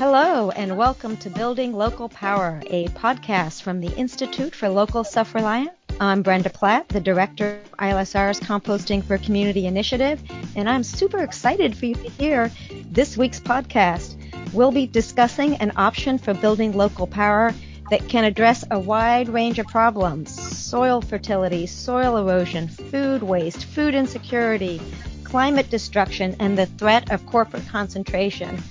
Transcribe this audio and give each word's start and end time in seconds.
Hello, 0.00 0.48
and 0.52 0.78
welcome 0.78 1.18
to 1.18 1.28
Building 1.28 1.74
Local 1.74 2.08
Power, 2.08 2.62
a 2.68 2.88
podcast 2.88 3.60
from 3.60 3.82
the 3.82 3.94
Institute 3.98 4.54
for 4.54 4.70
Local 4.70 5.04
Self 5.04 5.34
Reliance. 5.34 5.72
I'm 6.00 6.22
Brenda 6.22 6.48
Platt, 6.48 6.88
the 6.88 7.02
director 7.02 7.60
of 7.60 7.76
ILSR's 7.76 8.40
Composting 8.40 9.04
for 9.04 9.18
Community 9.18 9.66
initiative, 9.66 10.22
and 10.56 10.70
I'm 10.70 10.84
super 10.84 11.18
excited 11.18 11.76
for 11.76 11.84
you 11.84 11.96
to 11.96 12.08
hear 12.08 12.50
this 12.86 13.18
week's 13.18 13.40
podcast. 13.40 14.16
We'll 14.54 14.72
be 14.72 14.86
discussing 14.86 15.56
an 15.56 15.72
option 15.76 16.16
for 16.16 16.32
building 16.32 16.72
local 16.72 17.06
power 17.06 17.52
that 17.90 18.08
can 18.08 18.24
address 18.24 18.64
a 18.70 18.80
wide 18.80 19.28
range 19.28 19.58
of 19.58 19.66
problems 19.66 20.34
soil 20.34 21.02
fertility, 21.02 21.66
soil 21.66 22.16
erosion, 22.16 22.68
food 22.68 23.22
waste, 23.22 23.66
food 23.66 23.94
insecurity, 23.94 24.80
climate 25.24 25.68
destruction, 25.68 26.34
and 26.40 26.56
the 26.56 26.64
threat 26.64 27.12
of 27.12 27.26
corporate 27.26 27.68
concentration. 27.68 28.62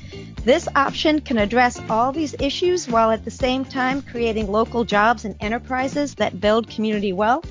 This 0.49 0.67
option 0.76 1.21
can 1.21 1.38
address 1.38 1.80
all 1.91 2.12
these 2.12 2.34
issues 2.39 2.88
while 2.88 3.12
at 3.12 3.23
the 3.23 3.30
same 3.30 3.63
time 3.63 4.02
creating 4.02 4.52
local 4.52 4.84
jobs 4.84 5.23
and 5.23 5.35
enterprises 5.39 6.16
that 6.16 6.41
build 6.41 6.67
community 6.67 7.13
wealth. 7.13 7.45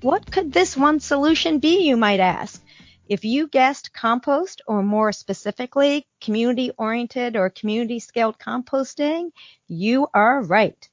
What 0.00 0.30
could 0.32 0.50
this 0.50 0.74
one 0.74 0.98
solution 1.00 1.58
be, 1.58 1.86
you 1.86 1.98
might 1.98 2.20
ask? 2.20 2.64
If 3.06 3.26
you 3.26 3.48
guessed 3.48 3.92
compost, 3.92 4.62
or 4.66 4.82
more 4.82 5.12
specifically, 5.12 6.06
community 6.22 6.70
oriented 6.78 7.36
or 7.36 7.50
community 7.50 7.98
scaled 7.98 8.38
composting, 8.38 9.32
you 9.68 10.06
are 10.14 10.42
right. 10.42 10.88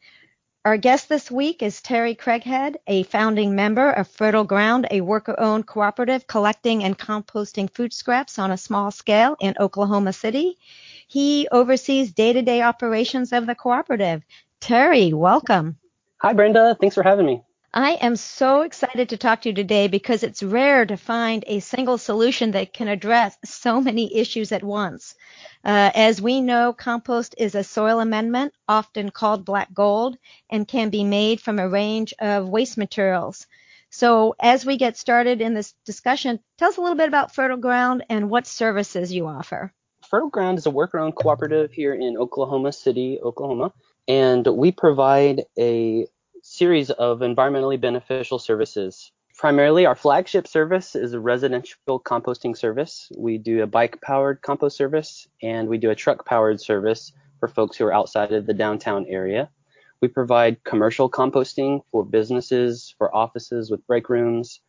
Our 0.65 0.76
guest 0.76 1.07
this 1.07 1.32
week 1.32 1.63
is 1.63 1.82
Terry 1.82 2.15
Craghead, 2.15 2.76
a 2.85 3.04
founding 3.04 3.55
member 3.55 3.90
of 3.90 4.10
Fertile 4.10 4.43
Ground, 4.43 4.87
a 4.91 4.99
worker-owned 4.99 5.65
cooperative 5.65 6.27
collecting 6.27 6.84
and 6.84 6.99
composting 6.99 7.73
food 7.73 7.93
scraps 7.93 8.37
on 8.40 8.51
a 8.51 8.57
small 8.57 8.91
scale 8.91 9.37
in 9.40 9.55
Oklahoma 9.57 10.12
City. 10.12 10.57
He 11.12 11.48
oversees 11.52 12.13
day-to-day 12.13 12.62
operations 12.62 13.34
of 13.34 13.48
the 13.48 13.55
cooperative. 13.55 14.21
Terry, 14.60 15.12
welcome. 15.12 15.77
Hi, 16.18 16.34
Brenda. 16.34 16.77
Thanks 16.79 16.93
for 16.93 17.01
having 17.01 17.26
me. 17.26 17.41
I 17.74 17.93
am 17.93 18.16
so 18.16 18.62
excited 18.62 19.10
to 19.10 19.18
talk 19.18 19.41
to 19.41 19.49
you 19.49 19.55
today 19.55 19.88
because 19.88 20.21
it's 20.21 20.43
rare 20.43 20.85
to 20.85 20.98
find 20.98 21.43
a 21.48 21.62
single 21.62 21.98
solution 21.98 22.51
that 22.51 22.74
can 22.74 22.88
address 22.88 23.35
so 23.43 23.82
many 23.82 24.18
issues 24.18 24.51
at 24.51 24.63
once. 24.63 25.16
Uh, 25.63 25.90
as 25.96 26.21
we 26.21 26.41
know, 26.41 26.74
compost 26.74 27.34
is 27.40 27.55
a 27.55 27.63
soil 27.63 28.01
amendment, 28.01 28.54
often 28.68 29.10
called 29.10 29.46
black 29.46 29.73
gold, 29.73 30.16
and 30.48 30.68
can 30.68 30.91
be 30.91 31.04
made 31.04 31.41
from 31.41 31.57
a 31.57 31.68
range 31.68 32.13
of 32.20 32.48
waste 32.48 32.77
materials. 32.77 33.48
So 33.90 34.35
as 34.40 34.63
we 34.63 34.77
get 34.77 34.96
started 34.96 35.41
in 35.41 35.55
this 35.55 35.73
discussion, 35.85 36.40
tell 36.60 36.70
us 36.70 36.77
a 36.77 36.82
little 36.82 36.98
bit 36.98 37.07
about 37.07 37.34
Fertile 37.34 37.57
Ground 37.57 38.05
and 38.10 38.29
what 38.29 38.46
services 38.46 39.12
you 39.12 39.26
offer. 39.26 39.73
Fertile 40.10 40.29
Ground 40.29 40.57
is 40.57 40.65
a 40.65 40.71
worker-owned 40.71 41.15
cooperative 41.15 41.71
here 41.71 41.93
in 41.93 42.18
Oklahoma 42.18 42.71
City, 42.71 43.20
Oklahoma, 43.24 43.71
and 44.07 44.46
we 44.48 44.71
provide 44.71 45.43
a 45.57 46.07
series 46.41 46.90
of 46.90 47.20
environmentally 47.20 47.79
beneficial 47.79 48.40
services 48.40 49.12
primarily 49.40 49.85
our 49.85 49.96
flagship 49.96 50.46
service 50.46 50.98
is 50.98 51.13
a 51.13 51.20
residential 51.20 52.01
composting 52.01 52.57
service. 52.57 53.10
We 53.18 53.38
do 53.38 53.63
a 53.63 53.68
bike 53.68 54.01
powered 54.01 54.41
compost 54.41 54.76
service 54.76 55.29
and 55.41 55.70
we 55.70 55.77
do 55.77 55.91
a 55.91 55.96
truck 55.96 56.26
powered 56.26 56.60
service 56.60 57.13
for 57.40 57.48
folks 57.48 57.77
who 57.77 57.85
are 57.85 57.94
outside 57.94 58.34
of 58.34 58.46
the 58.46 58.54
downtown 58.54 59.05
area. 59.07 59.49
We 60.01 60.10
provide 60.10 60.62
commercial 60.66 61.10
composting 61.10 61.84
for 61.90 62.04
businesses, 62.04 62.94
for 62.98 63.16
offices 63.16 63.71
with 63.71 63.88
break 63.88 64.09
rooms, 64.09 64.59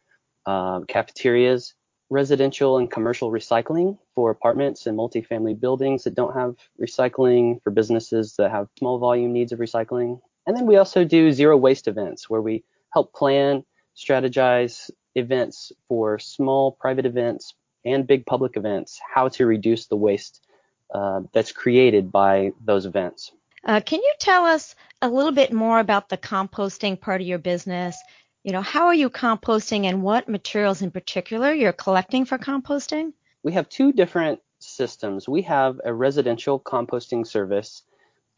uh, 0.46 0.82
cafeterias, 0.82 1.74
residential 2.10 2.78
and 2.78 2.90
commercial 2.90 3.30
recycling 3.30 3.96
for 4.14 4.30
apartments 4.30 4.86
and 4.86 4.98
multifamily 4.98 5.58
buildings 5.58 6.04
that 6.04 6.14
don't 6.14 6.34
have 6.34 6.56
recycling, 6.80 7.62
for 7.62 7.70
businesses 7.70 8.34
that 8.36 8.50
have 8.50 8.68
small 8.78 8.98
volume 8.98 9.32
needs 9.32 9.52
of 9.52 9.60
recycling. 9.60 10.20
And 10.46 10.56
then 10.56 10.66
we 10.66 10.76
also 10.76 11.04
do 11.04 11.32
zero 11.32 11.56
waste 11.56 11.86
events 11.86 12.28
where 12.28 12.42
we 12.42 12.64
help 12.92 13.14
plan 13.14 13.64
strategize 13.96 14.90
events 15.14 15.72
for 15.88 16.18
small 16.18 16.72
private 16.72 17.06
events 17.06 17.54
and 17.84 18.06
big 18.06 18.26
public 18.26 18.56
events, 18.56 19.00
how 19.14 19.28
to 19.28 19.46
reduce 19.46 19.86
the 19.86 19.96
waste 19.96 20.44
uh, 20.92 21.20
that's 21.32 21.52
created 21.52 22.10
by 22.10 22.50
those 22.64 22.86
events. 22.86 23.32
Uh, 23.64 23.80
can 23.80 24.00
you 24.00 24.12
tell 24.18 24.44
us 24.44 24.74
a 25.02 25.08
little 25.08 25.32
bit 25.32 25.52
more 25.52 25.78
about 25.78 26.08
the 26.08 26.16
composting 26.16 27.00
part 27.00 27.20
of 27.20 27.26
your 27.26 27.38
business? 27.38 27.96
You 28.42 28.52
know, 28.52 28.62
how 28.62 28.86
are 28.86 28.94
you 28.94 29.10
composting 29.10 29.84
and 29.84 30.02
what 30.02 30.28
materials 30.28 30.80
in 30.80 30.90
particular 30.90 31.52
you're 31.52 31.72
collecting 31.72 32.24
for 32.24 32.38
composting? 32.38 33.12
We 33.42 33.52
have 33.52 33.68
two 33.68 33.92
different 33.92 34.40
systems. 34.60 35.28
We 35.28 35.42
have 35.42 35.80
a 35.84 35.92
residential 35.92 36.58
composting 36.58 37.26
service. 37.26 37.82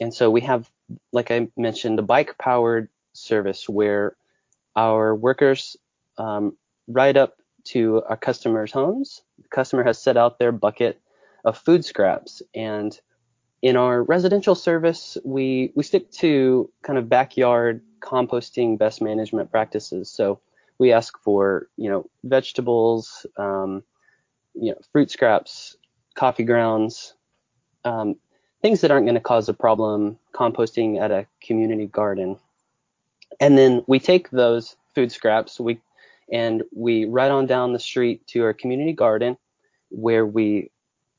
And 0.00 0.12
so 0.12 0.30
we 0.30 0.40
have, 0.40 0.68
like 1.12 1.30
I 1.30 1.48
mentioned, 1.56 1.98
a 1.98 2.02
bike 2.02 2.36
powered 2.38 2.88
service 3.12 3.68
where 3.68 4.16
our 4.74 5.14
workers 5.14 5.76
um, 6.19 6.56
ride 6.88 7.16
up 7.16 7.36
to 7.64 8.02
our 8.08 8.16
customers' 8.16 8.72
homes. 8.72 9.22
The 9.40 9.48
customer 9.48 9.84
has 9.84 10.02
set 10.02 10.16
out 10.16 10.38
their 10.38 10.52
bucket 10.52 11.00
of 11.44 11.58
food 11.58 11.84
scraps, 11.84 12.42
and 12.54 12.98
in 13.60 13.76
our 13.76 14.02
residential 14.02 14.54
service, 14.54 15.16
we 15.24 15.72
we 15.74 15.82
stick 15.82 16.10
to 16.12 16.70
kind 16.82 16.98
of 16.98 17.08
backyard 17.08 17.82
composting 18.02 18.78
best 18.78 19.00
management 19.00 19.50
practices. 19.50 20.10
So 20.10 20.40
we 20.78 20.92
ask 20.92 21.18
for 21.22 21.68
you 21.76 21.90
know 21.90 22.10
vegetables, 22.24 23.26
um, 23.36 23.82
you 24.54 24.72
know 24.72 24.80
fruit 24.92 25.10
scraps, 25.10 25.76
coffee 26.14 26.44
grounds, 26.44 27.14
um, 27.84 28.16
things 28.60 28.80
that 28.80 28.90
aren't 28.90 29.06
going 29.06 29.14
to 29.14 29.20
cause 29.20 29.48
a 29.48 29.54
problem 29.54 30.18
composting 30.34 31.00
at 31.00 31.10
a 31.10 31.26
community 31.40 31.86
garden. 31.86 32.38
And 33.40 33.56
then 33.56 33.82
we 33.86 33.98
take 33.98 34.30
those 34.30 34.76
food 34.94 35.10
scraps 35.10 35.58
we 35.58 35.80
and 36.30 36.62
we 36.74 37.04
ride 37.04 37.30
on 37.30 37.46
down 37.46 37.72
the 37.72 37.78
street 37.78 38.26
to 38.28 38.42
our 38.44 38.52
community 38.52 38.92
garden 38.92 39.36
where 39.90 40.24
we 40.26 40.70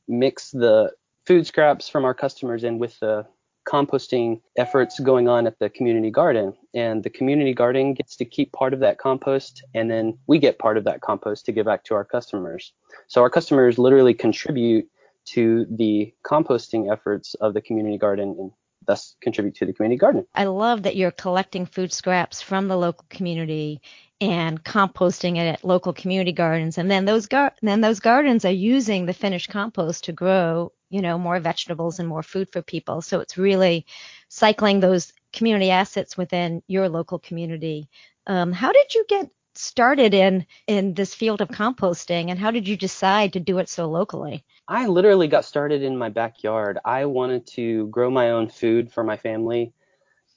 mix 0.08 0.52
the 0.52 0.92
food 1.26 1.46
scraps 1.46 1.88
from 1.88 2.06
our 2.06 2.14
customers 2.14 2.64
in 2.64 2.80
with 2.80 3.00
the 3.00 3.26
composting 3.68 4.42
efforts 4.58 5.00
going 5.00 5.28
on 5.28 5.48
at 5.48 5.60
the 5.60 5.70
community 5.70 6.12
garden. 6.12 6.54
And 6.74 7.04
the 7.04 7.10
community 7.10 7.54
garden 7.54 7.94
gets 7.94 8.16
to 8.18 8.26
keep 8.26 8.52
part 8.52 8.74
of 8.74 8.80
that 8.82 8.98
compost, 8.98 9.64
and 9.74 9.90
then 9.90 10.18
we 10.28 10.40
get 10.40 10.60
part 10.60 10.78
of 10.78 10.84
that 10.86 11.02
compost 11.02 11.46
to 11.46 11.52
give 11.52 11.66
back 11.66 11.84
to 11.86 11.96
our 11.96 12.06
customers. 12.06 12.74
So 13.08 13.22
our 13.22 13.30
customers 13.30 13.78
literally 13.78 14.14
contribute 14.14 14.88
to 15.26 15.66
the 15.70 16.14
composting 16.26 16.92
efforts 16.92 17.34
of 17.36 17.54
the 17.54 17.62
community 17.62 17.98
garden 17.98 18.36
and 18.38 18.52
thus 18.86 19.16
contribute 19.22 19.56
to 19.56 19.66
the 19.66 19.74
community 19.74 19.98
garden. 19.98 20.26
I 20.36 20.46
love 20.46 20.84
that 20.84 20.96
you're 20.96 21.12
collecting 21.12 21.66
food 21.66 21.94
scraps 21.94 22.42
from 22.42 22.68
the 22.68 22.78
local 22.78 23.06
community 23.10 23.82
and 24.20 24.64
composting 24.64 25.38
it 25.38 25.48
at 25.48 25.64
local 25.64 25.94
community 25.94 26.32
gardens 26.32 26.78
and 26.78 26.90
then 26.90 27.06
those 27.06 27.28
gar- 27.28 27.54
then 27.62 27.82
those 27.82 28.00
gardens 28.00 28.46
are 28.46 28.52
using 28.52 29.06
the 29.06 29.14
finished 29.14 29.50
compost 29.50 30.06
to 30.06 30.12
grow, 30.12 30.72
you 30.94 31.02
know, 31.02 31.18
more 31.18 31.40
vegetables 31.40 31.98
and 31.98 32.08
more 32.08 32.22
food 32.22 32.48
for 32.52 32.62
people. 32.62 33.02
So 33.02 33.20
it's 33.20 33.36
really 33.36 33.88
cycling 34.30 34.80
those 34.80 35.12
community 35.34 35.72
assets 35.72 36.16
within 36.16 36.62
your 36.68 36.88
local 36.88 37.18
community. 37.18 37.90
Um, 38.28 38.52
how 38.52 38.72
did 38.72 38.94
you 38.94 39.04
get 39.10 39.32
started 39.56 40.14
in 40.14 40.46
in 40.68 40.94
this 40.94 41.16
field 41.16 41.42
of 41.42 41.48
composting 41.48 42.30
and 42.30 42.38
how 42.38 42.52
did 42.52 42.68
you 42.68 42.78
decide 42.78 43.34
to 43.34 43.40
do 43.40 43.58
it 43.58 43.70
so 43.70 43.90
locally? 43.90 44.44
I 44.68 44.86
literally 44.86 45.28
got 45.28 45.46
started 45.46 45.82
in 45.82 45.98
my 45.98 46.10
backyard. 46.10 46.78
I 46.86 47.06
wanted 47.06 47.48
to 47.48 47.88
grow 47.88 48.12
my 48.12 48.30
own 48.30 48.50
food 48.50 48.92
for 48.92 49.04
my 49.04 49.18
family 49.18 49.74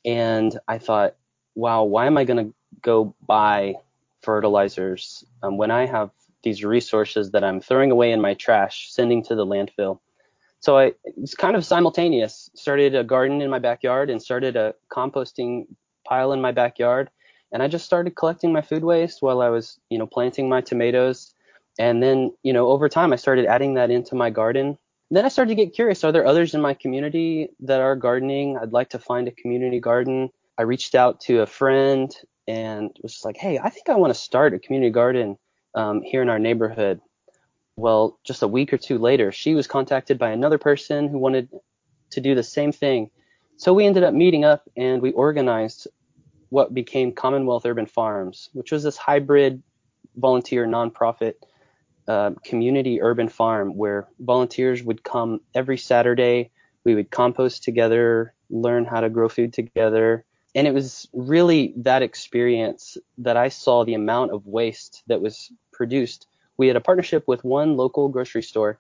and 0.06 0.59
I 0.67 0.79
thought, 0.79 1.17
wow, 1.55 1.85
why 1.85 2.06
am 2.06 2.17
I 2.17 2.25
going 2.25 2.47
to 2.47 2.55
go 2.81 3.14
buy 3.26 3.75
fertilizers 4.23 5.23
um, 5.43 5.59
when 5.59 5.70
I 5.70 5.85
have 5.85 6.11
these 6.43 6.64
resources 6.64 7.31
that 7.32 7.44
I'm 7.44 7.61
throwing 7.61 7.91
away 7.91 8.12
in 8.12 8.23
my 8.23 8.32
trash, 8.32 8.91
sending 8.91 9.23
to 9.25 9.35
the 9.35 9.44
landfill? 9.44 10.00
So 10.66 10.76
I 10.76 10.94
it's 11.04 11.36
kind 11.36 11.54
of 11.54 11.64
simultaneous. 11.64 12.50
Started 12.56 12.96
a 12.96 13.04
garden 13.04 13.40
in 13.40 13.48
my 13.48 13.60
backyard 13.60 14.10
and 14.10 14.20
started 14.20 14.56
a 14.56 14.74
composting 14.90 15.66
pile 16.04 16.32
in 16.32 16.40
my 16.40 16.50
backyard 16.50 17.08
and 17.52 17.62
I 17.62 17.68
just 17.68 17.84
started 17.84 18.16
collecting 18.16 18.52
my 18.52 18.62
food 18.62 18.82
waste 18.82 19.22
while 19.22 19.42
I 19.42 19.48
was, 19.48 19.78
you 19.90 19.96
know, 19.96 20.08
planting 20.08 20.48
my 20.48 20.60
tomatoes. 20.60 21.32
And 21.78 22.02
then, 22.02 22.32
you 22.42 22.52
know, 22.52 22.66
over 22.66 22.88
time 22.88 23.12
I 23.12 23.16
started 23.16 23.46
adding 23.46 23.74
that 23.74 23.92
into 23.92 24.16
my 24.16 24.28
garden. 24.30 24.76
then 25.08 25.24
I 25.24 25.28
started 25.28 25.50
to 25.50 25.62
get 25.64 25.72
curious. 25.72 26.02
Are 26.02 26.10
there 26.10 26.26
others 26.26 26.52
in 26.52 26.60
my 26.60 26.74
community 26.74 27.50
that 27.60 27.80
are 27.80 27.94
gardening? 27.94 28.58
I'd 28.58 28.72
like 28.72 28.90
to 28.90 28.98
find 28.98 29.28
a 29.28 29.38
community 29.40 29.78
garden. 29.78 30.30
I 30.58 30.62
reached 30.62 30.96
out 30.96 31.20
to 31.26 31.42
a 31.42 31.46
friend 31.46 32.12
and 32.48 32.90
was 33.04 33.12
just 33.12 33.24
like, 33.24 33.36
hey, 33.36 33.60
I 33.60 33.70
think 33.70 33.88
I 33.88 33.94
want 33.94 34.12
to 34.12 34.20
start 34.20 34.52
a 34.52 34.58
community 34.58 34.90
garden 34.90 35.38
um, 35.76 36.02
here 36.02 36.22
in 36.22 36.28
our 36.28 36.40
neighborhood. 36.40 37.00
Well, 37.76 38.19
just 38.25 38.43
a 38.43 38.49
week 38.49 38.73
or 38.73 38.78
two 38.78 38.99
later, 38.99 39.32
she 39.32 39.55
was 39.55 39.67
contacted 39.67 40.19
by 40.19 40.31
another 40.31 40.58
person 40.58 41.08
who 41.08 41.19
wanted 41.19 41.50
to 42.11 42.20
do 42.20 42.34
the 42.34 42.43
same 42.43 42.73
thing. 42.73 43.11
So 43.58 43.75
we 43.75 43.87
ended 43.87 44.02
up 44.02 44.14
meeting 44.14 44.44
up 44.44 44.69
and 44.76 45.02
we 45.02 45.12
organized 45.12 45.87
what 46.49 46.73
became 46.73 47.12
Commonwealth 47.12 47.67
Urban 47.67 47.87
Farms, 47.87 48.49
which 48.52 48.73
was 48.73 48.82
this 48.82 48.96
hybrid 48.96 49.62
volunteer 50.17 50.67
nonprofit 50.67 51.34
uh, 52.08 52.31
community 52.44 53.02
urban 53.02 53.28
farm 53.28 53.76
where 53.76 54.08
volunteers 54.20 54.82
would 54.82 55.02
come 55.02 55.40
every 55.55 55.76
Saturday 55.76 56.50
We 56.84 56.94
would 56.94 57.11
compost 57.11 57.64
together, 57.64 58.32
learn 58.49 58.84
how 58.84 59.00
to 59.00 59.11
grow 59.11 59.28
food 59.28 59.52
together. 59.52 60.25
And 60.55 60.67
it 60.67 60.73
was 60.73 61.08
really 61.12 61.75
that 61.78 62.02
experience 62.02 62.96
that 63.19 63.37
I 63.37 63.49
saw 63.49 63.84
the 63.84 63.94
amount 63.94 64.31
of 64.31 64.46
waste 64.46 65.02
that 65.08 65.20
was 65.20 65.50
produced. 65.73 66.28
We 66.58 66.69
had 66.69 66.76
a 66.76 66.81
partnership 66.81 67.25
with 67.26 67.44
one 67.44 67.76
local 67.76 68.08
grocery 68.08 68.43
store, 68.43 68.79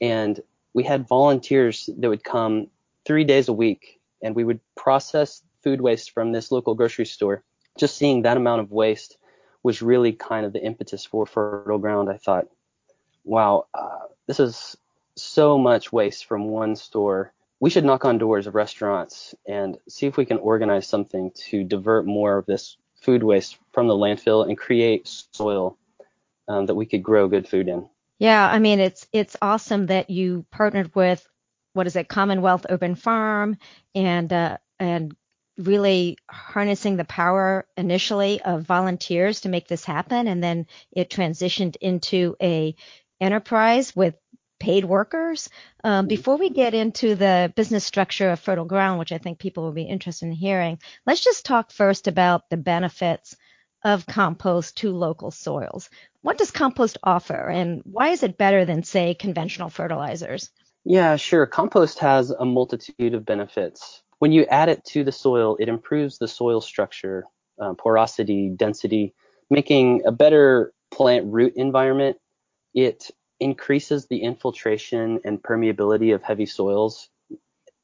and 0.00 0.40
we 0.74 0.82
had 0.82 1.06
volunteers 1.08 1.88
that 1.98 2.08
would 2.08 2.24
come 2.24 2.68
three 3.04 3.24
days 3.24 3.48
a 3.48 3.52
week, 3.52 4.00
and 4.22 4.34
we 4.34 4.44
would 4.44 4.60
process 4.74 5.42
food 5.62 5.80
waste 5.80 6.12
from 6.12 6.32
this 6.32 6.50
local 6.50 6.74
grocery 6.74 7.06
store. 7.06 7.42
Just 7.78 7.96
seeing 7.96 8.22
that 8.22 8.36
amount 8.36 8.60
of 8.60 8.72
waste 8.72 9.16
was 9.62 9.82
really 9.82 10.12
kind 10.12 10.44
of 10.44 10.52
the 10.52 10.62
impetus 10.62 11.04
for 11.04 11.26
Fertile 11.26 11.78
Ground. 11.78 12.08
I 12.10 12.16
thought, 12.16 12.48
wow, 13.24 13.66
uh, 13.74 14.06
this 14.26 14.40
is 14.40 14.76
so 15.14 15.58
much 15.58 15.92
waste 15.92 16.24
from 16.24 16.48
one 16.48 16.76
store. 16.76 17.32
We 17.60 17.70
should 17.70 17.84
knock 17.84 18.04
on 18.04 18.18
doors 18.18 18.46
of 18.46 18.54
restaurants 18.54 19.34
and 19.46 19.78
see 19.88 20.06
if 20.06 20.16
we 20.16 20.24
can 20.24 20.38
organize 20.38 20.86
something 20.86 21.30
to 21.48 21.62
divert 21.62 22.06
more 22.06 22.38
of 22.38 22.46
this 22.46 22.76
food 23.00 23.22
waste 23.22 23.58
from 23.72 23.86
the 23.86 23.94
landfill 23.94 24.46
and 24.48 24.58
create 24.58 25.06
soil 25.32 25.76
um, 26.48 26.66
that 26.66 26.74
we 26.74 26.86
could 26.86 27.02
grow 27.02 27.28
good 27.28 27.48
food 27.48 27.68
in. 27.68 27.88
Yeah, 28.18 28.46
I 28.46 28.58
mean 28.58 28.80
it's 28.80 29.06
it's 29.12 29.36
awesome 29.42 29.86
that 29.86 30.10
you 30.10 30.46
partnered 30.50 30.94
with 30.94 31.26
what 31.72 31.86
is 31.86 31.96
it 31.96 32.08
Commonwealth 32.08 32.66
Open 32.68 32.94
Farm 32.94 33.56
and 33.94 34.32
uh, 34.32 34.58
and 34.78 35.16
really 35.58 36.16
harnessing 36.30 36.96
the 36.96 37.04
power 37.04 37.66
initially 37.76 38.40
of 38.42 38.62
volunteers 38.62 39.42
to 39.42 39.48
make 39.48 39.68
this 39.68 39.84
happen 39.84 40.26
and 40.26 40.42
then 40.42 40.66
it 40.90 41.10
transitioned 41.10 41.76
into 41.80 42.34
a 42.40 42.74
enterprise 43.20 43.94
with 43.94 44.14
paid 44.58 44.84
workers. 44.84 45.50
Um, 45.82 46.06
before 46.06 46.36
we 46.36 46.48
get 46.48 46.72
into 46.72 47.16
the 47.16 47.52
business 47.56 47.84
structure 47.84 48.30
of 48.30 48.38
Fertile 48.38 48.64
Ground, 48.64 49.00
which 49.00 49.10
I 49.10 49.18
think 49.18 49.40
people 49.40 49.64
will 49.64 49.72
be 49.72 49.82
interested 49.82 50.26
in 50.26 50.32
hearing, 50.32 50.78
let's 51.04 51.24
just 51.24 51.44
talk 51.44 51.72
first 51.72 52.06
about 52.06 52.48
the 52.48 52.56
benefits 52.56 53.36
of 53.84 54.06
compost 54.06 54.76
to 54.78 54.92
local 54.92 55.30
soils. 55.30 55.90
What 56.22 56.38
does 56.38 56.50
compost 56.50 56.98
offer 57.02 57.48
and 57.48 57.82
why 57.84 58.08
is 58.08 58.22
it 58.22 58.38
better 58.38 58.64
than, 58.64 58.82
say, 58.82 59.14
conventional 59.14 59.70
fertilizers? 59.70 60.50
Yeah, 60.84 61.16
sure. 61.16 61.46
Compost 61.46 61.98
has 62.00 62.30
a 62.30 62.44
multitude 62.44 63.14
of 63.14 63.24
benefits. 63.24 64.02
When 64.18 64.32
you 64.32 64.44
add 64.46 64.68
it 64.68 64.84
to 64.86 65.04
the 65.04 65.12
soil, 65.12 65.56
it 65.58 65.68
improves 65.68 66.18
the 66.18 66.28
soil 66.28 66.60
structure, 66.60 67.24
uh, 67.60 67.74
porosity, 67.74 68.50
density, 68.54 69.14
making 69.50 70.02
a 70.06 70.12
better 70.12 70.72
plant 70.90 71.26
root 71.26 71.54
environment. 71.56 72.16
It 72.74 73.10
increases 73.40 74.06
the 74.06 74.22
infiltration 74.22 75.20
and 75.24 75.42
permeability 75.42 76.14
of 76.14 76.22
heavy 76.22 76.46
soils, 76.46 77.08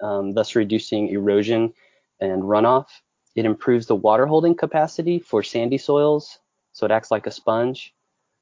um, 0.00 0.32
thus 0.32 0.54
reducing 0.54 1.08
erosion 1.08 1.72
and 2.20 2.42
runoff. 2.42 2.86
It 3.38 3.44
improves 3.44 3.86
the 3.86 3.94
water 3.94 4.26
holding 4.26 4.56
capacity 4.56 5.20
for 5.20 5.44
sandy 5.44 5.78
soils, 5.78 6.40
so 6.72 6.86
it 6.86 6.90
acts 6.90 7.12
like 7.12 7.28
a 7.28 7.30
sponge. 7.30 7.94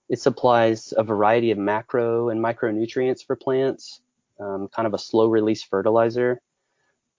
It 0.08 0.20
supplies 0.20 0.94
a 0.96 1.04
variety 1.04 1.50
of 1.50 1.58
macro 1.58 2.30
and 2.30 2.40
micronutrients 2.40 3.22
for 3.22 3.36
plants, 3.36 4.00
um, 4.40 4.68
kind 4.68 4.86
of 4.86 4.94
a 4.94 4.98
slow 4.98 5.26
release 5.26 5.62
fertilizer. 5.62 6.40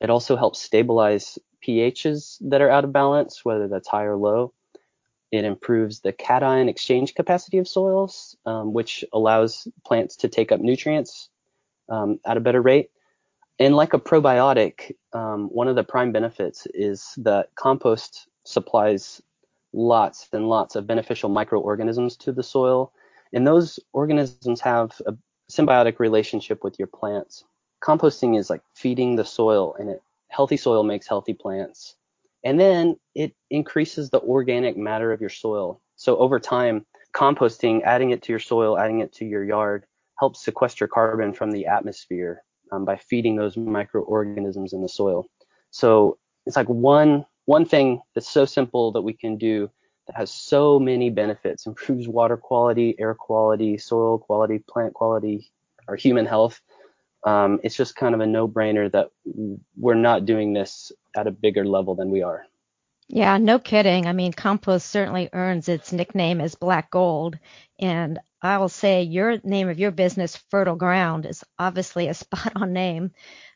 It 0.01 0.09
also 0.09 0.35
helps 0.35 0.59
stabilize 0.59 1.38
pHs 1.63 2.38
that 2.50 2.62
are 2.62 2.69
out 2.71 2.83
of 2.83 2.91
balance, 2.91 3.45
whether 3.45 3.68
that's 3.68 3.88
high 3.88 4.06
or 4.06 4.18
low. 4.18 4.53
It 5.31 5.45
improves 5.45 6.00
the 6.00 6.13
cation 6.13 6.69
exchange 6.69 7.13
capacity 7.13 7.59
of 7.59 7.68
soils, 7.68 8.35
um, 8.47 8.74
which 8.74 9.06
allows 9.13 9.68
plants 9.85 10.15
to 10.15 10.29
take 10.29 10.51
up 10.51 10.62
nutrients 10.62 11.29
um, 11.89 12.19
at 12.25 12.38
a 12.38 12.41
better 12.41 12.63
rate. 12.63 12.89
And 13.59 13.75
like 13.75 13.94
a 13.94 14.00
probiotic, 14.00 14.94
um, 15.13 15.50
one 15.50 15.68
of 15.68 15.75
the 15.75 15.83
prime 15.83 16.12
benefits 16.12 16.68
is 16.74 17.13
that 17.18 17.50
compost 17.56 18.27
supplies 18.44 19.21
lots 19.74 20.30
and 20.31 20.48
lots 20.48 20.75
of 20.75 20.86
beneficial 20.86 21.30
microorganisms 21.30 22.15
to 22.18 22.31
the 22.31 22.44
soil. 22.44 22.94
And 23.33 23.48
those 23.48 23.80
organisms 23.94 24.62
have 24.62 25.00
a 25.07 25.15
symbiotic 25.51 26.00
relationship 26.00 26.63
with 26.63 26.77
your 26.77 26.88
plants. 26.88 27.44
Composting 27.83 28.38
is 28.38 28.50
like 28.50 28.62
feeding 28.75 29.15
the 29.15 29.25
soil, 29.25 29.75
and 29.80 29.89
it, 29.89 30.01
healthy 30.30 30.57
soil 30.57 30.83
makes 30.83 31.07
healthy 31.07 31.33
plants. 31.33 31.95
And 32.44 32.60
then 32.60 32.98
it 33.15 33.33
increases 33.50 34.10
the 34.10 34.21
organic 34.21 34.77
matter 34.77 35.12
of 35.12 35.19
your 35.19 35.30
soil. 35.30 35.81
So 35.95 36.18
over 36.18 36.39
time, 36.39 36.86
composting, 37.13 37.81
adding 37.83 38.12
it 38.12 38.21
to 38.24 38.31
your 38.31 38.39
soil, 38.39 38.77
adding 38.77 39.00
it 39.00 39.13
to 39.13 39.25
your 39.25 39.44
yard, 39.44 39.86
helps 40.19 40.44
sequester 40.44 40.88
carbon 40.88 41.33
from 41.33 41.51
the 41.51 41.65
atmosphere 41.65 42.44
um, 42.72 42.86
by 42.86 42.98
feeding 42.98 43.36
those 43.36 43.58
microorganisms 43.58 44.74
in 44.74 44.81
the 44.81 44.90
soil. 44.90 45.25
So 45.72 46.18
it's 46.46 46.56
like 46.56 46.68
one 46.68 47.25
one 47.46 47.66
thing 47.66 48.02
that's 48.14 48.30
so 48.30 48.46
simple 48.46 48.92
that 48.92 49.02
we 49.02 49.14
can 49.14 49.38
do 49.38 49.72
that 50.08 50.16
has 50.16 50.31
so 50.31 50.80
many 50.80 51.10
benefits, 51.10 51.66
improves 51.66 52.08
water 52.08 52.38
quality, 52.38 52.96
air 53.00 53.14
quality, 53.14 53.78
soil 53.78 54.18
quality, 54.18 54.60
plant 54.60 54.94
quality, 54.94 55.50
or 55.88 55.96
human 55.96 56.25
health. 56.25 56.62
Um, 57.25 57.60
it's 57.64 57.75
just 57.75 57.96
kind 57.96 58.14
of 58.16 58.22
a 58.22 58.25
no-brainer 58.25 58.92
that 58.92 59.10
we're 59.75 59.96
not 59.96 60.25
doing 60.25 60.54
this 60.54 60.92
at 61.16 61.28
a 61.28 61.31
bigger 61.31 61.66
level 61.66 61.96
than 61.96 62.10
we 62.10 62.22
are. 62.22 62.46
Yeah, 63.09 63.38
no 63.38 63.59
kidding. 63.59 64.06
I 64.06 64.13
mean, 64.13 64.33
compost 64.33 64.88
certainly 64.88 65.30
earns 65.33 65.69
its 65.69 65.92
nickname 65.94 66.42
as 66.42 66.56
black 66.56 66.89
gold. 66.92 67.38
And 67.80 68.19
I 68.42 68.57
will 68.57 68.69
say 68.69 69.04
your 69.04 69.39
name 69.44 69.69
of 69.69 69.80
your 69.80 69.92
business, 69.92 70.36
Fertile 70.50 70.75
Ground, 70.75 71.25
is 71.25 71.44
obviously 71.59 72.07
a 72.07 72.13
spot 72.13 72.54
on 72.56 72.74
name. 72.74 73.12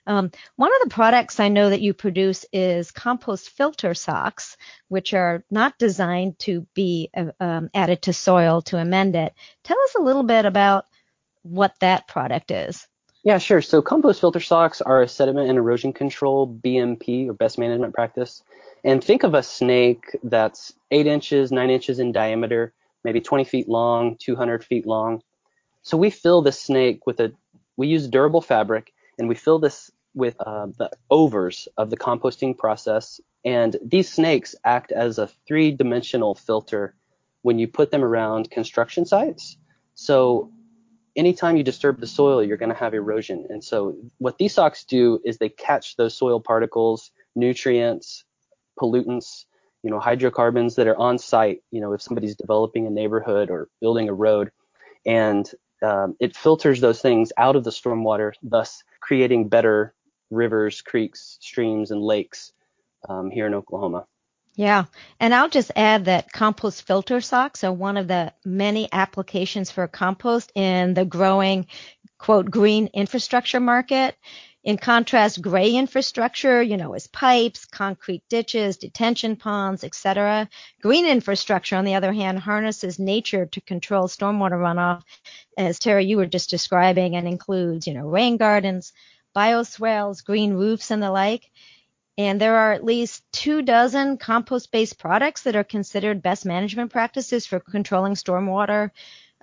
Um, 0.07 0.31
one 0.55 0.71
of 0.73 0.81
the 0.89 0.93
products 0.95 1.39
I 1.39 1.49
know 1.49 1.69
that 1.69 1.81
you 1.81 1.93
produce 1.93 2.45
is 2.51 2.91
compost 2.91 3.49
filter 3.51 3.93
socks, 3.93 4.57
which 4.87 5.13
are 5.13 5.43
not 5.51 5.77
designed 5.77 6.39
to 6.39 6.65
be 6.73 7.09
uh, 7.15 7.31
um, 7.39 7.69
added 7.73 8.01
to 8.03 8.13
soil 8.13 8.61
to 8.63 8.77
amend 8.77 9.15
it. 9.15 9.33
Tell 9.63 9.79
us 9.83 9.95
a 9.95 10.01
little 10.01 10.23
bit 10.23 10.45
about 10.45 10.85
what 11.43 11.75
that 11.81 12.07
product 12.07 12.51
is. 12.51 12.87
Yeah, 13.23 13.37
sure. 13.37 13.61
So 13.61 13.81
compost 13.81 14.19
filter 14.19 14.39
socks 14.39 14.81
are 14.81 15.03
a 15.03 15.07
sediment 15.07 15.49
and 15.49 15.57
erosion 15.57 15.93
control 15.93 16.47
BMP 16.47 17.29
or 17.29 17.33
best 17.33 17.59
management 17.59 17.93
practice. 17.93 18.41
And 18.83 19.03
think 19.03 19.23
of 19.23 19.35
a 19.35 19.43
snake 19.43 20.05
that's 20.23 20.73
eight 20.89 21.05
inches, 21.05 21.51
nine 21.51 21.69
inches 21.69 21.99
in 21.99 22.11
diameter, 22.11 22.73
maybe 23.03 23.21
20 23.21 23.43
feet 23.43 23.69
long, 23.69 24.17
200 24.19 24.63
feet 24.63 24.87
long. 24.87 25.21
So 25.83 25.97
we 25.97 26.09
fill 26.09 26.41
the 26.41 26.51
snake 26.51 27.05
with 27.05 27.19
a, 27.19 27.31
we 27.77 27.87
use 27.87 28.07
durable 28.07 28.41
fabric 28.41 28.91
and 29.19 29.29
we 29.29 29.35
fill 29.35 29.59
this 29.59 29.91
with 30.15 30.35
uh, 30.39 30.67
the 30.77 30.89
overs 31.11 31.67
of 31.77 31.91
the 31.91 31.97
composting 31.97 32.57
process. 32.57 33.21
And 33.45 33.77
these 33.85 34.11
snakes 34.11 34.55
act 34.65 34.91
as 34.91 35.19
a 35.19 35.29
three 35.47 35.71
dimensional 35.71 36.33
filter 36.33 36.95
when 37.43 37.59
you 37.59 37.67
put 37.67 37.91
them 37.91 38.03
around 38.03 38.49
construction 38.49 39.05
sites. 39.05 39.57
So 39.93 40.51
anytime 41.15 41.57
you 41.57 41.63
disturb 41.63 41.99
the 41.99 42.07
soil, 42.07 42.43
you're 42.43 42.57
going 42.57 42.69
to 42.71 42.75
have 42.75 42.93
erosion. 42.93 43.45
And 43.49 43.63
so 43.63 43.95
what 44.17 44.37
these 44.37 44.53
socks 44.53 44.83
do 44.83 45.19
is 45.25 45.37
they 45.37 45.49
catch 45.49 45.95
those 45.95 46.15
soil 46.15 46.39
particles, 46.39 47.11
nutrients, 47.35 48.23
pollutants, 48.79 49.45
you 49.83 49.89
know, 49.89 49.99
hydrocarbons 49.99 50.75
that 50.75 50.87
are 50.87 50.97
on 50.97 51.17
site, 51.17 51.61
you 51.71 51.81
know, 51.81 51.93
if 51.93 52.01
somebody's 52.01 52.35
developing 52.35 52.85
a 52.85 52.89
neighborhood 52.89 53.49
or 53.49 53.67
building 53.79 54.09
a 54.09 54.13
road, 54.13 54.51
and 55.05 55.51
um, 55.81 56.15
it 56.19 56.35
filters 56.35 56.81
those 56.81 57.01
things 57.01 57.31
out 57.37 57.55
of 57.55 57.63
the 57.63 57.71
stormwater, 57.71 58.33
thus 58.43 58.83
creating 58.99 59.49
better 59.49 59.93
rivers, 60.29 60.81
creeks, 60.81 61.37
streams, 61.41 61.91
and 61.91 62.01
lakes 62.01 62.53
um, 63.09 63.31
here 63.31 63.47
in 63.47 63.53
Oklahoma. 63.53 64.05
Yeah, 64.61 64.85
and 65.19 65.33
I'll 65.33 65.49
just 65.49 65.71
add 65.75 66.05
that 66.05 66.31
compost 66.31 66.83
filter 66.83 67.19
socks 67.19 67.63
are 67.63 67.73
one 67.73 67.97
of 67.97 68.07
the 68.07 68.31
many 68.45 68.87
applications 68.91 69.71
for 69.71 69.87
compost 69.87 70.51
in 70.53 70.93
the 70.93 71.03
growing, 71.03 71.65
quote, 72.19 72.51
green 72.51 72.85
infrastructure 72.93 73.59
market. 73.59 74.15
In 74.63 74.77
contrast, 74.77 75.41
gray 75.41 75.71
infrastructure, 75.73 76.61
you 76.61 76.77
know, 76.77 76.93
is 76.93 77.07
pipes, 77.07 77.65
concrete 77.65 78.21
ditches, 78.29 78.77
detention 78.77 79.35
ponds, 79.35 79.83
etc. 79.83 80.47
Green 80.83 81.07
infrastructure, 81.07 81.77
on 81.77 81.85
the 81.85 81.95
other 81.95 82.13
hand, 82.13 82.37
harnesses 82.37 82.99
nature 82.99 83.47
to 83.47 83.61
control 83.61 84.07
stormwater 84.07 84.59
runoff, 84.59 85.01
as 85.57 85.79
Terry, 85.79 86.05
you 86.05 86.17
were 86.17 86.27
just 86.27 86.51
describing, 86.51 87.15
and 87.15 87.27
includes, 87.27 87.87
you 87.87 87.95
know, 87.95 88.07
rain 88.07 88.37
gardens, 88.37 88.93
bioswales, 89.35 90.23
green 90.23 90.53
roofs, 90.53 90.91
and 90.91 91.01
the 91.01 91.09
like. 91.09 91.49
And 92.17 92.39
there 92.39 92.55
are 92.57 92.73
at 92.73 92.83
least 92.83 93.23
two 93.31 93.61
dozen 93.61 94.17
compost 94.17 94.71
based 94.71 94.99
products 94.99 95.43
that 95.43 95.55
are 95.55 95.63
considered 95.63 96.21
best 96.21 96.45
management 96.45 96.91
practices 96.91 97.45
for 97.45 97.59
controlling 97.59 98.13
stormwater 98.13 98.91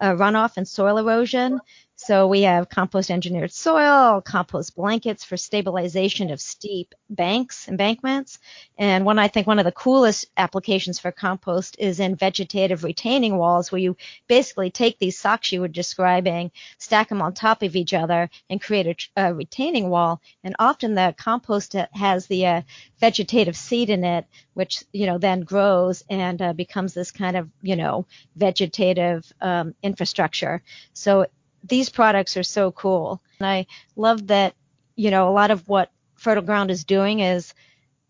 uh, 0.01 0.13
runoff 0.13 0.57
and 0.57 0.69
soil 0.69 0.99
erosion. 0.99 1.61
So 2.01 2.29
we 2.29 2.43
have 2.43 2.69
compost 2.69 3.11
engineered 3.11 3.53
soil, 3.53 4.21
compost 4.21 4.77
blankets 4.77 5.25
for 5.25 5.37
stabilization 5.37 6.31
of 6.31 6.41
steep 6.41 6.95
banks, 7.11 7.67
embankments. 7.67 8.39
And 8.79 9.05
one, 9.05 9.19
I 9.19 9.27
think 9.27 9.49
one 9.49 9.59
of 9.59 9.65
the 9.65 9.73
coolest 9.73 10.27
applications 10.37 11.01
for 11.01 11.11
compost 11.11 11.75
is 11.77 11.99
in 11.99 12.15
vegetative 12.15 12.85
retaining 12.85 13.37
walls 13.37 13.73
where 13.73 13.81
you 13.81 13.97
basically 14.29 14.71
take 14.71 15.01
these 15.01 15.19
socks 15.19 15.51
you 15.51 15.61
were 15.61 15.67
describing, 15.67 16.53
stack 16.79 17.09
them 17.09 17.21
on 17.21 17.35
top 17.35 17.65
of 17.65 17.75
each 17.75 17.93
other 17.93 18.31
and 18.49 18.63
create 18.63 19.11
a, 19.17 19.27
a 19.31 19.35
retaining 19.35 19.91
wall. 19.91 20.23
And 20.45 20.55
often 20.61 20.95
the 20.95 21.17
compost 21.19 21.75
has 21.95 22.29
the 22.29 22.47
uh, 22.47 22.63
vegetative 23.01 23.57
seed 23.57 23.91
in 23.91 24.05
it, 24.05 24.25
which, 24.55 24.85
you 24.93 25.07
know, 25.07 25.19
then 25.19 25.41
grows 25.41 26.05
and 26.09 26.41
uh, 26.41 26.53
becomes 26.53 26.95
this 26.95 27.11
kind 27.11 27.37
of, 27.37 27.49
you 27.61 27.75
know, 27.75 28.07
vegetative 28.37 29.31
um, 29.41 29.75
infrastructure. 29.83 30.63
So 30.93 31.27
these 31.65 31.89
products 31.89 32.37
are 32.37 32.43
so 32.43 32.73
cool. 32.73 33.21
And 33.39 33.47
I 33.47 33.67
love 33.97 34.29
that, 34.29 34.55
you 34.97 35.11
know, 35.11 35.29
a 35.29 35.33
lot 35.33 35.51
of 35.51 35.69
what 35.69 35.91
Fertile 36.17 36.43
Ground 36.43 36.71
is 36.71 36.85
doing 36.85 37.21
is 37.21 37.55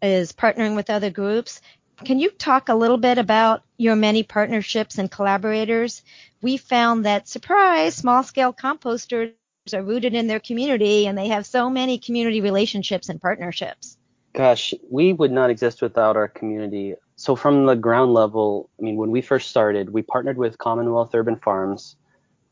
is 0.01 0.33
partnering 0.33 0.77
with 0.77 0.91
other 0.91 1.11
groups. 1.11 1.61
Can 2.05 2.21
you 2.21 2.31
talk 2.31 2.69
a 2.69 2.75
little 2.75 2.97
bit 2.97 3.19
about 3.19 3.65
your 3.77 3.97
many 3.97 4.23
partnerships 4.23 4.99
and 4.99 5.11
collaborators? 5.11 6.03
We 6.41 6.57
found 6.57 7.05
that 7.05 7.27
surprise, 7.27 7.97
small 7.97 8.23
scale 8.23 8.53
composters 8.53 9.33
are 9.73 9.83
rooted 9.83 10.15
in 10.15 10.29
their 10.29 10.39
community 10.39 11.07
and 11.07 11.19
they 11.19 11.29
have 11.29 11.47
so 11.47 11.69
many 11.69 11.99
community 11.99 12.41
relationships 12.41 13.09
and 13.09 13.21
partnerships. 13.21 13.99
Gosh, 14.33 14.73
we 14.89 15.13
would 15.13 15.33
not 15.33 15.51
exist 15.51 15.83
without 15.83 16.17
our 16.17 16.29
community. 16.29 16.95
So 17.17 17.35
from 17.35 17.67
the 17.67 17.75
ground 17.75 18.15
level, 18.15 18.71
I 18.79 18.85
mean, 18.85 18.97
when 18.97 19.11
we 19.11 19.21
first 19.21 19.51
started, 19.51 19.91
we 19.91 20.03
partnered 20.03 20.39
with 20.39 20.57
Commonwealth 20.59 21.13
Urban 21.13 21.37
Farms 21.37 21.97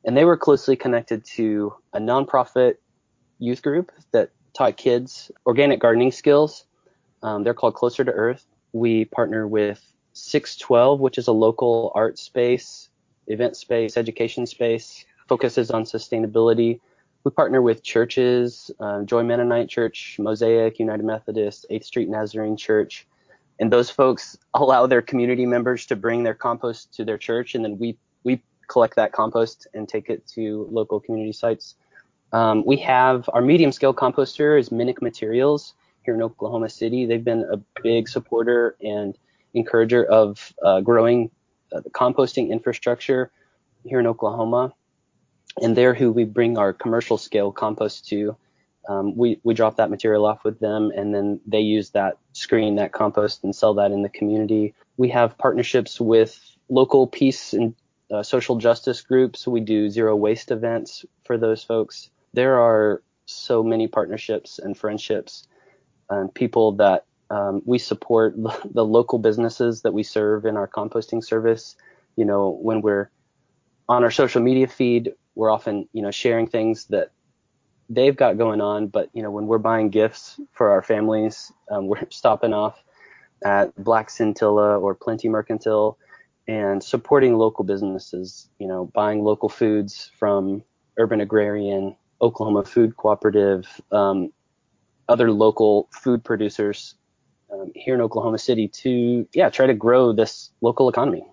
and 0.06 0.16
they 0.16 0.24
were 0.24 0.36
closely 0.36 0.76
connected 0.76 1.24
to 1.24 1.74
a 1.92 1.98
nonprofit 1.98 2.76
youth 3.38 3.60
group 3.60 3.90
that 4.12 4.30
taught 4.54 4.76
kids 4.76 5.30
organic 5.44 5.80
gardening 5.80 6.12
skills. 6.12 6.64
Um, 7.22 7.42
they're 7.42 7.54
called 7.54 7.74
Closer 7.74 8.04
to 8.04 8.12
Earth. 8.12 8.46
We 8.72 9.04
partner 9.06 9.46
with 9.48 9.84
612, 10.12 11.00
which 11.00 11.18
is 11.18 11.26
a 11.26 11.32
local 11.32 11.92
art 11.94 12.18
space, 12.18 12.88
event 13.26 13.56
space, 13.56 13.96
education 13.96 14.46
space, 14.46 15.04
focuses 15.28 15.70
on 15.70 15.84
sustainability. 15.84 16.80
We 17.24 17.32
partner 17.32 17.60
with 17.60 17.82
churches, 17.82 18.70
uh, 18.78 19.02
Joy 19.02 19.24
Mennonite 19.24 19.68
Church, 19.68 20.16
Mosaic, 20.20 20.78
United 20.78 21.04
Methodist, 21.04 21.66
8th 21.70 21.84
Street 21.84 22.08
Nazarene 22.08 22.56
Church. 22.56 23.06
And 23.58 23.72
those 23.72 23.90
folks 23.90 24.38
allow 24.54 24.86
their 24.86 25.02
community 25.02 25.46
members 25.46 25.86
to 25.86 25.96
bring 25.96 26.22
their 26.22 26.34
compost 26.34 26.94
to 26.94 27.04
their 27.04 27.18
church, 27.18 27.54
and 27.54 27.64
then 27.64 27.78
we 27.78 27.98
we 28.22 28.42
collect 28.68 28.96
that 28.96 29.12
compost 29.12 29.66
and 29.74 29.88
take 29.88 30.08
it 30.08 30.26
to 30.28 30.68
local 30.70 31.00
community 31.00 31.32
sites. 31.32 31.76
Um, 32.32 32.64
we 32.66 32.76
have 32.78 33.28
our 33.32 33.42
medium 33.42 33.72
scale 33.72 33.94
composter 33.94 34.58
is 34.58 34.70
Minick 34.70 35.00
Materials 35.00 35.74
here 36.04 36.14
in 36.14 36.22
Oklahoma 36.22 36.68
City. 36.68 37.06
They've 37.06 37.22
been 37.22 37.46
a 37.50 37.58
big 37.82 38.08
supporter 38.08 38.76
and 38.82 39.16
encourager 39.54 40.04
of 40.04 40.52
uh, 40.62 40.80
growing 40.80 41.30
uh, 41.72 41.80
the 41.80 41.90
composting 41.90 42.50
infrastructure 42.50 43.30
here 43.84 44.00
in 44.00 44.06
Oklahoma. 44.06 44.74
And 45.62 45.76
they're 45.76 45.94
who 45.94 46.12
we 46.12 46.24
bring 46.24 46.58
our 46.58 46.72
commercial 46.72 47.16
scale 47.16 47.50
compost 47.50 48.06
to. 48.08 48.36
Um, 48.88 49.16
we, 49.16 49.40
we 49.42 49.54
drop 49.54 49.76
that 49.76 49.90
material 49.90 50.26
off 50.26 50.44
with 50.44 50.60
them 50.60 50.92
and 50.96 51.14
then 51.14 51.40
they 51.46 51.60
use 51.60 51.90
that 51.90 52.18
screen, 52.32 52.76
that 52.76 52.92
compost 52.92 53.42
and 53.42 53.54
sell 53.54 53.74
that 53.74 53.90
in 53.90 54.02
the 54.02 54.08
community. 54.08 54.74
We 54.96 55.08
have 55.08 55.36
partnerships 55.38 56.00
with 56.00 56.38
local 56.68 57.06
peace 57.06 57.52
and 57.52 57.74
uh, 58.10 58.22
social 58.22 58.56
justice 58.56 59.00
groups. 59.00 59.46
We 59.46 59.60
do 59.60 59.90
zero 59.90 60.14
waste 60.16 60.50
events 60.50 61.04
for 61.24 61.38
those 61.38 61.62
folks. 61.62 62.10
There 62.32 62.60
are 62.60 63.02
so 63.26 63.62
many 63.62 63.88
partnerships 63.88 64.58
and 64.58 64.76
friendships 64.76 65.46
and 66.08 66.32
people 66.32 66.72
that 66.72 67.04
um, 67.30 67.62
we 67.64 67.78
support 67.78 68.34
the 68.70 68.84
local 68.84 69.18
businesses 69.18 69.82
that 69.82 69.92
we 69.92 70.02
serve 70.02 70.44
in 70.44 70.56
our 70.56 70.68
composting 70.68 71.22
service. 71.22 71.76
You 72.16 72.24
know, 72.24 72.50
when 72.50 72.80
we're 72.80 73.10
on 73.88 74.04
our 74.04 74.10
social 74.10 74.42
media 74.42 74.66
feed, 74.66 75.12
we're 75.34 75.50
often, 75.50 75.88
you 75.92 76.02
know, 76.02 76.10
sharing 76.10 76.46
things 76.46 76.86
that 76.86 77.10
they've 77.90 78.16
got 78.16 78.38
going 78.38 78.60
on. 78.60 78.88
But, 78.88 79.10
you 79.12 79.22
know, 79.22 79.30
when 79.30 79.46
we're 79.46 79.58
buying 79.58 79.90
gifts 79.90 80.40
for 80.52 80.70
our 80.70 80.82
families, 80.82 81.52
um, 81.70 81.86
we're 81.88 82.08
stopping 82.10 82.52
off 82.52 82.82
at 83.44 83.74
Black 83.82 84.08
Scintilla 84.08 84.78
or 84.78 84.94
Plenty 84.94 85.28
Mercantile 85.28 85.98
and 86.48 86.82
supporting 86.82 87.34
local 87.34 87.64
businesses, 87.64 88.48
you 88.58 88.68
know, 88.68 88.90
buying 88.94 89.22
local 89.22 89.48
foods 89.48 90.10
from 90.18 90.62
Urban 90.98 91.20
Agrarian, 91.20 91.96
Oklahoma 92.20 92.64
Food 92.64 92.96
Cooperative, 92.96 93.66
um, 93.92 94.32
other 95.08 95.30
local 95.30 95.88
food 95.92 96.24
producers 96.24 96.94
um, 97.52 97.72
here 97.74 97.94
in 97.94 98.00
Oklahoma 98.00 98.38
City 98.38 98.68
to, 98.68 99.28
yeah, 99.32 99.50
try 99.50 99.66
to 99.66 99.74
grow 99.74 100.12
this 100.12 100.50
local 100.60 100.88
economy. 100.88 101.24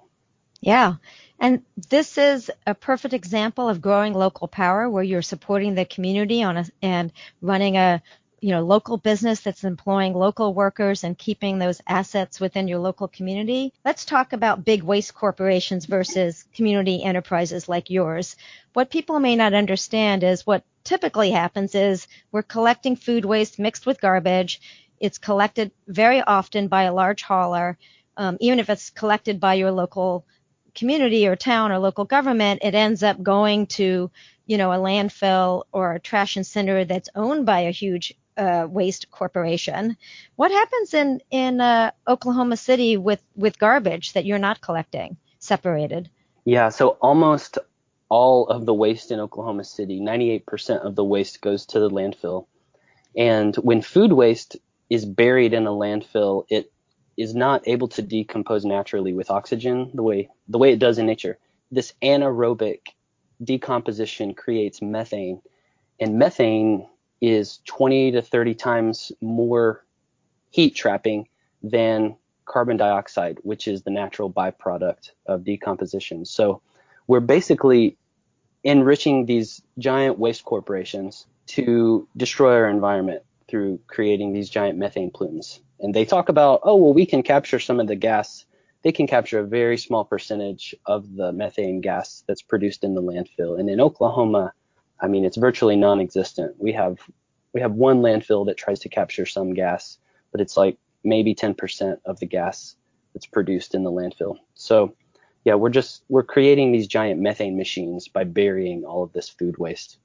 Yeah. 0.61 0.95
And 1.39 1.63
this 1.89 2.17
is 2.17 2.49
a 2.65 2.73
perfect 2.73 3.13
example 3.13 3.67
of 3.67 3.81
growing 3.81 4.13
local 4.13 4.47
power 4.47 4.89
where 4.89 5.03
you're 5.03 5.21
supporting 5.21 5.75
the 5.75 5.85
community 5.85 6.41
on 6.43 6.57
a, 6.57 6.65
and 6.81 7.11
running 7.41 7.75
a 7.75 8.01
you 8.43 8.49
know, 8.49 8.61
local 8.61 8.97
business 8.97 9.39
that's 9.39 9.63
employing 9.63 10.13
local 10.13 10.53
workers 10.53 11.05
and 11.05 11.17
keeping 11.17 11.59
those 11.59 11.81
assets 11.87 12.41
within 12.41 12.67
your 12.67 12.79
local 12.79 13.07
community. 13.07 13.71
Let's 13.85 14.03
talk 14.03 14.33
about 14.33 14.65
big 14.65 14.83
waste 14.83 15.15
corporations 15.15 15.85
versus 15.85 16.43
community 16.53 17.01
enterprises 17.01 17.69
like 17.69 17.89
yours. 17.89 18.35
What 18.73 18.89
people 18.89 19.21
may 19.21 19.37
not 19.37 19.53
understand 19.53 20.25
is 20.25 20.45
what 20.45 20.65
typically 20.83 21.31
happens 21.31 21.73
is 21.73 22.09
we're 22.33 22.43
collecting 22.43 22.97
food 22.97 23.23
waste 23.23 23.59
mixed 23.59 23.85
with 23.85 24.01
garbage. 24.01 24.59
It's 24.99 25.19
collected 25.19 25.71
very 25.87 26.19
often 26.21 26.67
by 26.67 26.83
a 26.83 26.93
large 26.93 27.23
hauler. 27.23 27.77
Um, 28.17 28.35
even 28.41 28.59
if 28.59 28.69
it's 28.69 28.89
collected 28.89 29.39
by 29.39 29.53
your 29.53 29.71
local 29.71 30.25
community 30.75 31.27
or 31.27 31.37
town 31.37 31.71
or 31.71 31.79
local 31.79 32.03
government, 32.03 32.59
it 32.61 32.75
ends 32.75 33.03
up 33.03 33.23
going 33.23 33.67
to, 33.67 34.11
you 34.45 34.57
know, 34.57 34.73
a 34.73 34.77
landfill 34.77 35.63
or 35.71 35.93
a 35.93 35.99
trash 36.01 36.35
incinerator 36.35 36.83
that's 36.83 37.09
owned 37.15 37.45
by 37.45 37.61
a 37.61 37.71
huge 37.71 38.13
uh, 38.37 38.67
waste 38.69 39.11
corporation. 39.11 39.97
What 40.35 40.51
happens 40.51 40.93
in 40.93 41.21
in 41.31 41.61
uh, 41.61 41.91
Oklahoma 42.07 42.57
City 42.57 42.97
with 42.97 43.21
with 43.35 43.59
garbage 43.59 44.13
that 44.13 44.25
you're 44.25 44.39
not 44.39 44.61
collecting 44.61 45.17
separated? 45.39 46.09
Yeah, 46.45 46.69
so 46.69 46.89
almost 47.01 47.57
all 48.09 48.47
of 48.47 48.65
the 48.65 48.73
waste 48.73 49.11
in 49.11 49.19
Oklahoma 49.19 49.63
City, 49.63 49.99
98% 49.99 50.85
of 50.85 50.95
the 50.95 51.03
waste 51.03 51.41
goes 51.41 51.65
to 51.67 51.79
the 51.79 51.89
landfill. 51.89 52.45
And 53.17 53.55
when 53.55 53.81
food 53.81 54.13
waste 54.13 54.57
is 54.89 55.05
buried 55.05 55.53
in 55.53 55.65
a 55.65 55.71
landfill, 55.71 56.45
it 56.49 56.71
is 57.17 57.33
not 57.33 57.67
able 57.67 57.87
to 57.87 58.01
decompose 58.01 58.65
naturally 58.65 59.13
with 59.13 59.31
oxygen 59.31 59.91
the 59.93 60.03
way 60.03 60.29
the 60.47 60.57
way 60.57 60.73
it 60.73 60.79
does 60.79 60.97
in 60.97 61.05
nature. 61.05 61.37
This 61.71 61.93
anaerobic 62.01 62.79
decomposition 63.43 64.33
creates 64.33 64.81
methane, 64.81 65.41
and 65.99 66.17
methane 66.17 66.87
is 67.23 67.59
20 67.67 68.11
to 68.11 68.21
30 68.21 68.53
times 68.53 69.13
more 69.21 69.85
heat 70.49 70.75
trapping 70.75 71.25
than 71.63 72.17
carbon 72.43 72.75
dioxide, 72.75 73.37
which 73.43 73.65
is 73.65 73.83
the 73.83 73.89
natural 73.89 74.29
byproduct 74.29 75.11
of 75.25 75.45
decomposition. 75.45 76.25
So 76.25 76.61
we're 77.07 77.21
basically 77.21 77.97
enriching 78.65 79.25
these 79.25 79.61
giant 79.79 80.19
waste 80.19 80.43
corporations 80.43 81.25
to 81.45 82.05
destroy 82.17 82.55
our 82.55 82.67
environment 82.67 83.23
through 83.47 83.79
creating 83.87 84.33
these 84.33 84.49
giant 84.49 84.77
methane 84.77 85.09
plumes. 85.09 85.61
And 85.79 85.95
they 85.95 86.03
talk 86.03 86.27
about, 86.27 86.59
oh, 86.63 86.75
well, 86.75 86.93
we 86.93 87.05
can 87.05 87.23
capture 87.23 87.59
some 87.59 87.79
of 87.79 87.87
the 87.87 87.95
gas. 87.95 88.43
They 88.81 88.91
can 88.91 89.07
capture 89.07 89.39
a 89.39 89.47
very 89.47 89.77
small 89.77 90.03
percentage 90.03 90.75
of 90.85 91.15
the 91.15 91.31
methane 91.31 91.79
gas 91.79 92.25
that's 92.27 92.41
produced 92.41 92.83
in 92.83 92.95
the 92.95 93.01
landfill. 93.01 93.57
And 93.57 93.69
in 93.69 93.79
Oklahoma, 93.79 94.51
I 95.03 95.07
mean, 95.07 95.25
it's 95.25 95.37
virtually 95.37 95.75
non-existent. 95.75 96.55
We 96.57 96.71
have 96.71 96.97
we 97.53 97.59
have 97.59 97.73
one 97.73 98.01
landfill 98.01 98.47
that 98.47 98.57
tries 98.57 98.79
to 98.79 98.89
capture 98.89 99.25
some 99.25 99.53
gas, 99.53 99.97
but 100.31 100.41
it's 100.41 100.57
like 100.57 100.77
maybe 101.03 101.35
10% 101.35 101.97
of 102.05 102.19
the 102.19 102.25
gas 102.25 102.75
that's 103.13 103.27
produced 103.27 103.75
in 103.75 103.83
the 103.83 103.91
landfill. 103.91 104.37
So 104.55 104.95
yeah, 105.43 105.55
we're 105.55 105.69
just 105.69 106.03
we're 106.07 106.23
creating 106.23 106.71
these 106.71 106.87
giant 106.87 107.19
methane 107.19 107.57
machines 107.57 108.07
by 108.07 108.23
burying 108.23 108.85
all 108.85 109.03
of 109.03 109.11
this 109.11 109.27
food 109.29 109.57
waste. 109.57 109.97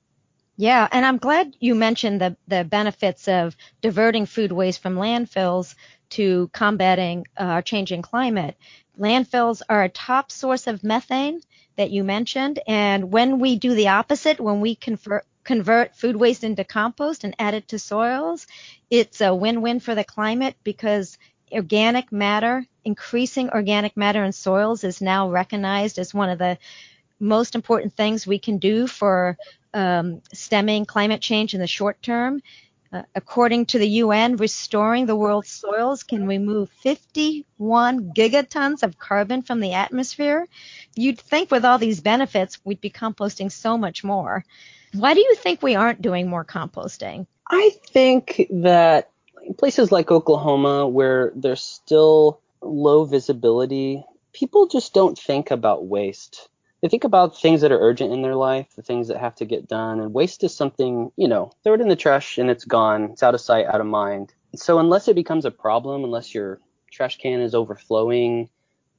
Yeah, 0.57 0.88
and 0.90 1.07
I'm 1.07 1.19
glad 1.19 1.55
you 1.61 1.76
mentioned 1.76 2.21
the 2.21 2.37
the 2.49 2.64
benefits 2.64 3.28
of 3.28 3.57
diverting 3.81 4.26
food 4.26 4.50
waste 4.50 4.83
from 4.83 4.97
landfills 4.97 5.76
to 6.11 6.50
combating 6.52 7.26
uh, 7.37 7.62
changing 7.62 8.02
climate. 8.02 8.57
Landfills 8.99 9.62
are 9.69 9.85
a 9.85 9.88
top 9.88 10.33
source 10.33 10.67
of 10.67 10.83
methane 10.83 11.40
that 11.78 11.90
you 11.90 12.04
mentioned, 12.04 12.58
and 12.66 13.11
when 13.11 13.38
we 13.38 13.56
do 13.56 13.75
the 13.75 13.88
opposite, 13.88 14.38
when 14.38 14.61
we 14.61 14.75
convert 14.75 15.25
convert 15.44 15.97
food 15.97 16.14
waste 16.14 16.44
into 16.44 16.62
compost 16.62 17.25
and 17.25 17.35
add 17.38 17.54
it 17.54 17.68
to 17.68 17.78
soils, 17.78 18.47
it's 18.90 19.23
a 19.23 19.35
win-win 19.35 19.80
for 19.80 19.94
the 19.94 20.04
climate 20.04 20.54
because 20.62 21.16
organic 21.50 22.12
matter, 22.12 22.66
increasing 22.85 23.49
organic 23.49 23.97
matter 23.97 24.23
in 24.23 24.32
soils 24.32 24.85
is 24.85 25.00
now 25.00 25.30
recognized 25.30 25.99
as 25.99 26.12
one 26.12 26.28
of 26.28 26.38
the 26.38 26.58
most 27.18 27.54
important 27.54 27.94
things 27.94 28.26
we 28.26 28.38
can 28.38 28.58
do 28.58 28.87
for 28.87 29.38
um, 29.73 30.20
stemming 30.35 30.85
climate 30.85 31.23
change 31.23 31.54
in 31.54 31.61
the 31.61 31.66
short 31.66 32.02
term. 32.02 32.42
Uh, 32.90 33.02
according 33.14 33.66
to 33.66 33.78
the 33.78 33.88
UN, 34.02 34.37
restoring 34.37 35.04
the 35.04 35.16
world's 35.16 35.50
soils 35.50 36.02
can 36.02 36.26
remove 36.26 36.71
51 36.83 38.14
gigatons 38.14 38.83
of 38.83 38.99
carbon 38.99 39.42
from 39.42 39.61
the 39.61 39.75
atmosphere. 39.75 40.47
You'd 40.95 41.21
think 41.21 41.50
with 41.50 41.66
all 41.66 41.78
these 41.78 42.00
benefits, 42.00 42.59
we'd 42.64 42.80
be 42.80 42.90
composting 42.90 43.52
so 43.52 43.76
much 43.76 44.02
more. 44.02 44.42
Why 44.95 45.12
do 45.12 45.21
you 45.21 45.35
think 45.35 45.62
we 45.62 45.75
aren't 45.75 46.00
doing 46.00 46.28
more 46.28 46.47
composting? 46.47 47.26
I 47.50 47.73
think 47.88 48.47
that 48.50 49.11
places 49.59 49.92
like 49.92 50.11
Oklahoma, 50.11 50.88
where 50.88 51.33
there's 51.35 51.62
still 51.62 52.40
low 52.62 53.04
visibility, 53.04 54.02
people 54.33 54.66
just 54.66 54.95
don't 54.95 55.18
think 55.18 55.50
about 55.50 55.87
waste 55.87 56.49
they 56.80 56.88
think 56.88 57.04
about 57.04 57.38
things 57.38 57.61
that 57.61 57.73
are 57.73 57.80
urgent 57.80 58.12
in 58.12 58.23
their 58.23 58.37
life, 58.37 58.68
the 58.76 58.82
things 58.82 59.08
that 59.08 59.18
have 59.18 59.35
to 59.37 59.44
get 59.44 59.68
done, 59.68 60.00
and 60.00 60.14
waste 60.14 60.44
is 60.44 60.54
something, 60.54 61.11
you 61.16 61.26
know, 61.26 61.50
throw 61.64 61.75
it 61.75 61.80
in 61.80 61.88
the 61.88 61.97
trash 61.97 62.38
and 62.38 62.50
it's 62.50 62.64
gone. 62.64 63.04
It's 63.12 63.23
out 63.23 63.35
of 63.35 63.40
sight, 63.40 63.66
out 63.66 63.80
of 63.80 63.87
mind. 63.87 64.35
So 64.54 64.78
unless 64.78 65.08
it 65.08 65.16
becomes 65.16 65.44
a 65.44 65.50
problem, 65.50 66.04
unless 66.04 66.35
your 66.35 66.61
trash 66.90 67.18
can 67.18 67.40
is 67.40 67.54
overflowing 67.54 68.49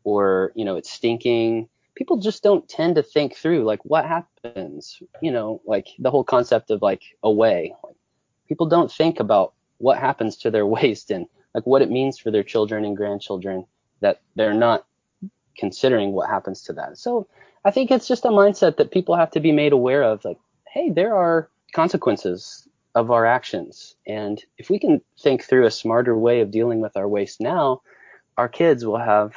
or, 0.04 0.52
you 0.56 0.66
know, 0.66 0.76
it's 0.76 0.92
stinking, 0.92 1.70
people 1.96 2.18
just 2.18 2.44
don't 2.44 2.68
tend 2.68 2.96
to 2.96 3.04
think 3.04 3.36
through 3.36 3.64
like 3.64 3.84
what 3.86 4.06
happens, 4.06 5.02
you 5.22 5.32
know, 5.32 5.62
like 5.66 5.88
the 6.00 6.12
whole 6.12 6.24
concept 6.24 6.72
of 6.72 6.82
like 6.82 7.04
away. 7.24 7.74
Like, 7.84 7.96
people 8.48 8.68
don't 8.68 8.92
think 8.92 9.20
about 9.20 9.54
what 9.78 9.98
happens 9.98 10.36
to 10.38 10.52
their 10.52 10.66
waste 10.78 11.12
and 11.12 11.28
like 11.54 11.66
what 11.66 11.82
it 11.82 11.90
means 11.90 12.20
for 12.20 12.30
their 12.30 12.44
children 12.44 12.84
and 12.84 12.96
grandchildren 12.98 13.66
that 14.02 14.22
they're 14.36 14.54
not 14.54 14.86
considering 15.58 16.12
what 16.12 16.30
happens 16.30 16.62
to 16.64 16.74
that. 16.74 16.98
So 16.98 17.28
I 17.66 17.72
think 17.72 17.92
it's 17.92 18.08
just 18.08 18.26
a 18.26 18.30
mindset 18.30 18.78
that 18.78 18.92
people 18.92 19.16
have 19.16 19.32
to 19.32 19.40
be 19.40 19.52
made 19.52 19.74
aware 19.74 20.04
of. 20.04 20.24
Like, 20.24 20.40
hey, 20.68 20.90
there 20.90 21.16
are 21.16 21.50
consequences 21.74 22.68
of 22.96 23.12
our 23.12 23.26
actions. 23.26 23.96
And 24.08 24.44
if 24.58 24.70
we 24.70 24.80
can 24.80 25.02
think 25.20 25.44
through 25.44 25.66
a 25.66 25.72
smarter 25.72 26.18
way 26.18 26.42
of 26.42 26.52
dealing 26.52 26.82
with 26.82 26.98
our 26.98 27.08
waste 27.08 27.40
now, 27.42 27.82
our 28.38 28.48
kids 28.48 28.86
will 28.86 28.98
have 28.98 29.34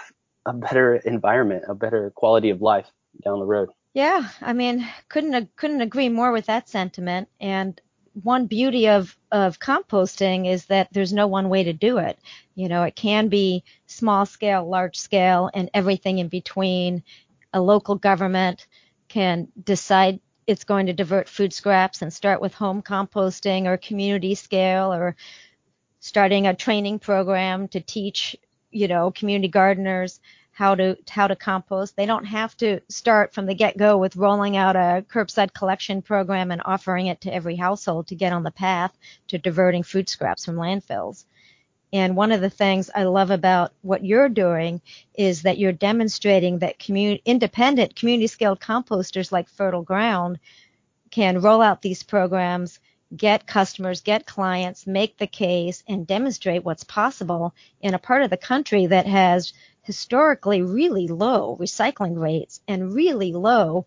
a 0.46 0.52
better 0.52 0.96
environment, 0.96 1.64
a 1.68 1.74
better 1.74 2.10
quality 2.10 2.50
of 2.50 2.62
life 2.62 2.90
down 3.24 3.38
the 3.38 3.46
road. 3.46 3.70
Yeah, 3.94 4.28
I 4.40 4.52
mean, 4.54 4.88
couldn't 5.08 5.54
couldn't 5.56 5.82
agree 5.82 6.08
more 6.08 6.32
with 6.32 6.46
that 6.46 6.68
sentiment. 6.68 7.28
And 7.40 7.78
one 8.22 8.46
beauty 8.46 8.88
of 8.88 9.16
of 9.30 9.58
composting 9.58 10.50
is 10.50 10.66
that 10.66 10.88
there's 10.92 11.12
no 11.12 11.26
one 11.26 11.48
way 11.48 11.64
to 11.64 11.72
do 11.72 11.98
it. 11.98 12.18
You 12.54 12.68
know, 12.68 12.82
it 12.84 12.96
can 12.96 13.28
be 13.28 13.64
small 13.86 14.26
scale, 14.26 14.68
large 14.68 14.98
scale, 14.98 15.50
and 15.52 15.70
everything 15.74 16.18
in 16.18 16.28
between 16.28 17.02
a 17.52 17.60
local 17.60 17.94
government 17.94 18.66
can 19.08 19.48
decide 19.62 20.20
it's 20.46 20.64
going 20.64 20.86
to 20.86 20.92
divert 20.92 21.28
food 21.28 21.52
scraps 21.52 22.02
and 22.02 22.12
start 22.12 22.40
with 22.40 22.54
home 22.54 22.82
composting 22.82 23.66
or 23.66 23.76
community 23.76 24.34
scale 24.34 24.92
or 24.92 25.16
starting 26.00 26.46
a 26.46 26.54
training 26.54 26.98
program 26.98 27.68
to 27.68 27.80
teach, 27.80 28.36
you 28.70 28.88
know, 28.88 29.10
community 29.10 29.48
gardeners 29.48 30.20
how 30.50 30.74
to 30.74 30.96
how 31.08 31.26
to 31.26 31.36
compost. 31.36 31.96
They 31.96 32.06
don't 32.06 32.26
have 32.26 32.56
to 32.58 32.80
start 32.88 33.32
from 33.32 33.46
the 33.46 33.54
get-go 33.54 33.96
with 33.96 34.16
rolling 34.16 34.56
out 34.56 34.76
a 34.76 35.04
curbside 35.08 35.54
collection 35.54 36.02
program 36.02 36.50
and 36.50 36.60
offering 36.64 37.06
it 37.06 37.22
to 37.22 37.32
every 37.32 37.56
household 37.56 38.08
to 38.08 38.14
get 38.14 38.32
on 38.32 38.42
the 38.42 38.50
path 38.50 38.92
to 39.28 39.38
diverting 39.38 39.82
food 39.82 40.08
scraps 40.08 40.44
from 40.44 40.56
landfills. 40.56 41.24
And 41.92 42.16
one 42.16 42.32
of 42.32 42.40
the 42.40 42.50
things 42.50 42.90
I 42.94 43.04
love 43.04 43.30
about 43.30 43.72
what 43.82 44.04
you're 44.04 44.30
doing 44.30 44.80
is 45.14 45.42
that 45.42 45.58
you're 45.58 45.72
demonstrating 45.72 46.60
that 46.60 46.78
community, 46.78 47.20
independent 47.26 47.94
community 47.96 48.28
scale 48.28 48.56
composters 48.56 49.30
like 49.30 49.48
Fertile 49.48 49.82
Ground 49.82 50.38
can 51.10 51.42
roll 51.42 51.60
out 51.60 51.82
these 51.82 52.02
programs, 52.02 52.80
get 53.14 53.46
customers, 53.46 54.00
get 54.00 54.24
clients, 54.24 54.86
make 54.86 55.18
the 55.18 55.26
case, 55.26 55.84
and 55.86 56.06
demonstrate 56.06 56.64
what's 56.64 56.84
possible 56.84 57.54
in 57.82 57.92
a 57.92 57.98
part 57.98 58.22
of 58.22 58.30
the 58.30 58.38
country 58.38 58.86
that 58.86 59.06
has 59.06 59.52
historically 59.82 60.62
really 60.62 61.08
low 61.08 61.58
recycling 61.60 62.18
rates 62.18 62.60
and 62.66 62.94
really 62.94 63.32
low 63.32 63.84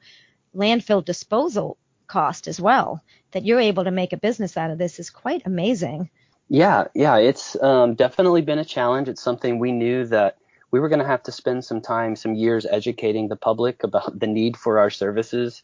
landfill 0.56 1.04
disposal 1.04 1.78
cost 2.06 2.48
as 2.48 2.62
well. 2.62 3.04
That 3.32 3.46
you're 3.46 3.60
able 3.60 3.86
to 3.86 3.92
make 3.92 4.14
a 4.14 4.18
business 4.18 4.58
out 4.58 4.70
of 4.70 4.78
this 4.78 5.00
is 5.00 5.10
quite 5.10 5.42
amazing. 5.46 6.12
Yeah, 6.50 6.86
yeah, 6.94 7.18
it's 7.18 7.62
um, 7.62 7.96
definitely 7.96 8.42
been 8.42 8.60
a 8.60 8.66
challenge. 8.66 9.10
It's 9.10 9.22
something 9.22 9.58
we 9.58 9.72
knew 9.72 10.06
that 10.06 10.38
we 10.72 10.80
were 10.80 10.90
going 10.90 11.00
to 11.00 11.06
have 11.06 11.24
to 11.24 11.32
spend 11.32 11.66
some 11.66 11.82
time, 11.82 12.16
some 12.16 12.36
years 12.36 12.66
educating 12.70 13.28
the 13.30 13.36
public 13.36 13.84
about 13.84 14.20
the 14.20 14.28
need 14.28 14.58
for 14.58 14.78
our 14.78 14.90
services. 14.90 15.64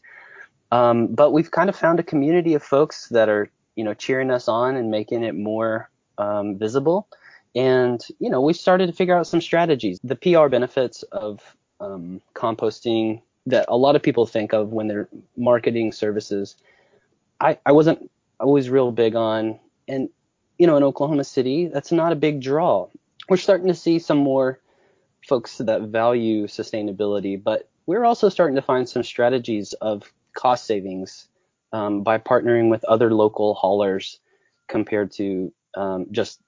Um, 0.72 1.08
but 1.08 1.32
we've 1.32 1.50
kind 1.50 1.68
of 1.68 1.76
found 1.76 2.00
a 2.00 2.02
community 2.02 2.54
of 2.54 2.62
folks 2.62 3.08
that 3.10 3.28
are, 3.28 3.48
you 3.76 3.84
know, 3.84 3.94
cheering 3.94 4.30
us 4.30 4.48
on 4.48 4.74
and 4.74 4.90
making 4.90 5.22
it 5.22 5.34
more 5.34 5.90
um, 6.18 6.58
visible. 6.58 7.06
And, 7.54 8.02
you 8.18 8.30
know, 8.30 8.40
we 8.40 8.54
started 8.54 8.86
to 8.86 8.92
figure 8.92 9.14
out 9.16 9.26
some 9.26 9.42
strategies. 9.42 10.00
The 10.02 10.16
PR 10.16 10.48
benefits 10.48 11.02
of 11.12 11.40
um, 11.78 12.22
composting 12.34 13.20
that 13.46 13.66
a 13.68 13.76
lot 13.76 13.96
of 13.96 14.02
people 14.02 14.24
think 14.24 14.52
of 14.52 14.72
when 14.72 14.88
they're 14.88 15.08
marketing 15.36 15.92
services, 15.92 16.56
I, 17.40 17.58
I 17.66 17.72
wasn't 17.72 18.10
always 18.40 18.70
real 18.70 18.92
big 18.92 19.14
on. 19.14 19.58
And 19.88 20.08
you 20.62 20.68
know, 20.68 20.76
in 20.76 20.84
Oklahoma 20.84 21.24
City, 21.24 21.66
that's 21.66 21.90
not 21.90 22.12
a 22.12 22.14
big 22.14 22.40
draw. 22.40 22.86
We're 23.28 23.36
starting 23.36 23.66
to 23.66 23.74
see 23.74 23.98
some 23.98 24.18
more 24.18 24.60
folks 25.26 25.58
that 25.58 25.82
value 25.82 26.46
sustainability, 26.46 27.42
but 27.42 27.68
we're 27.86 28.04
also 28.04 28.28
starting 28.28 28.54
to 28.54 28.62
find 28.62 28.88
some 28.88 29.02
strategies 29.02 29.72
of 29.72 30.04
cost 30.36 30.64
savings 30.64 31.26
um, 31.72 32.04
by 32.04 32.18
partnering 32.18 32.70
with 32.70 32.84
other 32.84 33.12
local 33.12 33.54
haulers 33.54 34.20
compared 34.68 35.10
to 35.14 35.52
um, 35.76 36.06
just 36.12 36.38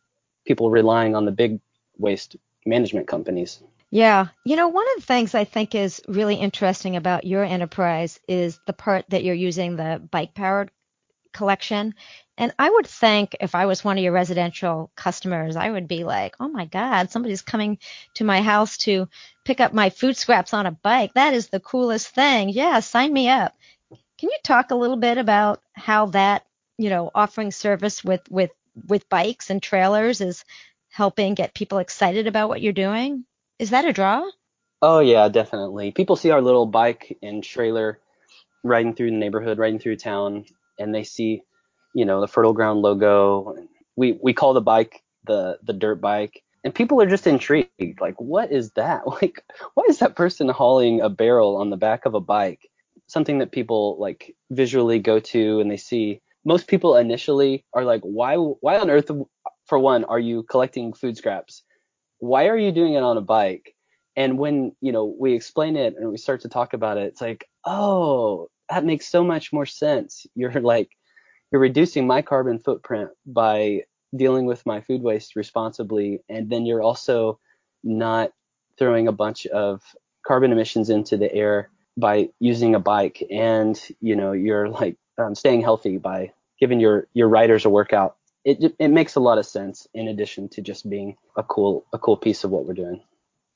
people 0.47 0.71
relying 0.71 1.17
on 1.17 1.25
the 1.25 1.33
big 1.33 1.59
waste 1.99 2.37
management 2.65 3.09
companies. 3.09 3.65
Yeah. 3.91 4.29
You 4.45 4.55
know, 4.55 4.69
one 4.69 4.87
of 4.95 5.01
the 5.01 5.07
things 5.07 5.35
I 5.35 5.43
think 5.43 5.75
is 5.75 6.01
really 6.07 6.37
interesting 6.37 6.95
about 6.95 7.25
your 7.25 7.43
enterprise 7.43 8.21
is 8.29 8.61
the 8.69 8.75
part 8.75 9.07
that 9.09 9.25
you're 9.25 9.35
using 9.35 9.75
the 9.75 10.01
bike 10.09 10.35
powered 10.35 10.71
collection. 11.33 11.95
And 12.37 12.53
I 12.59 12.69
would 12.69 12.87
think 12.87 13.37
if 13.41 13.55
I 13.55 13.67
was 13.67 13.85
one 13.85 13.97
of 13.97 14.03
your 14.03 14.13
residential 14.13 14.91
customers, 14.97 15.55
I 15.55 15.71
would 15.71 15.87
be 15.87 16.03
like, 16.03 16.35
oh 16.41 16.49
my 16.49 16.65
God, 16.65 17.11
somebody's 17.11 17.43
coming 17.43 17.79
to 18.15 18.25
my 18.25 18.43
house 18.43 18.77
to 18.79 19.09
pick 19.45 19.61
up 19.61 19.73
my 19.73 19.91
food 19.91 20.17
scraps 20.17 20.53
on 20.53 20.67
a 20.67 20.73
bike. 20.73 21.15
That 21.15 21.35
is 21.35 21.49
the 21.49 21.61
coolest 21.61 22.09
thing. 22.09 22.49
Yeah, 22.49 22.81
sign 22.81 23.13
me 23.13 23.29
up. 23.29 23.55
Can 24.19 24.31
you 24.31 24.39
talk 24.43 24.71
a 24.71 24.77
little 24.77 24.97
bit 24.97 25.17
about 25.17 25.63
how 25.75 26.07
that, 26.07 26.45
you 26.77 26.91
know, 26.91 27.11
offering 27.15 27.53
service 27.53 28.03
with, 28.03 28.29
with, 28.31 28.51
with 28.89 29.09
bikes 29.09 29.51
and 29.51 29.63
trailers 29.63 30.21
is 30.21 30.45
helping 30.91 31.35
get 31.35 31.55
people 31.55 31.79
excited 31.79 32.27
about 32.27 32.49
what 32.49 32.63
you're 32.63 32.73
doing? 32.73 33.25
Is 33.61 33.71
that 33.71 33.85
a 33.85 33.93
draw? 33.93 34.29
Oh 34.83 34.99
yeah, 34.99 35.29
definitely. 35.29 35.93
People 35.93 36.17
see 36.17 36.31
our 36.31 36.43
little 36.43 36.67
bike 36.67 37.17
and 37.23 37.43
trailer 37.45 38.01
riding 38.65 38.95
through 38.95 39.13
the 39.13 39.17
neighborhood, 39.17 39.59
riding 39.59 39.79
through 39.79 39.97
town, 39.97 40.47
and 40.79 40.95
they 40.95 41.05
see 41.05 41.43
you 41.95 42.05
know, 42.05 42.21
the 42.21 42.29
Fertile 42.29 42.53
Ground 42.53 42.83
logo. 42.83 43.57
We 43.97 44.19
we 44.23 44.35
call 44.35 44.55
the 44.55 44.61
bike 44.61 45.03
the 45.27 45.59
the 45.63 45.73
dirt 45.73 46.01
bike, 46.01 46.43
and 46.65 46.75
people 46.75 47.01
are 47.01 47.07
just 47.09 47.27
intrigued. 47.27 48.01
Like, 48.01 48.21
what 48.21 48.53
is 48.53 48.73
that? 48.73 49.03
Like, 49.23 49.43
why 49.75 49.85
is 49.89 49.99
that 50.01 50.17
person 50.17 50.49
hauling 50.49 51.01
a 51.01 51.09
barrel 51.09 51.57
on 51.57 51.71
the 51.71 51.77
back 51.77 52.07
of 52.07 52.15
a 52.15 52.21
bike? 52.21 52.69
Something 53.07 53.39
that 53.39 53.53
people 53.53 53.97
like 53.99 54.35
visually 54.51 54.99
go 54.99 55.21
to 55.21 55.61
and 55.61 55.71
they 55.71 55.77
see. 55.77 56.21
Most 56.47 56.69
people 56.69 56.97
initially 56.97 57.65
are 57.73 57.85
like, 57.85 58.03
why 58.03 58.37
why 58.37 58.79
on 58.79 58.91
earth, 58.91 59.11
for 59.67 59.79
one, 59.79 60.05
are 60.05 60.19
you 60.19 60.43
collecting 60.45 60.93
food 60.93 61.17
scraps? 61.17 61.63
Why 62.19 62.49
are 62.49 62.59
you 62.59 62.73
doing 62.73 62.95
it 62.95 63.03
on 63.03 63.17
a 63.17 63.23
bike? 63.23 63.75
And 64.17 64.39
when 64.39 64.73
you 64.81 64.93
know 64.93 65.15
we 65.19 65.35
explain 65.35 65.77
it 65.77 65.95
and 65.99 66.11
we 66.11 66.19
start 66.19 66.41
to 66.43 66.49
talk 66.49 66.73
about 66.75 66.99
it, 66.99 67.05
it's 67.05 67.21
like, 67.21 67.47
oh, 67.65 68.49
that 68.69 68.85
makes 68.85 69.09
so 69.09 69.25
much 69.25 69.53
more 69.53 69.67
sense. 69.67 70.27
You're 70.35 70.61
like 70.61 70.91
you're 71.55 71.61
reducing 71.61 72.05
my 72.05 72.21
carbon 72.21 72.59
footprint 72.59 73.11
by 73.25 73.85
dealing 74.17 74.45
with 74.45 74.67
my 74.67 74.81
food 74.81 75.03
waste 75.03 75.37
responsibly, 75.37 76.19
and 76.29 76.51
then 76.51 76.67
you're 76.67 76.83
also 76.83 77.39
not 77.85 78.33
throwing 78.77 79.07
a 79.07 79.13
bunch 79.13 79.47
of 79.47 79.81
carbon 80.27 80.51
emissions 80.51 80.91
into 80.91 81.17
the 81.17 81.33
air 81.33 81.71
by 81.97 82.29
using 82.41 82.75
a 82.75 82.81
bike, 82.81 83.23
and 83.31 83.81
you 84.01 84.17
know 84.17 84.33
you're 84.33 84.69
like 84.69 84.97
um, 85.17 85.37
staying 85.37 85.63
healthy 85.63 85.97
by 85.97 86.33
giving 86.59 86.81
your 86.81 87.07
your 87.15 87.29
riders 87.29 87.65
a 87.65 87.71
workout. 87.71 88.17
It 88.45 88.75
it 88.81 88.89
makes 88.89 89.15
a 89.15 89.21
lot 89.21 89.39
of 89.39 89.47
sense 89.47 89.87
in 89.95 90.09
addition 90.09 90.49
to 90.49 90.61
just 90.61 90.91
being 90.91 91.17
a 91.37 91.45
cool 91.45 91.87
a 91.93 92.01
cool 92.01 92.17
piece 92.17 92.43
of 92.43 92.51
what 92.51 92.67
we're 92.67 92.75
doing. 92.75 93.01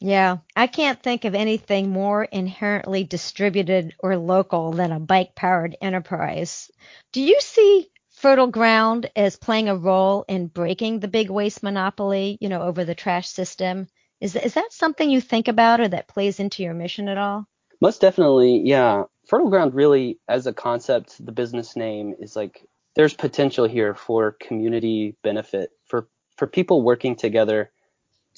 Yeah, 0.01 0.39
I 0.55 0.69
can't 0.69 1.03
think 1.03 1.25
of 1.25 1.35
anything 1.35 1.91
more 1.91 2.23
inherently 2.25 3.03
distributed 3.05 3.95
or 3.99 4.17
local 4.17 4.73
than 4.73 4.93
a 4.93 5.01
bike 5.01 5.35
powered 5.35 5.77
enterprise. 5.81 6.71
Do 7.13 7.21
you 7.21 7.41
see 7.41 7.91
Fertile 8.11 8.47
Ground 8.47 9.11
as 9.17 9.37
playing 9.37 9.69
a 9.69 9.77
role 9.77 10.25
in 10.29 10.47
breaking 10.47 11.01
the 11.01 11.09
big 11.09 11.31
waste 11.31 11.63
monopoly, 11.65 12.39
you 12.41 12.49
know, 12.49 12.63
over 12.63 12.85
the 12.85 12.95
trash 12.95 13.29
system? 13.29 13.89
Is 14.21 14.37
is 14.37 14.55
that 14.55 14.73
something 14.73 15.11
you 15.11 15.21
think 15.21 15.49
about 15.49 15.81
or 15.81 15.89
that 15.89 16.09
plays 16.09 16.39
into 16.39 16.63
your 16.63 16.75
mission 16.75 17.09
at 17.09 17.19
all? 17.19 17.47
Most 17.81 18.01
definitely, 18.01 18.63
yeah. 18.65 19.05
Fertile 19.27 19.51
Ground 19.51 19.75
really, 19.75 20.19
as 20.29 20.47
a 20.47 20.53
concept, 20.53 21.25
the 21.25 21.33
business 21.33 21.77
name 21.77 22.15
is 22.21 22.37
like 22.37 22.65
there's 22.95 23.15
potential 23.15 23.67
here 23.67 23.95
for 23.95 24.37
community 24.41 25.17
benefit 25.23 25.71
for 25.87 26.09
for 26.37 26.47
people 26.47 26.83
working 26.83 27.17
together 27.17 27.73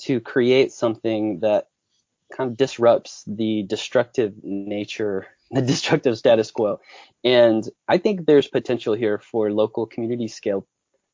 to 0.03 0.21
create 0.21 0.73
something 0.73 1.41
that 1.41 1.69
kind 2.31 2.51
of 2.51 2.57
disrupts 2.57 3.25
the 3.27 3.65
destructive 3.65 4.35
nature, 4.43 5.27
the 5.51 5.63
destructive 5.63 6.17
status 6.17 6.51
quo. 6.51 6.81
And 7.25 7.69
I 7.89 7.99
think 7.99 8.27
there's 8.27 8.49
potential 8.49 8.95
here 8.95 9.19
for 9.19 9.53
local 9.53 9.87
community 9.87 10.29
scale 10.29 10.67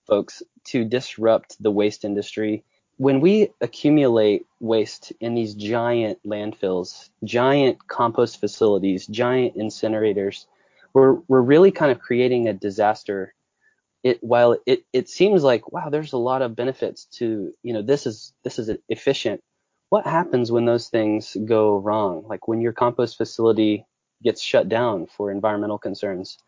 folks 0.07 0.43
to 0.65 0.85
disrupt 0.85 1.61
the 1.61 1.71
waste 1.71 2.05
industry. 2.05 2.65
When 2.99 3.21
we 3.21 3.51
accumulate 3.61 4.47
waste 4.61 5.13
in 5.21 5.35
these 5.35 5.55
giant 5.55 6.19
landfills, 6.25 7.11
giant 7.25 7.87
compost 7.89 8.41
facilities, 8.41 9.07
giant 9.07 9.57
incinerators, 9.57 10.47
we're, 10.95 11.19
we're 11.29 11.43
really 11.43 11.73
kind 11.73 11.93
of 11.93 11.99
creating 11.99 12.49
a 12.49 12.55
disaster. 12.55 13.35
It, 14.07 14.19
while 14.23 14.59
it, 14.67 14.85
it 14.93 15.09
seems 15.09 15.43
like 15.43 15.73
wow, 15.73 15.91
there's 15.91 16.13
a 16.13 16.19
lot 16.19 16.43
of 16.43 16.57
benefits 16.57 17.07
to 17.19 17.53
you 17.63 17.73
know 17.73 17.83
this 17.83 18.07
is 18.07 18.33
this 18.45 18.59
is 18.59 18.71
efficient. 18.89 19.41
What 19.91 20.07
happens 20.07 20.53
when 20.53 20.65
those 20.65 20.89
things 20.89 21.37
go 21.45 21.79
wrong? 21.79 22.25
Like 22.29 22.49
when 22.49 22.61
your 22.61 22.73
compost 22.73 23.17
facility 23.17 23.87
gets 24.23 24.43
shut 24.43 24.69
down 24.69 25.07
for 25.07 25.31
environmental 25.31 25.79
concerns 25.79 26.39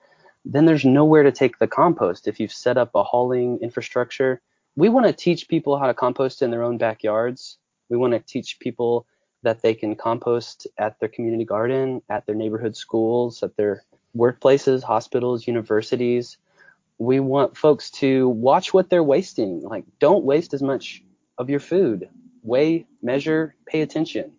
then 0.44 0.64
there's 0.64 0.84
nowhere 0.84 1.22
to 1.22 1.32
take 1.32 1.58
the 1.58 1.66
compost 1.66 2.28
if 2.28 2.40
you've 2.40 2.52
set 2.52 2.78
up 2.78 2.90
a 2.94 3.02
hauling 3.02 3.58
infrastructure. 3.62 4.40
We 4.76 4.88
want 4.88 5.06
to 5.06 5.12
teach 5.12 5.48
people 5.48 5.78
how 5.78 5.86
to 5.86 5.94
compost 5.94 6.42
in 6.42 6.50
their 6.50 6.62
own 6.62 6.78
backyards. 6.78 7.58
We 7.90 7.98
want 7.98 8.14
to 8.14 8.20
teach 8.20 8.58
people 8.58 9.06
that 9.42 9.62
they 9.62 9.74
can 9.74 9.94
compost 9.94 10.66
at 10.78 10.98
their 11.00 11.08
community 11.08 11.44
garden, 11.44 12.02
at 12.08 12.26
their 12.26 12.34
neighborhood 12.34 12.76
schools, 12.76 13.42
at 13.42 13.56
their 13.56 13.84
workplaces, 14.16 14.82
hospitals, 14.82 15.46
universities. 15.46 16.38
We 16.98 17.20
want 17.20 17.56
folks 17.56 17.90
to 17.92 18.28
watch 18.28 18.74
what 18.74 18.90
they're 18.90 19.02
wasting. 19.02 19.62
Like, 19.62 19.84
don't 20.00 20.24
waste 20.24 20.54
as 20.54 20.62
much 20.62 21.02
of 21.38 21.48
your 21.48 21.60
food. 21.60 22.08
Weigh, 22.42 22.86
measure, 23.02 23.54
pay 23.66 23.82
attention. 23.82 24.32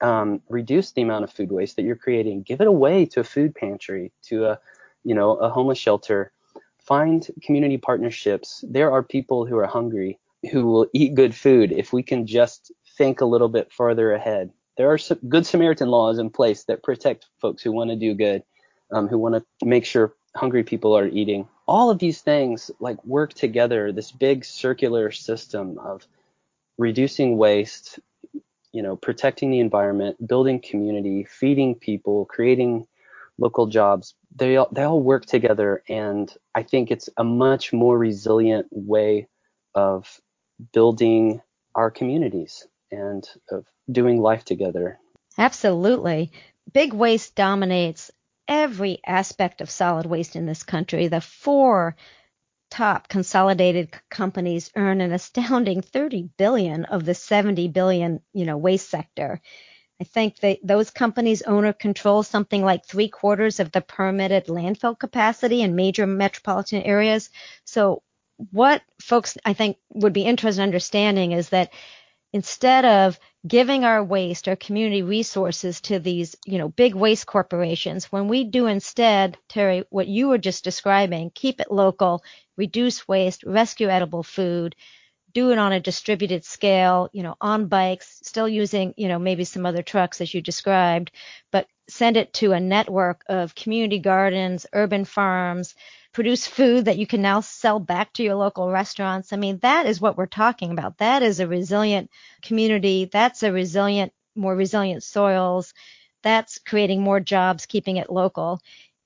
Um, 0.00 0.42
reduce 0.48 0.92
the 0.92 1.02
amount 1.02 1.24
of 1.24 1.32
food 1.32 1.50
waste 1.50 1.76
that 1.76 1.82
you're 1.82 1.96
creating. 1.96 2.42
Give 2.42 2.60
it 2.60 2.66
away 2.66 3.06
to 3.06 3.20
a 3.20 3.24
food 3.24 3.54
pantry, 3.54 4.12
to 4.24 4.46
a 4.46 4.58
you 5.06 5.14
know, 5.14 5.36
a 5.36 5.48
homeless 5.48 5.78
shelter, 5.78 6.32
find 6.80 7.28
community 7.40 7.78
partnerships. 7.78 8.64
There 8.68 8.90
are 8.90 9.04
people 9.04 9.46
who 9.46 9.56
are 9.56 9.66
hungry 9.66 10.18
who 10.50 10.66
will 10.66 10.88
eat 10.92 11.14
good 11.14 11.34
food 11.34 11.72
if 11.72 11.92
we 11.92 12.02
can 12.02 12.26
just 12.26 12.72
think 12.98 13.20
a 13.20 13.24
little 13.24 13.48
bit 13.48 13.72
farther 13.72 14.12
ahead. 14.12 14.50
There 14.76 14.92
are 14.92 14.98
some 14.98 15.18
good 15.28 15.46
Samaritan 15.46 15.88
laws 15.88 16.18
in 16.18 16.28
place 16.30 16.64
that 16.64 16.82
protect 16.82 17.26
folks 17.40 17.62
who 17.62 17.70
want 17.70 17.90
to 17.90 17.96
do 17.96 18.14
good, 18.14 18.42
um, 18.92 19.06
who 19.06 19.16
want 19.16 19.36
to 19.36 19.66
make 19.66 19.84
sure 19.86 20.14
hungry 20.34 20.64
people 20.64 20.96
are 20.98 21.06
eating. 21.06 21.48
All 21.68 21.90
of 21.90 21.98
these 21.98 22.20
things 22.20 22.70
like 22.80 23.04
work 23.04 23.34
together, 23.34 23.92
this 23.92 24.12
big 24.12 24.44
circular 24.44 25.10
system 25.10 25.78
of 25.78 26.06
reducing 26.78 27.36
waste, 27.36 27.98
you 28.72 28.82
know, 28.82 28.96
protecting 28.96 29.50
the 29.50 29.60
environment, 29.60 30.26
building 30.26 30.60
community, 30.60 31.24
feeding 31.24 31.74
people, 31.74 32.26
creating 32.26 32.86
local 33.38 33.66
jobs, 33.66 34.14
they 34.34 34.56
all, 34.56 34.68
they 34.72 34.82
all 34.82 35.00
work 35.00 35.26
together, 35.26 35.82
and 35.88 36.32
I 36.54 36.62
think 36.62 36.90
it's 36.90 37.08
a 37.16 37.24
much 37.24 37.72
more 37.72 37.98
resilient 37.98 38.66
way 38.70 39.28
of 39.74 40.20
building 40.72 41.42
our 41.74 41.90
communities 41.90 42.66
and 42.90 43.28
of 43.50 43.66
doing 43.90 44.20
life 44.20 44.44
together. 44.44 44.98
Absolutely. 45.38 46.32
Big 46.72 46.92
waste 46.92 47.34
dominates 47.34 48.10
every 48.48 49.00
aspect 49.06 49.60
of 49.60 49.70
solid 49.70 50.06
waste 50.06 50.36
in 50.36 50.46
this 50.46 50.62
country. 50.62 51.08
The 51.08 51.20
four 51.20 51.96
top 52.70 53.08
consolidated 53.08 53.90
companies 54.10 54.70
earn 54.76 55.00
an 55.00 55.12
astounding 55.12 55.82
30 55.82 56.30
billion 56.36 56.84
of 56.84 57.04
the 57.04 57.14
70 57.14 57.68
billion, 57.68 58.20
you 58.32 58.44
know, 58.44 58.56
waste 58.56 58.90
sector. 58.90 59.40
I 60.00 60.04
think 60.04 60.40
that 60.40 60.58
those 60.62 60.90
companies 60.90 61.42
own 61.42 61.64
or 61.64 61.72
control 61.72 62.22
something 62.22 62.62
like 62.62 62.84
three 62.84 63.08
quarters 63.08 63.60
of 63.60 63.72
the 63.72 63.80
permitted 63.80 64.46
landfill 64.46 64.98
capacity 64.98 65.62
in 65.62 65.74
major 65.74 66.06
metropolitan 66.06 66.82
areas. 66.82 67.30
So 67.64 68.02
what 68.50 68.82
folks 69.00 69.38
I 69.44 69.54
think 69.54 69.78
would 69.94 70.12
be 70.12 70.24
interested 70.24 70.60
in 70.60 70.68
understanding 70.68 71.32
is 71.32 71.48
that 71.50 71.72
instead 72.32 72.84
of 72.84 73.18
giving 73.46 73.84
our 73.84 74.02
waste, 74.04 74.48
our 74.48 74.56
community 74.56 75.02
resources 75.02 75.80
to 75.82 75.98
these, 75.98 76.36
you 76.46 76.58
know, 76.58 76.68
big 76.68 76.94
waste 76.94 77.26
corporations, 77.26 78.06
when 78.12 78.28
we 78.28 78.44
do 78.44 78.66
instead, 78.66 79.38
Terry, 79.48 79.84
what 79.90 80.08
you 80.08 80.28
were 80.28 80.38
just 80.38 80.64
describing, 80.64 81.30
keep 81.34 81.60
it 81.60 81.70
local, 81.70 82.22
reduce 82.56 83.06
waste, 83.08 83.44
rescue 83.44 83.88
edible 83.88 84.22
food, 84.22 84.74
do 85.34 85.50
it 85.50 85.58
on 85.58 85.72
a 85.72 85.80
distributed 85.80 86.44
scale, 86.44 87.10
you 87.12 87.22
know, 87.22 87.36
on 87.40 87.66
bikes, 87.68 88.20
still 88.22 88.48
using, 88.48 88.94
you 88.96 89.08
know, 89.08 89.18
maybe 89.18 89.44
some 89.44 89.66
other 89.66 89.82
trucks 89.82 90.20
as 90.20 90.32
you 90.32 90.40
described, 90.40 91.10
but 91.52 91.66
send 91.88 92.16
it 92.16 92.32
to 92.32 92.52
a 92.52 92.60
network 92.60 93.22
of 93.28 93.54
community 93.54 93.98
gardens, 93.98 94.66
urban 94.72 95.04
farms, 95.04 95.74
produce 96.16 96.46
food 96.46 96.86
that 96.86 96.96
you 96.96 97.06
can 97.06 97.20
now 97.20 97.40
sell 97.40 97.78
back 97.78 98.10
to 98.10 98.22
your 98.22 98.36
local 98.36 98.70
restaurants. 98.70 99.34
I 99.34 99.36
mean, 99.36 99.58
that 99.58 99.84
is 99.84 100.00
what 100.00 100.16
we're 100.16 100.24
talking 100.24 100.70
about. 100.70 100.96
That 100.96 101.22
is 101.22 101.40
a 101.40 101.46
resilient 101.46 102.10
community. 102.40 103.04
That's 103.04 103.42
a 103.42 103.52
resilient, 103.52 104.14
more 104.34 104.56
resilient 104.56 105.02
soils. 105.02 105.74
That's 106.22 106.58
creating 106.58 107.02
more 107.02 107.20
jobs, 107.20 107.66
keeping 107.66 107.98
it 107.98 108.10
local. 108.10 108.62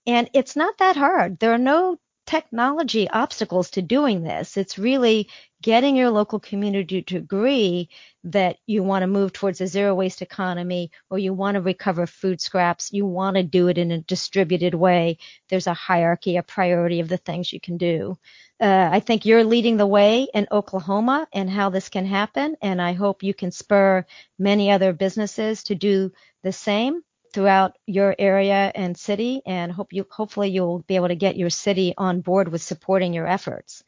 And 0.06 0.30
it's 0.34 0.54
not 0.54 0.78
that 0.78 0.94
hard. 0.94 1.40
There 1.40 1.52
are 1.52 1.58
no 1.58 1.98
technology 2.30 3.10
obstacles 3.10 3.70
to 3.70 3.82
doing 3.82 4.22
this. 4.22 4.56
It's 4.56 4.78
really 4.78 5.28
getting 5.62 5.96
your 5.96 6.10
local 6.10 6.38
community 6.38 7.02
to 7.02 7.16
agree 7.16 7.88
that 8.22 8.58
you 8.68 8.84
want 8.84 9.02
to 9.02 9.08
move 9.08 9.32
towards 9.32 9.60
a 9.60 9.66
zero 9.66 9.96
waste 9.96 10.22
economy 10.22 10.92
or 11.10 11.18
you 11.18 11.34
want 11.34 11.56
to 11.56 11.60
recover 11.60 12.06
food 12.06 12.40
scraps. 12.40 12.92
You 12.92 13.04
want 13.04 13.34
to 13.34 13.42
do 13.42 13.66
it 13.66 13.78
in 13.78 13.90
a 13.90 13.98
distributed 13.98 14.74
way. 14.74 15.18
There's 15.48 15.66
a 15.66 15.74
hierarchy, 15.74 16.36
a 16.36 16.44
priority 16.44 17.00
of 17.00 17.08
the 17.08 17.16
things 17.16 17.52
you 17.52 17.60
can 17.60 17.78
do. 17.78 18.16
Uh, 18.60 18.88
I 18.92 19.00
think 19.00 19.26
you're 19.26 19.42
leading 19.42 19.76
the 19.76 19.86
way 19.86 20.28
in 20.32 20.46
Oklahoma 20.52 21.26
and 21.32 21.50
how 21.50 21.70
this 21.70 21.88
can 21.88 22.06
happen, 22.06 22.56
and 22.62 22.80
I 22.80 22.92
hope 22.92 23.24
you 23.24 23.34
can 23.34 23.50
spur 23.50 24.06
many 24.38 24.70
other 24.70 24.92
businesses 24.92 25.64
to 25.64 25.74
do 25.74 26.12
the 26.44 26.52
same 26.52 27.02
throughout 27.32 27.76
your 27.86 28.14
area 28.18 28.72
and 28.74 28.96
city 28.96 29.42
and 29.46 29.72
hope 29.72 29.92
you 29.92 30.06
hopefully 30.10 30.50
you'll 30.50 30.80
be 30.80 30.96
able 30.96 31.08
to 31.08 31.14
get 31.14 31.36
your 31.36 31.50
city 31.50 31.94
on 31.96 32.20
board 32.20 32.48
with 32.48 32.62
supporting 32.62 33.12
your 33.12 33.26
efforts. 33.26 33.84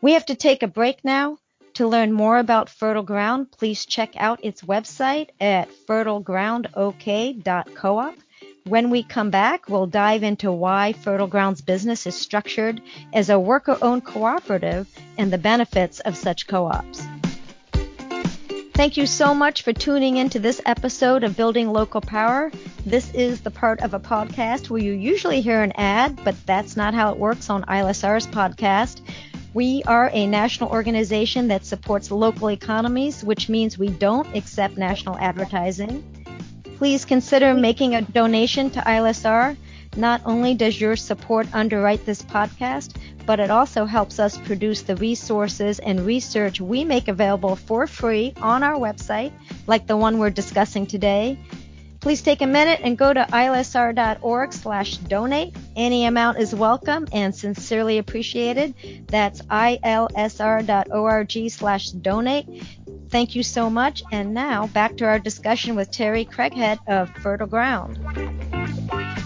We 0.00 0.12
have 0.12 0.26
to 0.26 0.34
take 0.34 0.62
a 0.62 0.68
break 0.68 1.04
now. 1.04 1.38
To 1.74 1.86
learn 1.86 2.12
more 2.12 2.38
about 2.38 2.70
Fertile 2.70 3.02
Ground, 3.02 3.52
please 3.52 3.86
check 3.86 4.14
out 4.16 4.44
its 4.44 4.62
website 4.62 5.28
at 5.40 5.68
fertilegroundok.coop. 5.88 8.22
When 8.64 8.90
we 8.90 9.02
come 9.02 9.30
back, 9.30 9.68
we'll 9.68 9.86
dive 9.86 10.22
into 10.22 10.50
why 10.50 10.92
Fertile 10.92 11.26
Ground's 11.26 11.60
business 11.60 12.06
is 12.06 12.14
structured 12.14 12.80
as 13.12 13.30
a 13.30 13.38
worker 13.38 13.78
owned 13.80 14.04
cooperative 14.04 14.88
and 15.16 15.32
the 15.32 15.38
benefits 15.38 16.00
of 16.00 16.16
such 16.16 16.46
co 16.46 16.66
ops. 16.66 17.02
Thank 18.78 18.96
you 18.96 19.06
so 19.06 19.34
much 19.34 19.62
for 19.62 19.72
tuning 19.72 20.18
in 20.18 20.30
to 20.30 20.38
this 20.38 20.60
episode 20.64 21.24
of 21.24 21.36
Building 21.36 21.72
Local 21.72 22.00
Power. 22.00 22.52
This 22.86 23.12
is 23.12 23.40
the 23.40 23.50
part 23.50 23.80
of 23.80 23.92
a 23.92 23.98
podcast 23.98 24.70
where 24.70 24.80
you 24.80 24.92
usually 24.92 25.40
hear 25.40 25.64
an 25.64 25.72
ad, 25.72 26.20
but 26.22 26.36
that's 26.46 26.76
not 26.76 26.94
how 26.94 27.10
it 27.10 27.18
works 27.18 27.50
on 27.50 27.64
ILSR's 27.64 28.28
podcast. 28.28 29.00
We 29.52 29.82
are 29.88 30.10
a 30.12 30.28
national 30.28 30.70
organization 30.70 31.48
that 31.48 31.66
supports 31.66 32.12
local 32.12 32.52
economies, 32.52 33.24
which 33.24 33.48
means 33.48 33.80
we 33.80 33.88
don't 33.88 34.32
accept 34.36 34.76
national 34.76 35.18
advertising. 35.18 36.04
Please 36.76 37.04
consider 37.04 37.54
making 37.54 37.96
a 37.96 38.02
donation 38.02 38.70
to 38.70 38.80
ILSR. 38.80 39.56
Not 39.96 40.20
only 40.24 40.54
does 40.54 40.80
your 40.80 40.96
support 40.96 41.46
underwrite 41.52 42.04
this 42.06 42.22
podcast, 42.22 42.94
but 43.26 43.40
it 43.40 43.50
also 43.50 43.84
helps 43.84 44.18
us 44.18 44.38
produce 44.38 44.82
the 44.82 44.96
resources 44.96 45.78
and 45.80 46.06
research 46.06 46.60
we 46.60 46.84
make 46.84 47.08
available 47.08 47.56
for 47.56 47.86
free 47.86 48.32
on 48.40 48.62
our 48.62 48.76
website, 48.76 49.32
like 49.66 49.86
the 49.86 49.96
one 49.96 50.18
we're 50.18 50.30
discussing 50.30 50.86
today. 50.86 51.38
Please 52.00 52.22
take 52.22 52.42
a 52.42 52.46
minute 52.46 52.80
and 52.82 52.96
go 52.96 53.12
to 53.12 53.26
ilsr.org 53.30 54.52
slash 54.52 54.96
donate. 54.98 55.56
Any 55.74 56.04
amount 56.04 56.38
is 56.38 56.54
welcome 56.54 57.08
and 57.12 57.34
sincerely 57.34 57.98
appreciated. 57.98 58.74
That's 59.08 59.42
ilsr.org 59.42 59.90
slash 61.50 61.90
donate. 61.90 62.46
Thank 63.10 63.34
you 63.34 63.42
so 63.42 63.68
much. 63.68 64.02
And 64.12 64.32
now 64.32 64.68
back 64.68 64.96
to 64.98 65.06
our 65.06 65.18
discussion 65.18 65.74
with 65.74 65.90
Terry 65.90 66.24
Craghead 66.24 66.78
of 66.86 67.10
Fertile 67.16 67.46
Ground. 67.48 67.98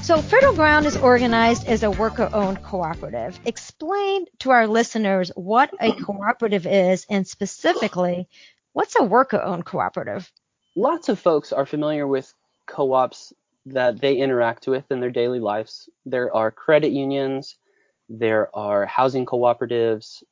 So, 0.02 0.20
Fertile 0.20 0.56
Ground 0.56 0.84
is 0.86 0.96
organized 0.96 1.68
as 1.68 1.84
a 1.84 1.90
worker 1.90 2.28
owned 2.32 2.60
cooperative. 2.60 3.38
Explain 3.46 4.26
to 4.40 4.50
our 4.50 4.66
listeners 4.66 5.30
what 5.36 5.70
a 5.80 5.92
cooperative 5.92 6.66
is 6.66 7.06
and 7.08 7.24
specifically, 7.24 8.26
what's 8.72 8.96
a 8.98 9.04
worker 9.04 9.40
owned 9.40 9.64
cooperative? 9.64 10.30
Lots 10.74 11.08
of 11.08 11.20
folks 11.20 11.52
are 11.52 11.66
familiar 11.66 12.04
with 12.04 12.34
co 12.66 12.92
ops 12.92 13.32
that 13.66 14.00
they 14.00 14.16
interact 14.16 14.66
with 14.66 14.90
in 14.90 14.98
their 14.98 15.12
daily 15.12 15.38
lives. 15.38 15.88
There 16.04 16.34
are 16.34 16.50
credit 16.50 16.90
unions, 16.90 17.56
there 18.08 18.54
are 18.56 18.84
housing 18.86 19.24
cooperatives, 19.24 20.24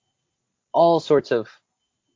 all 0.72 0.98
sorts 0.98 1.30
of 1.30 1.48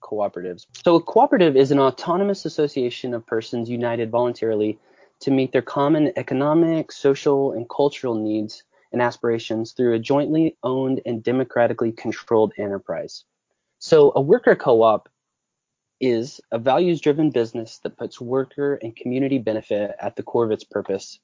cooperatives. 0.02 0.66
So 0.84 0.96
a 0.96 1.00
cooperative 1.00 1.56
is 1.56 1.70
an 1.70 1.78
autonomous 1.78 2.46
association 2.46 3.14
of 3.14 3.24
persons 3.24 3.70
united 3.70 4.10
voluntarily 4.10 4.80
to 5.24 5.30
meet 5.30 5.52
their 5.52 5.62
common 5.62 6.12
economic, 6.16 6.92
social, 6.92 7.52
and 7.52 7.66
cultural 7.70 8.14
needs 8.14 8.62
and 8.92 9.00
aspirations 9.00 9.72
through 9.72 9.94
a 9.94 9.98
jointly 9.98 10.54
owned 10.62 11.00
and 11.06 11.22
democratically 11.22 11.92
controlled 11.92 12.52
enterprise. 12.58 13.24
So 13.78 14.12
a 14.14 14.20
worker 14.20 14.54
co-op 14.54 15.08
is 15.98 16.42
a 16.52 16.58
values 16.58 17.00
driven 17.00 17.30
business 17.30 17.78
that 17.78 17.96
puts 17.96 18.20
worker 18.20 18.78
and 18.82 18.94
community 18.94 19.38
benefit 19.38 19.92
at 19.98 20.14
the 20.14 20.22
core 20.22 20.44
of 20.44 20.50
its 20.50 20.64
purpose. 20.64 21.18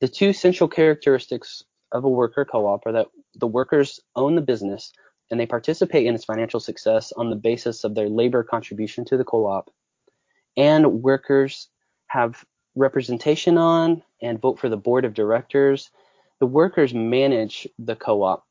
The 0.00 0.08
two 0.08 0.32
central 0.32 0.68
characteristics 0.68 1.62
of 1.92 2.02
a 2.02 2.08
worker 2.08 2.44
co 2.44 2.66
op 2.66 2.84
are 2.84 2.92
that 2.92 3.06
the 3.36 3.46
workers 3.46 4.00
own 4.16 4.34
the 4.34 4.40
business 4.40 4.92
and 5.30 5.38
they 5.38 5.46
participate 5.46 6.06
in 6.06 6.16
its 6.16 6.24
financial 6.24 6.58
success 6.58 7.12
on 7.12 7.30
the 7.30 7.36
basis 7.36 7.84
of 7.84 7.94
their 7.94 8.08
labor 8.08 8.42
contribution 8.42 9.04
to 9.04 9.16
the 9.16 9.24
co 9.24 9.46
op, 9.46 9.70
and 10.56 11.02
workers 11.02 11.68
have 12.08 12.44
representation 12.74 13.58
on 13.58 14.02
and 14.22 14.40
vote 14.40 14.58
for 14.58 14.68
the 14.68 14.76
board 14.76 15.04
of 15.04 15.14
directors. 15.14 15.90
The 16.38 16.46
workers 16.46 16.94
manage 16.94 17.68
the 17.78 17.96
co 17.96 18.22
op. 18.22 18.46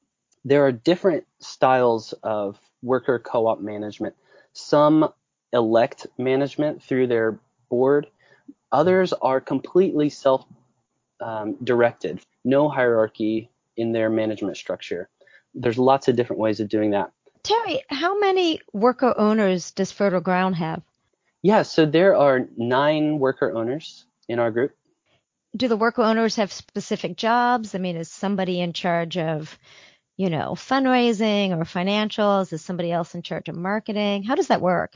There 0.45 0.65
are 0.65 0.71
different 0.71 1.25
styles 1.39 2.13
of 2.23 2.59
worker 2.81 3.19
co 3.19 3.47
op 3.47 3.61
management. 3.61 4.15
Some 4.53 5.09
elect 5.53 6.07
management 6.17 6.83
through 6.83 7.07
their 7.07 7.39
board. 7.69 8.07
Others 8.71 9.13
are 9.13 9.41
completely 9.41 10.09
self 10.09 10.45
um, 11.21 11.57
directed, 11.63 12.21
no 12.43 12.69
hierarchy 12.69 13.49
in 13.75 13.91
their 13.91 14.09
management 14.09 14.57
structure. 14.57 15.09
There's 15.55 15.77
lots 15.77 16.07
of 16.07 16.15
different 16.15 16.39
ways 16.39 16.59
of 16.59 16.69
doing 16.69 16.91
that. 16.91 17.11
Terry, 17.43 17.81
how 17.89 18.19
many 18.19 18.61
worker 18.73 19.13
owners 19.17 19.71
does 19.71 19.91
Fertile 19.91 20.21
Ground 20.21 20.55
have? 20.57 20.81
Yeah, 21.41 21.63
so 21.63 21.85
there 21.85 22.15
are 22.15 22.47
nine 22.57 23.17
worker 23.17 23.53
owners 23.55 24.05
in 24.29 24.39
our 24.39 24.51
group. 24.51 24.71
Do 25.57 25.67
the 25.67 25.75
worker 25.75 26.03
owners 26.03 26.37
have 26.37 26.53
specific 26.53 27.17
jobs? 27.17 27.75
I 27.75 27.79
mean, 27.79 27.97
is 27.97 28.09
somebody 28.09 28.61
in 28.61 28.71
charge 28.71 29.17
of, 29.17 29.59
you 30.15 30.29
know, 30.29 30.51
fundraising 30.51 31.51
or 31.51 31.65
financials? 31.65 32.53
Is 32.53 32.61
somebody 32.61 32.91
else 32.91 33.15
in 33.15 33.23
charge 33.23 33.49
of 33.49 33.57
marketing? 33.57 34.23
How 34.23 34.35
does 34.35 34.47
that 34.47 34.61
work? 34.61 34.93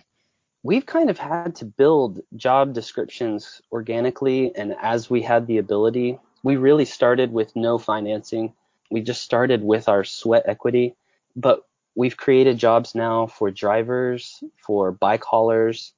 we've 0.64 0.86
kind 0.86 1.10
of 1.10 1.20
had 1.20 1.56
to 1.58 1.66
build 1.66 2.22
job 2.36 2.74
descriptions 2.74 3.62
organically 3.72 4.56
and 4.56 4.74
as 4.82 5.10
we 5.10 5.22
had 5.22 5.46
the 5.46 5.58
ability. 5.58 6.18
We 6.42 6.56
really 6.56 6.86
started 6.86 7.32
with 7.32 7.56
no 7.56 7.78
financing. 7.78 8.54
We 8.90 9.02
just 9.02 9.22
started 9.22 9.62
with 9.62 9.88
our 9.90 10.04
sweat 10.04 10.44
equity, 10.48 10.96
but 11.36 11.64
we've 11.96 12.18
created 12.18 12.58
jobs 12.58 12.96
now 12.96 13.28
for 13.28 13.52
drivers, 13.52 14.44
for 14.66 14.92
bike 14.92 15.24
haulers. 15.24 15.94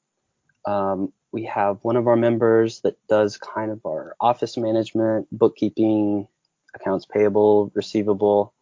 Um, 0.66 1.14
we 1.36 1.44
have 1.44 1.80
one 1.82 1.98
of 1.98 2.08
our 2.08 2.16
members 2.16 2.80
that 2.80 2.96
does 3.10 3.38
kind 3.38 3.70
of 3.70 3.86
our 3.86 4.16
office 4.22 4.56
management, 4.56 5.28
bookkeeping, 5.34 6.30
accounts 6.74 7.06
payable, 7.06 7.74
receivable. 7.76 8.54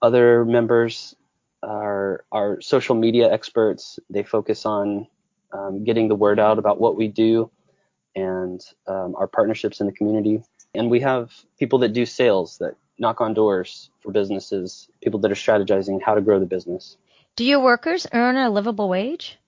Other 0.00 0.44
members 0.44 1.16
are 1.64 2.24
our 2.30 2.60
social 2.60 2.94
media 2.94 3.32
experts. 3.32 3.98
They 4.08 4.22
focus 4.22 4.64
on 4.64 5.08
um, 5.52 5.82
getting 5.82 6.06
the 6.06 6.14
word 6.14 6.38
out 6.38 6.60
about 6.60 6.80
what 6.80 6.94
we 6.94 7.08
do 7.08 7.50
and 8.14 8.60
um, 8.86 9.16
our 9.16 9.26
partnerships 9.26 9.80
in 9.80 9.86
the 9.86 9.92
community. 9.92 10.44
And 10.76 10.92
we 10.92 11.00
have 11.00 11.32
people 11.58 11.80
that 11.80 11.92
do 11.92 12.06
sales 12.06 12.58
that 12.58 12.76
knock 13.00 13.20
on 13.20 13.34
doors 13.34 13.90
for 14.00 14.12
businesses, 14.12 14.88
people 15.02 15.18
that 15.18 15.32
are 15.32 15.34
strategizing 15.34 16.00
how 16.00 16.14
to 16.14 16.20
grow 16.20 16.38
the 16.38 16.46
business. 16.46 16.96
Do 17.34 17.44
your 17.44 17.60
workers 17.60 18.06
earn 18.12 18.36
a 18.36 18.48
livable 18.48 18.88
wage? 18.88 19.39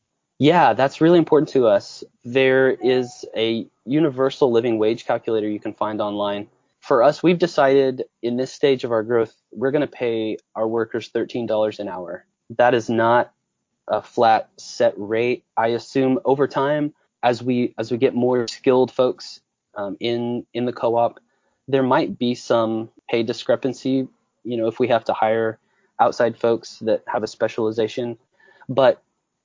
Yeah, 0.42 0.72
that's 0.72 1.00
really 1.00 1.18
important 1.18 1.50
to 1.50 1.68
us. 1.68 2.02
There 2.24 2.72
is 2.72 3.24
a 3.36 3.64
universal 3.86 4.50
living 4.50 4.76
wage 4.76 5.06
calculator 5.06 5.48
you 5.48 5.60
can 5.60 5.72
find 5.72 6.00
online. 6.00 6.48
For 6.80 7.04
us, 7.04 7.22
we've 7.22 7.38
decided 7.38 8.06
in 8.22 8.38
this 8.38 8.52
stage 8.52 8.82
of 8.82 8.90
our 8.90 9.04
growth, 9.04 9.32
we're 9.52 9.70
going 9.70 9.82
to 9.82 9.86
pay 9.86 10.38
our 10.56 10.66
workers 10.66 11.10
$13 11.10 11.78
an 11.78 11.86
hour. 11.86 12.26
That 12.58 12.74
is 12.74 12.90
not 12.90 13.32
a 13.86 14.02
flat 14.02 14.48
set 14.56 14.94
rate. 14.96 15.44
I 15.56 15.68
assume 15.68 16.18
over 16.24 16.48
time, 16.48 16.92
as 17.22 17.40
we 17.40 17.72
as 17.78 17.92
we 17.92 17.96
get 17.96 18.12
more 18.12 18.48
skilled 18.48 18.90
folks 18.90 19.40
um, 19.76 19.96
in 20.00 20.44
in 20.54 20.64
the 20.64 20.72
co-op, 20.72 21.20
there 21.68 21.84
might 21.84 22.18
be 22.18 22.34
some 22.34 22.90
pay 23.08 23.22
discrepancy. 23.22 24.08
You 24.42 24.56
know, 24.56 24.66
if 24.66 24.80
we 24.80 24.88
have 24.88 25.04
to 25.04 25.12
hire 25.12 25.60
outside 26.00 26.36
folks 26.36 26.80
that 26.80 27.04
have 27.06 27.22
a 27.22 27.28
specialization, 27.28 28.18
but 28.68 29.00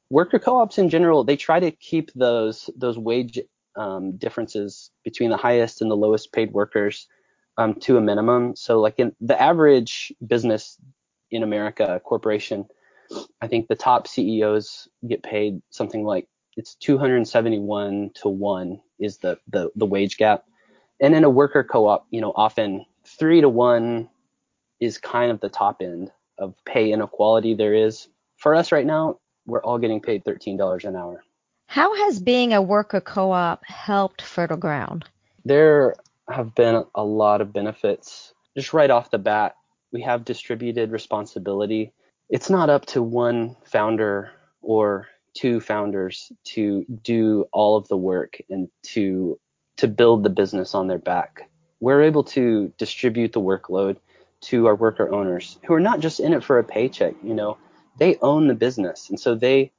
worker 0.10 0.40
co-ops 0.40 0.78
in 0.78 0.90
general, 0.90 1.24
they 1.24 1.36
try 1.36 1.60
to 1.60 1.72
keep 1.72 2.12
those 2.14 2.70
those 2.76 2.98
wage 2.98 3.40
um, 3.76 4.18
differences 4.18 4.92
between 5.04 5.30
the 5.30 5.38
highest 5.38 5.82
and 5.82 5.92
the 5.92 5.96
lowest 5.96 6.32
paid 6.32 6.52
workers 6.52 7.08
um, 7.58 7.76
to 7.82 7.98
a 7.98 8.02
minimum. 8.02 8.56
So 8.56 8.80
like 8.80 8.96
in 8.98 9.16
the 9.22 9.40
average 9.40 10.12
business 10.26 10.78
in 11.32 11.44
America, 11.44 12.02
corporation, 12.04 12.66
I 13.42 13.48
think 13.48 13.68
the 13.68 13.76
top 13.76 14.08
CEOs 14.08 14.88
get 15.08 15.24
paid 15.24 15.62
something 15.70 16.04
like 16.04 16.28
it's 16.56 16.76
271 16.76 18.12
to 18.16 18.30
one 18.30 18.82
is 19.00 19.18
the 19.18 19.38
the, 19.48 19.70
the 19.76 19.86
wage 19.86 20.18
gap, 20.18 20.46
and 21.00 21.14
in 21.14 21.24
a 21.24 21.30
worker 21.30 21.64
co-op, 21.64 22.08
you 22.10 22.22
know, 22.22 22.34
often 22.36 22.86
three 23.06 23.42
to 23.42 23.50
one 23.50 24.10
is 24.80 24.98
kind 24.98 25.32
of 25.32 25.40
the 25.40 25.50
top 25.50 25.82
end 25.82 26.12
of 26.38 26.54
pay 26.66 26.92
inequality 26.92 27.54
there 27.56 27.74
is. 27.74 28.08
For 28.38 28.54
us 28.54 28.72
right 28.72 28.86
now, 28.86 29.20
we're 29.48 29.64
all 29.64 29.80
getting 29.80 30.02
paid 30.02 30.24
$13 30.24 30.84
an 30.84 30.96
hour. 30.96 31.24
How 31.66 31.96
has 32.06 32.20
being 32.20 32.54
a 32.54 32.62
worker 32.62 33.02
co-op 33.02 33.66
helped 33.66 34.22
Fertile 34.22 34.58
Ground? 34.58 35.06
There 35.44 35.96
have 36.30 36.54
been 36.54 36.84
a 36.94 37.04
lot 37.04 37.42
of 37.42 37.54
benefits. 37.54 38.34
Just 38.56 38.74
right 38.74 38.90
off 38.90 39.12
the 39.12 39.18
bat, 39.18 39.56
we 39.92 40.02
have 40.02 40.26
distributed 40.26 40.92
responsibility. 40.92 41.94
It's 42.30 42.50
not 42.50 42.70
up 42.70 42.86
to 42.88 43.02
one 43.02 43.56
founder 43.66 44.32
or 44.62 45.08
two 45.34 45.60
founders 45.60 46.32
to 46.44 46.86
do 47.04 47.46
all 47.54 47.78
of 47.78 47.88
the 47.88 47.98
work 47.98 48.38
and 48.50 48.70
to 48.82 49.40
to 49.78 49.88
build 49.88 50.24
the 50.24 50.30
business 50.30 50.74
on 50.74 50.88
their 50.88 50.98
back. 50.98 51.50
We're 51.80 52.02
able 52.02 52.24
to 52.24 52.74
distribute 52.80 53.34
the 53.34 53.42
workload 53.42 53.98
to 54.42 54.66
our 54.66 54.76
worker 54.76 55.14
owners 55.14 55.60
who 55.66 55.76
are 55.76 55.80
not 55.80 56.00
just 56.00 56.20
in 56.20 56.34
it 56.34 56.44
for 56.44 56.58
a 56.58 56.64
paycheck, 56.64 57.14
you 57.24 57.36
know, 57.36 57.58
they 57.98 58.18
own 58.22 58.48
the 58.48 58.56
business 58.56 59.10
and 59.10 59.20
so 59.20 59.36
they 59.36 59.72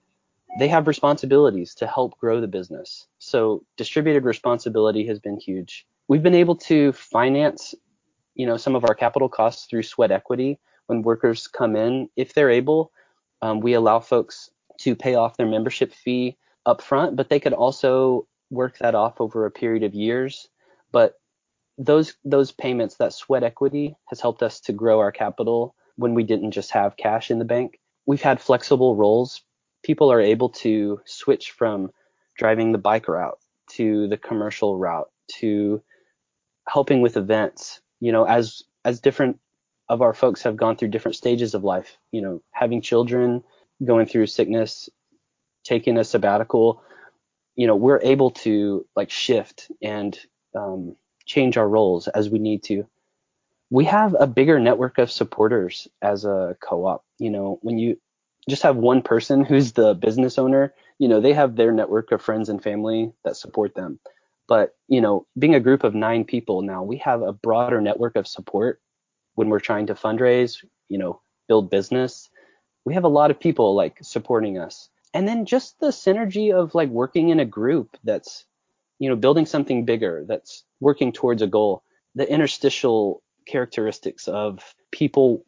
they 0.58 0.68
have 0.68 0.86
responsibilities 0.86 1.74
to 1.74 1.86
help 1.86 2.18
grow 2.18 2.40
the 2.40 2.48
business. 2.48 3.06
So 3.18 3.64
distributed 3.76 4.24
responsibility 4.24 5.06
has 5.06 5.18
been 5.18 5.38
huge. 5.38 5.86
We've 6.08 6.22
been 6.22 6.34
able 6.34 6.56
to 6.56 6.92
finance, 6.92 7.74
you 8.34 8.46
know, 8.46 8.56
some 8.56 8.74
of 8.74 8.84
our 8.84 8.94
capital 8.94 9.28
costs 9.28 9.66
through 9.66 9.82
sweat 9.82 10.10
equity 10.10 10.58
when 10.86 11.02
workers 11.02 11.46
come 11.46 11.76
in. 11.76 12.08
If 12.16 12.32
they're 12.32 12.50
able, 12.50 12.92
um, 13.42 13.60
we 13.60 13.74
allow 13.74 14.00
folks 14.00 14.50
to 14.78 14.96
pay 14.96 15.14
off 15.14 15.36
their 15.36 15.46
membership 15.46 15.92
fee 15.92 16.36
upfront, 16.66 17.16
but 17.16 17.28
they 17.28 17.40
could 17.40 17.52
also 17.52 18.26
work 18.50 18.78
that 18.78 18.94
off 18.94 19.20
over 19.20 19.44
a 19.44 19.50
period 19.50 19.82
of 19.82 19.94
years. 19.94 20.48
But 20.92 21.14
those 21.76 22.14
those 22.24 22.52
payments, 22.52 22.96
that 22.96 23.12
sweat 23.12 23.44
equity, 23.44 23.96
has 24.06 24.20
helped 24.20 24.42
us 24.42 24.60
to 24.60 24.72
grow 24.72 24.98
our 24.98 25.12
capital 25.12 25.74
when 25.96 26.14
we 26.14 26.24
didn't 26.24 26.52
just 26.52 26.70
have 26.70 26.96
cash 26.96 27.30
in 27.30 27.38
the 27.38 27.44
bank. 27.44 27.78
We've 28.08 28.22
had 28.22 28.40
flexible 28.40 28.96
roles. 28.96 29.42
People 29.82 30.10
are 30.10 30.20
able 30.20 30.48
to 30.64 30.98
switch 31.04 31.50
from 31.50 31.92
driving 32.38 32.72
the 32.72 32.78
bike 32.78 33.06
route 33.06 33.38
to 33.72 34.08
the 34.08 34.16
commercial 34.16 34.78
route 34.78 35.10
to 35.40 35.82
helping 36.66 37.02
with 37.02 37.18
events. 37.18 37.82
You 38.00 38.12
know, 38.12 38.24
as 38.24 38.62
as 38.86 39.00
different 39.00 39.38
of 39.90 40.00
our 40.00 40.14
folks 40.14 40.42
have 40.44 40.56
gone 40.56 40.76
through 40.76 40.88
different 40.88 41.16
stages 41.16 41.52
of 41.52 41.64
life. 41.64 41.98
You 42.10 42.22
know, 42.22 42.42
having 42.50 42.80
children, 42.80 43.44
going 43.84 44.06
through 44.06 44.28
sickness, 44.28 44.88
taking 45.62 45.98
a 45.98 46.04
sabbatical. 46.04 46.82
You 47.56 47.66
know, 47.66 47.76
we're 47.76 48.00
able 48.02 48.30
to 48.30 48.86
like 48.96 49.10
shift 49.10 49.70
and 49.82 50.18
um, 50.54 50.96
change 51.26 51.58
our 51.58 51.68
roles 51.68 52.08
as 52.08 52.30
we 52.30 52.38
need 52.38 52.62
to. 52.64 52.86
We 53.70 53.84
have 53.84 54.16
a 54.18 54.26
bigger 54.26 54.58
network 54.58 54.98
of 54.98 55.10
supporters 55.10 55.88
as 56.00 56.24
a 56.24 56.56
co-op. 56.60 57.04
You 57.18 57.30
know, 57.30 57.58
when 57.62 57.78
you 57.78 58.00
just 58.48 58.62
have 58.62 58.76
one 58.76 59.02
person 59.02 59.44
who's 59.44 59.72
the 59.72 59.94
business 59.94 60.38
owner, 60.38 60.74
you 60.98 61.08
know, 61.08 61.20
they 61.20 61.34
have 61.34 61.54
their 61.54 61.72
network 61.72 62.10
of 62.12 62.22
friends 62.22 62.48
and 62.48 62.62
family 62.62 63.12
that 63.24 63.36
support 63.36 63.74
them. 63.74 64.00
But, 64.48 64.74
you 64.88 65.02
know, 65.02 65.26
being 65.38 65.54
a 65.54 65.60
group 65.60 65.84
of 65.84 65.94
nine 65.94 66.24
people 66.24 66.62
now, 66.62 66.82
we 66.82 66.96
have 66.98 67.20
a 67.20 67.32
broader 67.34 67.80
network 67.80 68.16
of 68.16 68.26
support 68.26 68.80
when 69.34 69.50
we're 69.50 69.60
trying 69.60 69.86
to 69.86 69.94
fundraise, 69.94 70.64
you 70.88 70.98
know, 70.98 71.20
build 71.46 71.70
business, 71.70 72.30
we 72.84 72.94
have 72.94 73.04
a 73.04 73.08
lot 73.08 73.30
of 73.30 73.38
people 73.38 73.74
like 73.74 73.98
supporting 74.02 74.58
us. 74.58 74.88
And 75.14 75.28
then 75.28 75.44
just 75.44 75.78
the 75.78 75.88
synergy 75.88 76.52
of 76.52 76.74
like 76.74 76.88
working 76.88 77.28
in 77.28 77.38
a 77.38 77.44
group 77.44 77.96
that's, 78.02 78.44
you 78.98 79.08
know, 79.08 79.16
building 79.16 79.46
something 79.46 79.84
bigger 79.84 80.24
that's 80.26 80.64
working 80.80 81.12
towards 81.12 81.42
a 81.42 81.46
goal. 81.46 81.82
The 82.14 82.28
interstitial 82.28 83.22
characteristics 83.48 84.28
of 84.28 84.74
people, 84.92 85.44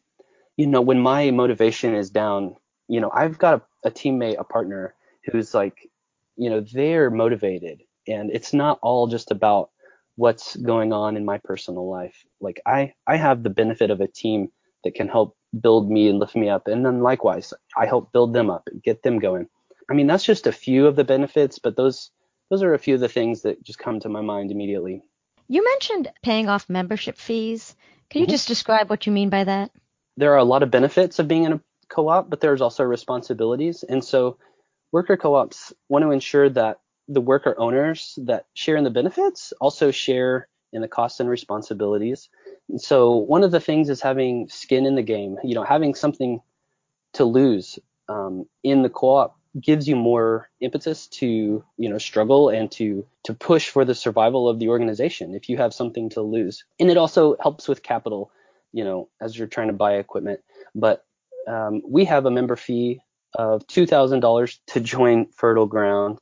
you 0.57 0.67
know, 0.67 0.81
when 0.81 1.01
my 1.01 1.31
motivation 1.31 1.95
is 1.95 2.11
down, 2.11 2.57
you 2.89 3.01
know, 3.01 3.11
I've 3.15 3.39
got 3.39 3.63
a, 3.85 3.89
a 3.89 3.91
teammate, 3.91 4.39
a 4.39 4.45
partner 4.45 4.95
who's 5.31 5.55
like, 5.55 5.89
you 6.37 6.51
know, 6.51 6.61
they're 6.61 7.11
motivated 7.11 7.83
and 8.09 8.31
it's 8.33 8.53
not 8.53 8.79
all 8.83 9.07
just 9.07 9.31
about 9.31 9.71
what's 10.17 10.57
going 10.57 10.93
on 10.93 11.17
in 11.17 11.25
my 11.25 11.39
personal 11.39 11.89
life. 11.89 12.25
Like 12.41 12.61
I, 12.67 12.95
I 13.07 13.17
have 13.17 13.43
the 13.43 13.51
benefit 13.51 13.91
of 13.91 14.01
a 14.01 14.09
team 14.09 14.51
that 14.85 14.95
can 14.95 15.09
help 15.09 15.37
build 15.61 15.91
me 15.91 16.09
and 16.09 16.19
lift 16.19 16.37
me 16.37 16.49
up. 16.49 16.67
And 16.67 16.85
then 16.85 17.01
likewise, 17.01 17.53
I 17.77 17.87
help 17.87 18.13
build 18.13 18.33
them 18.33 18.51
up 18.51 18.65
and 18.67 18.83
get 18.83 19.03
them 19.03 19.19
going. 19.19 19.49
I 19.91 19.95
mean, 19.95 20.07
that's 20.07 20.25
just 20.25 20.47
a 20.47 20.53
few 20.53 20.87
of 20.87 20.97
the 20.97 21.05
benefits, 21.05 21.59
but 21.59 21.77
those 21.77 22.11
those 22.51 22.63
are 22.63 22.75
a 22.75 22.79
few 22.79 22.95
of 22.95 23.01
the 23.01 23.09
things 23.09 23.43
that 23.43 23.63
just 23.63 23.79
come 23.79 24.01
to 24.01 24.09
my 24.09 24.21
mind 24.21 24.51
immediately. 24.51 25.03
You 25.51 25.65
mentioned 25.65 26.13
paying 26.23 26.49
off 26.49 26.71
membership 26.71 27.19
fees. 27.19 27.75
Can 28.09 28.21
you 28.21 28.27
mm-hmm. 28.27 28.31
just 28.31 28.47
describe 28.47 28.89
what 28.89 29.05
you 29.05 29.11
mean 29.11 29.31
by 29.31 29.43
that? 29.43 29.73
There 30.17 30.33
are 30.33 30.39
a 30.39 30.45
lot 30.45 30.63
of 30.63 30.71
benefits 30.71 31.19
of 31.19 31.27
being 31.27 31.43
in 31.43 31.55
a 31.55 31.61
co-op, 31.89 32.31
but 32.31 32.41
there's 32.41 32.61
also 32.61 32.85
responsibilities. 32.85 33.83
And 33.83 34.05
so 34.05 34.39
worker 34.93 35.17
co-ops 35.17 35.73
want 35.89 36.05
to 36.05 36.13
ensure 36.13 36.49
that 36.51 36.79
the 37.09 37.21
worker 37.21 37.57
owners 37.59 38.17
that 38.27 38.47
share 38.55 38.77
in 38.77 38.85
the 38.85 38.91
benefits 38.91 39.53
also 39.61 39.91
share 39.91 40.47
in 40.73 40.83
the 40.83 40.89
costs 40.89 41.19
and 41.19 41.29
responsibilities. 41.29 42.29
And 42.69 42.81
so 42.81 43.17
one 43.17 43.43
of 43.43 43.51
the 43.51 43.59
things 43.59 43.91
is 43.91 44.01
having 44.01 44.49
skin 44.49 44.87
in 44.87 44.95
the 44.95 45.03
game, 45.03 45.37
you 45.43 45.57
know, 45.57 45.65
having 45.65 45.97
something 45.97 46.41
to 47.15 47.25
lose 47.25 47.77
um, 48.09 48.47
in 48.63 48.83
the 48.83 48.89
co-op 48.89 49.37
gives 49.59 49.89
you 49.89 49.97
more 49.97 50.49
impetus 50.61 51.07
to 51.09 51.65
you 51.77 51.89
know 51.89 51.99
struggle 51.99 52.49
and 52.49 52.71
to 52.71 53.07
to 53.25 53.35
push 53.35 53.69
for 53.69 53.85
the 53.85 53.95
survival 53.95 54.49
of 54.49 54.59
the 54.59 54.69
organization 54.69 55.35
if 55.35 55.49
you 55.49 55.57
have 55.57 55.75
something 55.75 56.11
to 56.11 56.23
lose. 56.23 56.65
And 56.79 56.91
it 56.91 56.97
also 56.97 57.37
helps 57.41 57.69
with 57.69 57.83
capital 57.83 58.31
you 58.73 58.85
know 58.85 59.09
as 59.21 59.37
you're 59.37 59.49
trying 59.49 59.69
to 59.69 59.75
buy 59.75 59.95
equipment. 59.95 60.41
But 60.75 61.05
um, 61.49 61.83
we 61.87 62.05
have 62.05 62.27
a 62.27 62.31
member 62.31 62.57
fee 62.57 63.01
of 63.35 63.67
$2000 63.67 64.59
to 64.69 64.81
join 64.81 65.27
fertile 65.37 65.67
ground. 65.67 66.19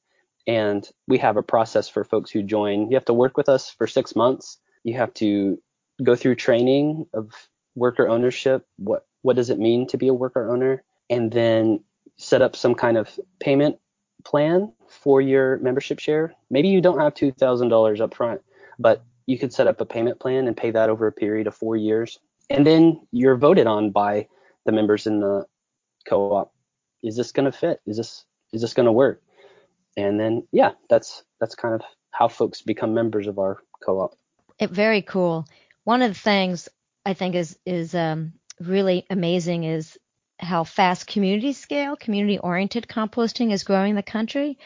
And 0.46 0.88
we 1.06 1.18
have 1.18 1.36
a 1.36 1.42
process 1.42 1.88
for 1.88 2.04
folks 2.04 2.30
who 2.30 2.42
join. 2.42 2.90
You 2.90 2.96
have 2.96 3.04
to 3.06 3.14
work 3.14 3.36
with 3.36 3.48
us 3.48 3.70
for 3.70 3.86
six 3.86 4.16
months. 4.16 4.58
You 4.82 4.96
have 4.96 5.12
to 5.14 5.58
go 6.02 6.16
through 6.16 6.36
training 6.36 7.06
of 7.12 7.32
worker 7.74 8.08
ownership 8.08 8.66
what 8.76 9.06
what 9.22 9.36
does 9.36 9.50
it 9.50 9.58
mean 9.58 9.86
to 9.88 9.98
be 9.98 10.08
a 10.08 10.14
worker 10.14 10.50
owner? 10.50 10.82
And 11.10 11.30
then 11.30 11.84
set 12.18 12.42
up 12.42 12.56
some 12.56 12.74
kind 12.74 12.96
of 12.96 13.08
payment 13.40 13.78
plan 14.24 14.72
for 14.88 15.20
your 15.20 15.58
membership 15.58 16.00
share. 16.00 16.34
Maybe 16.50 16.68
you 16.68 16.80
don't 16.80 16.98
have 16.98 17.14
$2,000 17.14 18.00
up 18.00 18.14
front, 18.14 18.42
but 18.78 19.04
you 19.26 19.38
could 19.38 19.52
set 19.52 19.66
up 19.66 19.80
a 19.80 19.86
payment 19.86 20.20
plan 20.20 20.46
and 20.46 20.56
pay 20.56 20.70
that 20.72 20.90
over 20.90 21.06
a 21.06 21.12
period 21.12 21.46
of 21.46 21.54
four 21.54 21.76
years. 21.76 22.18
And 22.50 22.66
then 22.66 23.00
you're 23.12 23.36
voted 23.36 23.66
on 23.66 23.90
by 23.90 24.26
the 24.66 24.72
members 24.72 25.06
in 25.06 25.20
the 25.20 25.46
co-op. 26.08 26.52
Is 27.02 27.16
this 27.16 27.32
going 27.32 27.50
to 27.50 27.56
fit? 27.56 27.80
Is 27.86 27.96
this 27.96 28.24
is 28.52 28.62
this 28.62 28.74
going 28.74 28.86
to 28.86 28.92
work? 28.92 29.22
And 29.96 30.18
then 30.18 30.46
yeah, 30.50 30.72
that's 30.88 31.22
that's 31.40 31.54
kind 31.54 31.74
of 31.74 31.82
how 32.10 32.28
folks 32.28 32.62
become 32.62 32.94
members 32.94 33.26
of 33.26 33.38
our 33.38 33.58
co-op. 33.84 34.16
It, 34.58 34.70
very 34.70 35.02
cool. 35.02 35.46
One 35.84 36.02
of 36.02 36.12
the 36.12 36.18
things 36.18 36.68
I 37.04 37.14
think 37.14 37.34
is 37.34 37.58
is 37.64 37.94
um, 37.94 38.32
really 38.58 39.06
amazing 39.10 39.64
is 39.64 39.98
how 40.38 40.64
fast 40.64 41.06
community 41.06 41.52
scale, 41.52 41.96
community 41.96 42.38
oriented 42.38 42.86
composting 42.88 43.52
is 43.52 43.64
growing 43.64 43.90
in 43.90 43.96
the 43.96 44.02
country. 44.02 44.58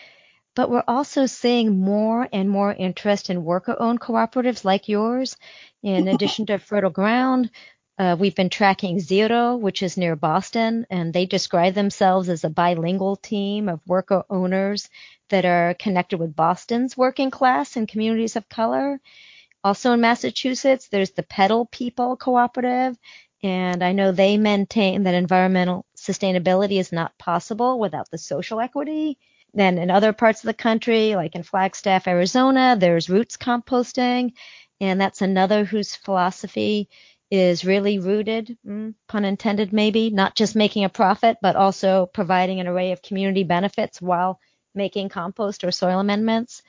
But 0.55 0.71
we're 0.71 0.85
also 0.87 1.27
seeing 1.27 1.81
more 1.81 2.29
and 2.33 2.51
more 2.51 2.73
interest 2.73 3.31
in 3.31 3.45
worker 3.45 3.75
owned 3.79 4.01
cooperatives 4.01 4.65
like 4.65 4.89
yours. 4.89 5.37
In 5.83 6.09
addition 6.15 6.47
to 6.47 6.59
Fertile 6.59 6.91
Ground, 6.91 7.51
uh, 7.99 8.17
we've 8.19 8.35
been 8.35 8.51
tracking 8.51 8.99
CERO, 8.99 9.59
which 9.59 9.83
is 9.83 9.97
near 9.97 10.17
Boston, 10.17 10.87
and 10.91 11.13
they 11.13 11.27
describe 11.27 11.75
themselves 11.75 12.29
as 12.29 12.45
a 12.45 12.51
bilingual 12.51 13.17
team 13.17 13.69
of 13.69 13.81
worker 13.87 14.25
owners 14.29 14.89
that 15.29 15.45
are 15.45 15.75
connected 15.75 16.19
with 16.19 16.37
Boston's 16.37 16.97
working 16.97 17.31
class 17.31 17.77
and 17.77 17.89
communities 17.89 18.37
of 18.37 18.49
color. 18.49 19.01
Also 19.65 19.93
in 19.93 20.01
Massachusetts, 20.01 20.89
there's 20.89 21.13
the 21.13 21.23
Pedal 21.23 21.67
People 21.67 22.17
Cooperative, 22.17 22.99
and 23.43 23.83
I 23.83 23.93
know 23.93 24.13
they 24.13 24.37
maintain 24.37 25.03
that 25.05 25.15
environmental 25.15 25.85
sustainability 25.97 26.79
is 26.79 26.93
not 26.93 27.19
possible 27.19 27.79
without 27.79 28.11
the 28.11 28.19
social 28.19 28.61
equity. 28.61 29.19
Then 29.55 29.79
in 29.79 29.91
other 29.91 30.13
parts 30.13 30.41
of 30.43 30.47
the 30.47 30.55
country, 30.55 31.15
like 31.15 31.35
in 31.35 31.43
Flagstaff, 31.43 32.07
Arizona, 32.09 32.77
there's 32.79 33.11
roots 33.11 33.37
composting, 33.37 34.33
and 34.81 35.01
that's 35.01 35.23
another 35.23 35.65
whose 35.65 35.95
philosophy 35.95 36.89
is 37.31 37.65
really 37.65 37.99
rooted, 37.99 38.57
mm, 38.67 38.95
pun 39.09 39.25
intended 39.25 39.73
maybe, 39.73 40.11
not 40.11 40.35
just 40.37 40.55
making 40.55 40.85
a 40.85 40.89
profit, 40.89 41.39
but 41.43 41.57
also 41.57 42.07
providing 42.07 42.61
an 42.61 42.67
array 42.67 42.93
of 42.93 43.03
community 43.03 43.43
benefits 43.43 44.01
while 44.03 44.39
making 44.75 45.09
compost 45.09 45.65
or 45.65 45.71
soil 45.71 45.99
amendments. 46.01 46.63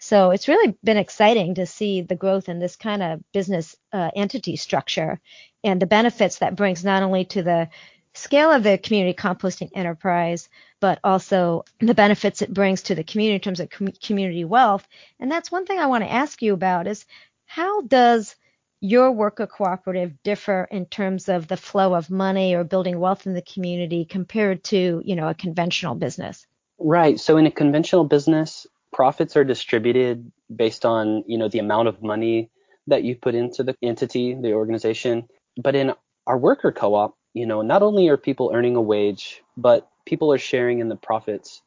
So 0.00 0.30
it's 0.30 0.48
really 0.48 0.76
been 0.82 0.96
exciting 0.96 1.56
to 1.56 1.66
see 1.66 2.00
the 2.00 2.16
growth 2.16 2.48
in 2.48 2.58
this 2.58 2.74
kind 2.74 3.02
of 3.02 3.20
business 3.32 3.76
uh, 3.92 4.10
entity 4.16 4.56
structure 4.56 5.20
and 5.62 5.80
the 5.80 5.86
benefits 5.86 6.38
that 6.38 6.56
brings 6.56 6.82
not 6.82 7.02
only 7.02 7.26
to 7.26 7.42
the 7.42 7.68
scale 8.14 8.50
of 8.50 8.62
the 8.62 8.78
community 8.78 9.14
composting 9.14 9.70
enterprise, 9.74 10.48
but 10.80 10.98
also 11.04 11.64
the 11.80 11.94
benefits 11.94 12.40
it 12.40 12.52
brings 12.52 12.82
to 12.82 12.94
the 12.94 13.04
community 13.04 13.34
in 13.34 13.40
terms 13.42 13.60
of 13.60 13.68
com- 13.68 13.92
community 14.02 14.44
wealth. 14.44 14.88
And 15.20 15.30
that's 15.30 15.52
one 15.52 15.66
thing 15.66 15.78
I 15.78 15.86
want 15.86 16.02
to 16.02 16.10
ask 16.10 16.40
you 16.40 16.54
about 16.54 16.86
is 16.86 17.04
how 17.44 17.82
does 17.82 18.34
your 18.80 19.12
worker 19.12 19.46
cooperative 19.46 20.22
differ 20.22 20.66
in 20.70 20.86
terms 20.86 21.28
of 21.28 21.46
the 21.46 21.58
flow 21.58 21.94
of 21.94 22.10
money 22.10 22.54
or 22.54 22.64
building 22.64 22.98
wealth 22.98 23.26
in 23.26 23.34
the 23.34 23.42
community 23.42 24.06
compared 24.06 24.64
to, 24.64 25.02
you 25.04 25.14
know, 25.14 25.28
a 25.28 25.34
conventional 25.34 25.94
business? 25.94 26.46
Right. 26.78 27.20
So 27.20 27.36
in 27.36 27.44
a 27.44 27.50
conventional 27.50 28.04
business, 28.04 28.66
profits 28.92 29.36
are 29.36 29.44
distributed 29.44 30.30
based 30.54 30.84
on 30.84 31.24
you 31.26 31.38
know 31.38 31.48
the 31.48 31.58
amount 31.58 31.88
of 31.88 32.02
money 32.02 32.50
that 32.86 33.04
you 33.04 33.14
put 33.16 33.34
into 33.34 33.62
the 33.62 33.76
entity, 33.82 34.34
the 34.34 34.52
organization. 34.52 35.28
But 35.56 35.74
in 35.74 35.92
our 36.26 36.38
worker 36.38 36.72
co-op, 36.72 37.16
you 37.34 37.46
know, 37.46 37.62
not 37.62 37.82
only 37.82 38.08
are 38.08 38.16
people 38.16 38.50
earning 38.54 38.76
a 38.76 38.80
wage, 38.80 39.42
but 39.56 39.88
people 40.06 40.32
are 40.32 40.38
sharing 40.38 40.80
in 40.80 40.88
the 40.88 40.96
profits 40.96 41.62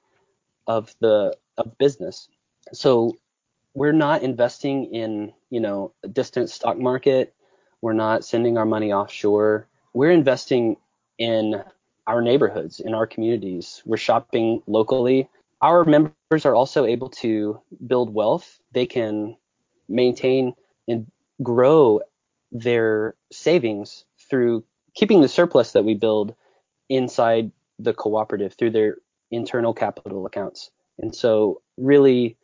of 0.67 0.93
the 0.99 1.35
of 1.57 1.77
business. 1.77 2.27
So 2.73 3.17
we're 3.73 3.93
not 3.93 4.23
investing 4.23 4.93
in, 4.93 5.33
you 5.49 5.59
know, 5.59 5.93
a 6.03 6.07
distant 6.07 6.49
stock 6.49 6.77
market. 6.77 7.33
We're 7.81 7.93
not 7.93 8.23
sending 8.23 8.57
our 8.57 8.65
money 8.65 8.93
offshore. 8.93 9.67
We're 9.93 10.11
investing 10.11 10.77
in 11.17 11.63
our 12.07 12.21
neighborhoods, 12.21 12.79
in 12.79 12.93
our 12.93 13.07
communities. 13.07 13.81
We're 13.85 13.97
shopping 13.97 14.61
locally 14.67 15.29
our 15.63 15.85
members 15.85 16.45
are 16.45 16.53
also 16.53 16.83
able 16.83 17.09
to 17.09 17.59
build 17.87 18.13
wealth. 18.13 18.59
They 18.73 18.85
can 18.85 19.37
maintain 19.87 20.53
and 20.89 21.09
grow 21.41 22.01
their 22.51 23.15
savings 23.31 24.03
through 24.29 24.65
keeping 24.93 25.21
the 25.21 25.29
surplus 25.29 25.71
that 25.71 25.85
we 25.85 25.93
build 25.95 26.35
inside 26.89 27.51
the 27.79 27.93
cooperative 27.93 28.53
through 28.53 28.71
their 28.71 28.97
internal 29.31 29.73
capital 29.73 30.25
accounts. 30.25 30.69
And 30.99 31.15
so 31.15 31.61
really 31.77 32.35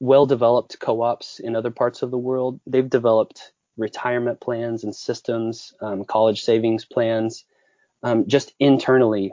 well 0.00 0.26
developed 0.26 0.80
co-ops 0.80 1.38
in 1.38 1.54
other 1.54 1.70
parts 1.70 2.02
of 2.02 2.10
the 2.10 2.18
world, 2.18 2.60
they've 2.66 2.90
developed 2.90 3.52
retirement 3.76 4.40
plans 4.40 4.82
and 4.82 4.94
systems, 4.94 5.74
um, 5.80 6.04
college 6.04 6.42
savings 6.42 6.84
plans, 6.84 7.44
um, 8.02 8.26
just 8.26 8.52
internally 8.58 9.32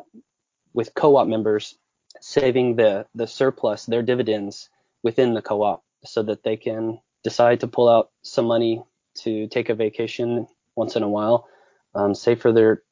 with 0.74 0.94
co-op 0.94 1.28
members 1.28 1.76
saving 2.22 2.76
the 2.76 3.06
the 3.16 3.28
surplus, 3.28 3.86
their 3.86 4.04
dividends 4.04 4.70
within 5.04 5.34
the 5.34 5.42
co-op, 5.42 5.84
so 6.04 6.24
that 6.24 6.44
they 6.44 6.58
can 6.58 7.00
decide 7.24 7.60
to 7.60 7.68
pull 7.68 7.90
out 7.90 8.12
some 8.22 8.46
money 8.46 8.84
to 9.16 9.48
take 9.48 9.70
a 9.70 9.76
vacation 9.76 10.48
once 10.76 10.96
in 10.96 11.04
a 11.04 11.10
while, 11.10 11.48
um, 11.96 12.14
save 12.14 12.42
for 12.42 12.52
their 12.52 12.84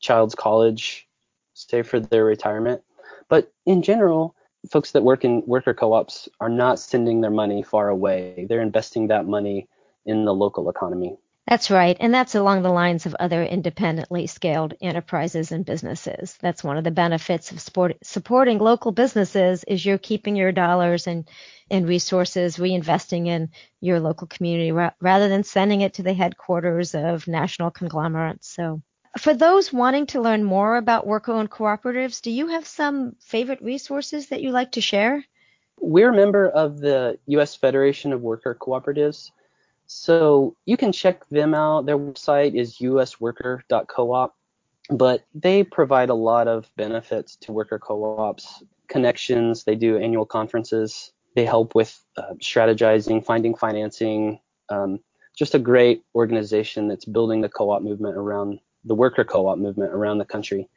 child's 0.00 0.34
college, 0.34 1.06
save 1.54 1.86
for 1.86 2.00
their 2.00 2.24
retirement. 2.24 2.82
But 3.28 3.52
in 3.64 3.82
general, 3.82 4.34
folks 4.70 4.92
that 4.92 5.02
work 5.02 5.24
in 5.24 5.42
worker 5.46 5.74
co-ops 5.74 6.28
are 6.40 6.48
not 6.48 6.78
sending 6.78 7.20
their 7.20 7.30
money 7.30 7.62
far 7.62 7.88
away. 7.88 8.46
They're 8.48 8.60
investing 8.60 9.08
that 9.08 9.26
money 9.26 9.68
in 10.04 10.24
the 10.24 10.34
local 10.34 10.68
economy. 10.68 11.16
That's 11.46 11.70
right. 11.70 11.96
And 12.00 12.12
that's 12.12 12.34
along 12.34 12.62
the 12.62 12.72
lines 12.72 13.06
of 13.06 13.14
other 13.14 13.44
independently 13.44 14.26
scaled 14.26 14.74
enterprises 14.80 15.52
and 15.52 15.64
businesses. 15.64 16.36
That's 16.40 16.64
one 16.64 16.76
of 16.76 16.82
the 16.82 16.90
benefits 16.90 17.52
of 17.52 17.60
support, 17.60 17.96
supporting 18.02 18.58
local 18.58 18.90
businesses 18.90 19.62
is 19.62 19.86
you're 19.86 19.96
keeping 19.96 20.34
your 20.34 20.50
dollars 20.50 21.06
and, 21.06 21.28
and 21.70 21.88
resources 21.88 22.56
reinvesting 22.56 23.28
in 23.28 23.50
your 23.80 24.00
local 24.00 24.26
community 24.26 24.72
ra- 24.72 24.90
rather 25.00 25.28
than 25.28 25.44
sending 25.44 25.82
it 25.82 25.94
to 25.94 26.02
the 26.02 26.14
headquarters 26.14 26.96
of 26.96 27.28
national 27.28 27.70
conglomerates. 27.70 28.48
So 28.48 28.82
for 29.16 29.32
those 29.32 29.72
wanting 29.72 30.06
to 30.06 30.20
learn 30.20 30.42
more 30.42 30.76
about 30.76 31.06
worker-owned 31.06 31.50
cooperatives, 31.50 32.22
do 32.22 32.32
you 32.32 32.48
have 32.48 32.66
some 32.66 33.14
favorite 33.20 33.62
resources 33.62 34.28
that 34.28 34.42
you 34.42 34.50
like 34.50 34.72
to 34.72 34.80
share? 34.80 35.24
We're 35.78 36.10
a 36.10 36.16
member 36.16 36.48
of 36.48 36.80
the 36.80 37.18
U.S. 37.26 37.54
Federation 37.54 38.12
of 38.12 38.22
Worker 38.22 38.56
Cooperatives. 38.60 39.30
So 39.86 40.56
you 40.64 40.76
can 40.76 40.92
check 40.92 41.28
them 41.28 41.54
out. 41.54 41.86
Their 41.86 41.98
website 41.98 42.54
is 42.54 42.78
usworker.coop, 42.78 44.32
but 44.90 45.24
they 45.34 45.62
provide 45.64 46.10
a 46.10 46.14
lot 46.14 46.48
of 46.48 46.68
benefits 46.76 47.36
to 47.36 47.52
worker 47.52 47.78
co-ops, 47.78 48.62
connections. 48.88 49.64
They 49.64 49.76
do 49.76 49.98
annual 49.98 50.26
conferences. 50.26 51.12
They 51.34 51.44
help 51.44 51.74
with 51.74 52.02
uh, 52.16 52.34
strategizing, 52.40 53.24
finding 53.24 53.54
financing. 53.54 54.40
Um, 54.68 55.00
just 55.36 55.54
a 55.54 55.58
great 55.58 56.02
organization 56.14 56.88
that's 56.88 57.04
building 57.04 57.42
the 57.42 57.48
co-op 57.48 57.82
movement 57.82 58.16
around 58.16 58.58
the 58.84 58.94
worker 58.94 59.24
co-op 59.24 59.58
movement 59.58 59.92
around 59.92 60.18
the 60.18 60.24
country. 60.24 60.68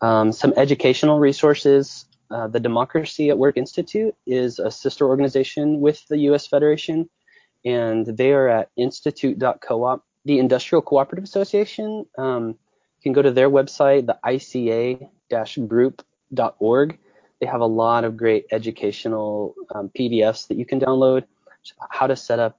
Um, 0.00 0.32
some 0.32 0.52
educational 0.56 1.18
resources. 1.18 2.06
Uh, 2.30 2.48
the 2.48 2.60
Democracy 2.60 3.30
at 3.30 3.38
Work 3.38 3.56
Institute 3.56 4.14
is 4.26 4.58
a 4.58 4.70
sister 4.70 5.06
organization 5.06 5.80
with 5.80 6.06
the 6.08 6.18
U.S. 6.18 6.46
Federation, 6.46 7.08
and 7.64 8.06
they 8.06 8.32
are 8.32 8.48
at 8.48 8.70
institute.coop. 8.76 10.02
The 10.26 10.38
Industrial 10.38 10.80
Cooperative 10.80 11.24
Association, 11.24 12.06
um, 12.16 12.48
you 12.48 12.56
can 13.02 13.12
go 13.12 13.20
to 13.22 13.30
their 13.30 13.50
website, 13.50 14.06
the 14.06 14.18
ICA-group.org. 14.24 16.98
They 17.40 17.46
have 17.46 17.60
a 17.60 17.66
lot 17.66 18.04
of 18.04 18.16
great 18.16 18.46
educational 18.50 19.54
um, 19.74 19.90
PDFs 19.98 20.48
that 20.48 20.56
you 20.56 20.64
can 20.64 20.80
download, 20.80 21.24
how 21.90 22.06
to 22.06 22.16
set 22.16 22.38
up 22.38 22.58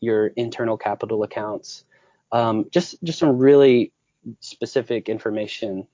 your 0.00 0.28
internal 0.28 0.76
capital 0.76 1.22
accounts, 1.22 1.84
um, 2.32 2.66
just 2.70 3.02
just 3.04 3.18
some 3.18 3.38
really 3.38 3.92
specific 4.40 5.08
information 5.08 5.86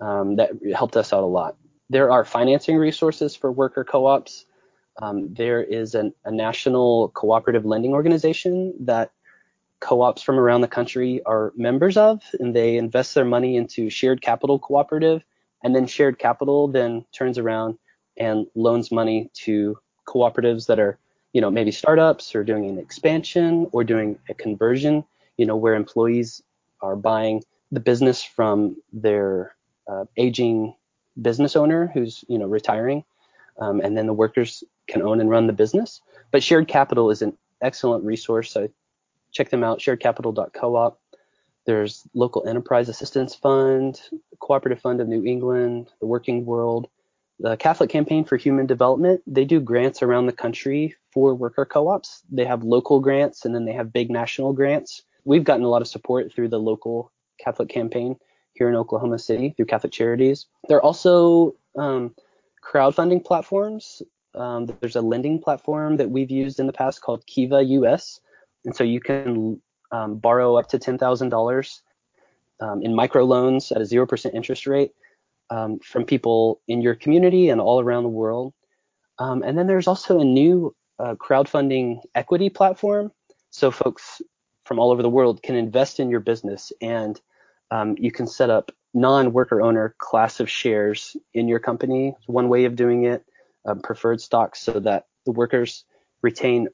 um, 0.00 0.36
that 0.36 0.50
helped 0.74 0.96
us 0.96 1.12
out 1.12 1.22
a 1.22 1.26
lot. 1.26 1.56
There 1.88 2.10
are 2.10 2.24
financing 2.24 2.76
resources 2.76 3.36
for 3.36 3.52
worker 3.52 3.84
co-ops. 3.84 4.44
Um, 5.00 5.32
there 5.34 5.62
is 5.62 5.94
an, 5.94 6.14
a 6.24 6.30
national 6.30 7.08
cooperative 7.10 7.64
lending 7.64 7.92
organization 7.92 8.74
that 8.80 9.10
co-ops 9.80 10.22
from 10.22 10.38
around 10.38 10.62
the 10.62 10.68
country 10.68 11.22
are 11.26 11.52
members 11.56 11.96
of, 11.96 12.22
and 12.40 12.54
they 12.56 12.76
invest 12.76 13.14
their 13.14 13.24
money 13.24 13.56
into 13.56 13.90
shared 13.90 14.22
capital 14.22 14.58
cooperative, 14.58 15.22
and 15.62 15.74
then 15.74 15.86
shared 15.86 16.18
capital 16.18 16.68
then 16.68 17.04
turns 17.12 17.38
around 17.38 17.78
and 18.16 18.46
loans 18.54 18.90
money 18.90 19.30
to 19.34 19.78
cooperatives 20.06 20.66
that 20.66 20.78
are, 20.78 20.98
you 21.32 21.40
know, 21.40 21.50
maybe 21.50 21.70
startups 21.70 22.34
or 22.34 22.42
doing 22.42 22.68
an 22.68 22.78
expansion 22.78 23.68
or 23.72 23.84
doing 23.84 24.18
a 24.30 24.34
conversion, 24.34 25.04
you 25.36 25.44
know, 25.44 25.56
where 25.56 25.74
employees 25.74 26.42
are 26.80 26.96
buying 26.96 27.42
the 27.72 27.80
business 27.80 28.22
from 28.22 28.76
their 28.92 29.54
uh, 29.88 30.04
aging 30.16 30.74
business 31.20 31.56
owner 31.56 31.90
who's 31.92 32.24
you 32.28 32.38
know 32.38 32.46
retiring, 32.46 33.04
um, 33.58 33.80
and 33.80 33.96
then 33.96 34.06
the 34.06 34.12
workers 34.12 34.62
can 34.88 35.02
own 35.02 35.20
and 35.20 35.30
run 35.30 35.46
the 35.46 35.52
business. 35.52 36.00
But 36.30 36.42
shared 36.42 36.68
capital 36.68 37.10
is 37.10 37.22
an 37.22 37.36
excellent 37.62 38.04
resource. 38.04 38.52
So 38.52 38.68
check 39.32 39.50
them 39.50 39.64
out, 39.64 39.80
sharedcapital.coop. 39.80 40.98
There's 41.66 42.04
local 42.14 42.46
enterprise 42.46 42.88
assistance 42.88 43.34
fund, 43.34 44.00
cooperative 44.38 44.80
fund 44.80 45.00
of 45.00 45.08
New 45.08 45.24
England, 45.24 45.90
the 46.00 46.06
Working 46.06 46.44
World, 46.44 46.88
the 47.40 47.56
Catholic 47.56 47.90
Campaign 47.90 48.24
for 48.24 48.36
Human 48.36 48.66
Development. 48.66 49.20
They 49.26 49.44
do 49.44 49.60
grants 49.60 50.02
around 50.02 50.26
the 50.26 50.32
country 50.32 50.94
for 51.12 51.34
worker 51.34 51.64
co-ops. 51.64 52.22
They 52.30 52.44
have 52.44 52.62
local 52.62 53.00
grants 53.00 53.44
and 53.44 53.54
then 53.54 53.64
they 53.64 53.72
have 53.72 53.92
big 53.92 54.10
national 54.10 54.52
grants. 54.52 55.02
We've 55.24 55.44
gotten 55.44 55.64
a 55.64 55.68
lot 55.68 55.82
of 55.82 55.88
support 55.88 56.32
through 56.32 56.48
the 56.48 56.60
local 56.60 57.12
Catholic 57.38 57.68
campaign 57.68 58.16
here 58.54 58.68
in 58.68 58.76
Oklahoma 58.76 59.18
City 59.18 59.52
through 59.56 59.66
Catholic 59.66 59.92
Charities. 59.92 60.46
They're 60.68 60.80
also 60.80 61.56
um, 61.76 62.14
crowdfunding 62.66 63.24
platforms. 63.24 64.02
Um, 64.34 64.66
there's 64.80 64.96
a 64.96 65.00
lending 65.00 65.40
platform 65.40 65.96
that 65.96 66.10
we've 66.10 66.30
used 66.30 66.60
in 66.60 66.66
the 66.66 66.72
past 66.72 67.00
called 67.00 67.26
Kiva 67.26 67.62
US, 67.62 68.20
and 68.64 68.74
so 68.74 68.84
you 68.84 69.00
can 69.00 69.60
um, 69.92 70.16
borrow 70.16 70.56
up 70.56 70.68
to 70.70 70.78
$10,000 70.78 71.80
um, 72.60 72.82
in 72.82 72.92
microloans 72.92 73.74
at 73.74 73.80
a 73.80 73.86
zero 73.86 74.06
percent 74.06 74.34
interest 74.34 74.66
rate 74.66 74.92
um, 75.50 75.78
from 75.78 76.04
people 76.04 76.60
in 76.68 76.82
your 76.82 76.94
community 76.94 77.48
and 77.48 77.60
all 77.60 77.80
around 77.80 78.02
the 78.02 78.08
world. 78.08 78.52
Um, 79.18 79.42
and 79.42 79.56
then 79.56 79.66
there's 79.66 79.86
also 79.86 80.20
a 80.20 80.24
new 80.24 80.74
uh, 80.98 81.14
crowdfunding 81.14 82.00
equity 82.14 82.50
platform, 82.50 83.12
so 83.50 83.70
folks 83.70 84.20
from 84.64 84.78
all 84.78 84.90
over 84.90 85.02
the 85.02 85.08
world 85.08 85.42
can 85.42 85.54
invest 85.54 86.00
in 86.00 86.10
your 86.10 86.20
business 86.20 86.72
and 86.82 87.20
um, 87.70 87.94
you 87.98 88.10
can 88.10 88.26
set 88.26 88.50
up 88.50 88.72
non-worker 88.96 89.60
owner 89.60 89.94
class 89.98 90.40
of 90.40 90.50
shares 90.50 91.16
in 91.34 91.48
your 91.48 91.58
company. 91.58 92.16
One 92.26 92.48
way 92.48 92.64
of 92.64 92.74
doing 92.74 93.04
it, 93.04 93.24
um, 93.66 93.80
preferred 93.80 94.20
stocks, 94.20 94.60
so 94.60 94.80
that 94.80 95.06
the 95.26 95.32
workers 95.32 95.84
retain 96.22 96.68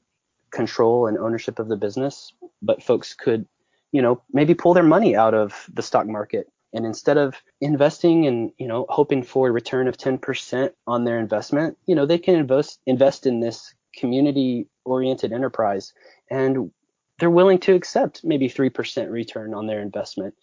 control 0.51 1.07
and 1.07 1.17
ownership 1.17 1.59
of 1.59 1.67
the 1.67 1.75
business, 1.75 2.31
but 2.61 2.81
folks 2.81 3.13
could, 3.13 3.45
you 3.91 4.01
know, 4.01 4.21
maybe 4.31 4.53
pull 4.53 4.73
their 4.73 4.83
money 4.83 5.15
out 5.15 5.33
of 5.33 5.69
the 5.73 5.81
stock 5.81 6.07
market. 6.07 6.47
And 6.71 6.85
instead 6.85 7.17
of 7.17 7.35
investing 7.61 8.25
and 8.25 8.51
you 8.57 8.67
know 8.67 8.85
hoping 8.89 9.21
for 9.21 9.49
a 9.49 9.51
return 9.51 9.87
of 9.87 9.97
10% 9.97 10.71
on 10.87 11.03
their 11.03 11.19
investment, 11.19 11.77
you 11.85 11.93
know, 11.93 12.05
they 12.05 12.17
can 12.17 12.35
invest 12.35 12.79
invest 12.85 13.27
in 13.27 13.41
this 13.41 13.75
community 13.95 14.67
oriented 14.85 15.33
enterprise. 15.33 15.93
And 16.31 16.71
they're 17.19 17.29
willing 17.29 17.59
to 17.59 17.75
accept 17.75 18.23
maybe 18.23 18.49
3% 18.49 19.11
return 19.11 19.53
on 19.53 19.67
their 19.67 19.81
investment 19.81 20.33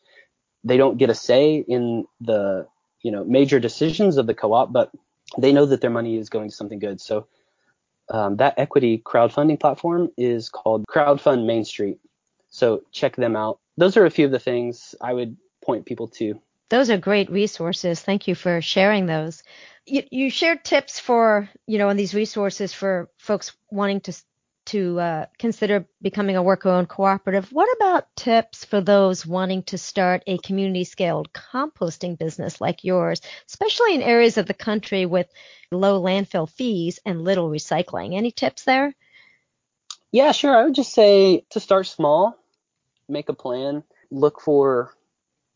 they 0.64 0.76
don't 0.76 0.98
get 0.98 1.10
a 1.10 1.14
say 1.14 1.56
in 1.56 2.06
the 2.20 2.66
you 3.02 3.10
know 3.10 3.24
major 3.24 3.60
decisions 3.60 4.16
of 4.16 4.26
the 4.26 4.34
co-op, 4.34 4.72
but 4.72 4.90
they 5.38 5.52
know 5.52 5.66
that 5.66 5.80
their 5.80 5.90
money 5.90 6.16
is 6.16 6.28
going 6.28 6.48
to 6.48 6.54
something 6.54 6.78
good. 6.78 7.00
So 7.00 7.26
um, 8.10 8.36
that 8.36 8.54
equity 8.58 9.00
crowdfunding 9.04 9.60
platform 9.60 10.10
is 10.16 10.48
called 10.48 10.84
Crowdfund 10.86 11.46
Main 11.46 11.64
Street. 11.64 11.98
So 12.50 12.82
check 12.90 13.16
them 13.16 13.36
out. 13.36 13.60
Those 13.76 13.96
are 13.96 14.04
a 14.04 14.10
few 14.10 14.26
of 14.26 14.32
the 14.32 14.40
things 14.40 14.94
I 15.00 15.12
would 15.12 15.36
point 15.64 15.86
people 15.86 16.08
to. 16.08 16.40
Those 16.68 16.90
are 16.90 16.98
great 16.98 17.30
resources. 17.30 18.00
Thank 18.00 18.28
you 18.28 18.34
for 18.34 18.60
sharing 18.60 19.06
those. 19.06 19.42
You, 19.86 20.02
you 20.10 20.30
shared 20.30 20.64
tips 20.64 20.98
for, 20.98 21.48
you 21.66 21.78
know, 21.78 21.88
on 21.88 21.96
these 21.96 22.14
resources 22.14 22.72
for 22.72 23.10
folks 23.18 23.52
wanting 23.70 24.00
to 24.02 24.12
to 24.66 25.00
uh, 25.00 25.26
consider 25.38 25.86
becoming 26.00 26.36
a 26.36 26.42
worker-owned 26.42 26.88
cooperative. 26.88 27.50
What 27.50 27.68
about 27.76 28.14
tips 28.16 28.64
for 28.64 28.80
those 28.80 29.26
wanting 29.26 29.62
to 29.64 29.78
start 29.78 30.22
a 30.26 30.38
community-scaled 30.38 31.32
composting 31.32 32.18
business 32.18 32.60
like 32.60 32.84
yours, 32.84 33.20
especially 33.48 33.94
in 33.94 34.02
areas 34.02 34.38
of 34.38 34.46
the 34.46 34.54
country 34.54 35.06
with 35.06 35.26
low 35.72 36.00
landfill 36.00 36.48
fees 36.48 36.98
and 37.04 37.24
little 37.24 37.48
recycling? 37.48 38.16
Any 38.16 38.30
tips 38.30 38.64
there? 38.64 38.94
Yeah, 40.12 40.32
sure. 40.32 40.56
I 40.56 40.64
would 40.64 40.74
just 40.74 40.92
say 40.92 41.44
to 41.50 41.60
start 41.60 41.86
small, 41.86 42.36
make 43.08 43.28
a 43.28 43.34
plan, 43.34 43.84
look 44.10 44.40
for 44.40 44.94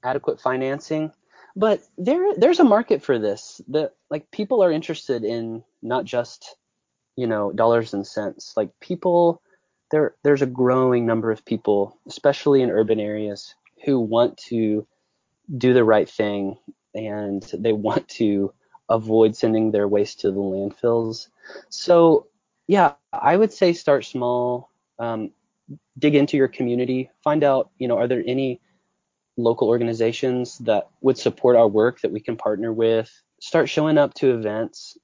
adequate 0.03 0.41
financing. 0.41 1.13
But 1.57 1.83
there, 1.97 2.35
there's 2.37 2.61
a 2.61 2.65
market 2.65 3.03
for 3.03 3.19
this. 3.19 3.61
The 3.69 3.93
like 4.11 4.31
people 4.31 4.63
are 4.63 4.73
interested 4.73 5.25
in 5.25 5.63
not 5.83 6.05
just 6.05 6.57
you 7.17 7.27
know 7.27 7.53
dollars 7.53 7.95
and 7.95 8.07
cents. 8.07 8.55
Like 8.57 8.71
people 8.81 9.43
there 9.91 10.15
there's 10.23 10.43
a 10.43 10.47
growing 10.47 11.07
number 11.07 11.31
of 11.31 11.45
people 11.45 11.99
especially 12.07 12.63
in 12.63 12.71
urban 12.71 13.01
areas 13.01 13.55
who 13.85 14.01
want 14.01 14.37
to 14.39 14.87
do 15.59 15.75
the 15.75 15.85
right 15.85 16.09
thing 16.09 16.57
and 16.95 17.43
they 17.59 17.73
want 17.73 18.09
to 18.09 18.53
avoid 18.89 19.37
sending 19.37 19.71
their 19.71 19.89
waste 19.89 20.21
to 20.21 20.31
the 20.31 20.41
landfills. 20.41 21.29
So 21.69 22.27
yeah 22.67 22.95
i 23.13 23.37
would 23.37 23.53
say 23.53 23.75
start 23.75 24.07
small 24.07 24.71
um, 24.99 25.31
dig 25.99 26.15
into 26.15 26.39
your 26.39 26.49
community 26.49 27.11
find 27.23 27.45
out 27.45 27.71
you 27.77 27.87
know 27.87 27.99
are 27.99 28.09
there 28.09 28.25
any 28.27 28.59
local 29.37 29.69
organizations 29.69 30.59
that 30.59 30.89
would 31.01 31.19
support 31.19 31.57
our 31.57 31.69
work 31.69 32.01
that 32.01 32.13
we 32.13 32.21
can 32.21 32.37
partner 32.37 32.73
with? 32.73 33.11
Start 33.41 33.69
showing 33.69 33.99
up 33.99 34.15
to 34.15 34.35
events 34.35 34.97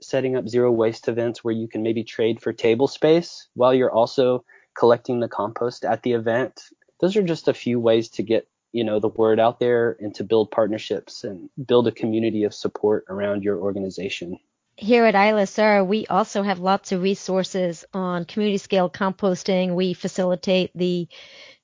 setting 0.00 0.36
up 0.36 0.48
zero 0.48 0.70
waste 0.70 1.08
events 1.08 1.42
where 1.42 1.54
you 1.54 1.68
can 1.68 1.82
maybe 1.82 2.04
trade 2.04 2.40
for 2.40 2.52
table 2.52 2.86
space 2.86 3.48
while 3.54 3.74
you're 3.74 3.92
also 3.92 4.44
collecting 4.76 5.20
the 5.20 5.28
compost 5.28 5.84
at 5.84 6.02
the 6.02 6.12
event. 6.12 6.60
Those 7.00 7.16
are 7.16 7.22
just 7.22 7.48
a 7.48 7.54
few 7.54 7.80
ways 7.80 8.08
to 8.10 8.22
get 8.22 8.48
you 8.72 8.84
know 8.84 9.00
the 9.00 9.08
word 9.08 9.40
out 9.40 9.60
there 9.60 9.96
and 10.00 10.14
to 10.14 10.24
build 10.24 10.50
partnerships 10.50 11.24
and 11.24 11.48
build 11.66 11.88
a 11.88 11.92
community 11.92 12.44
of 12.44 12.54
support 12.54 13.04
around 13.08 13.42
your 13.42 13.58
organization. 13.58 14.38
Here 14.76 15.04
at 15.06 15.14
ILSR, 15.14 15.84
we 15.84 16.06
also 16.06 16.42
have 16.42 16.60
lots 16.60 16.92
of 16.92 17.02
resources 17.02 17.84
on 17.92 18.24
community 18.24 18.58
scale 18.58 18.88
composting. 18.88 19.74
We 19.74 19.92
facilitate 19.92 20.70
the 20.74 21.08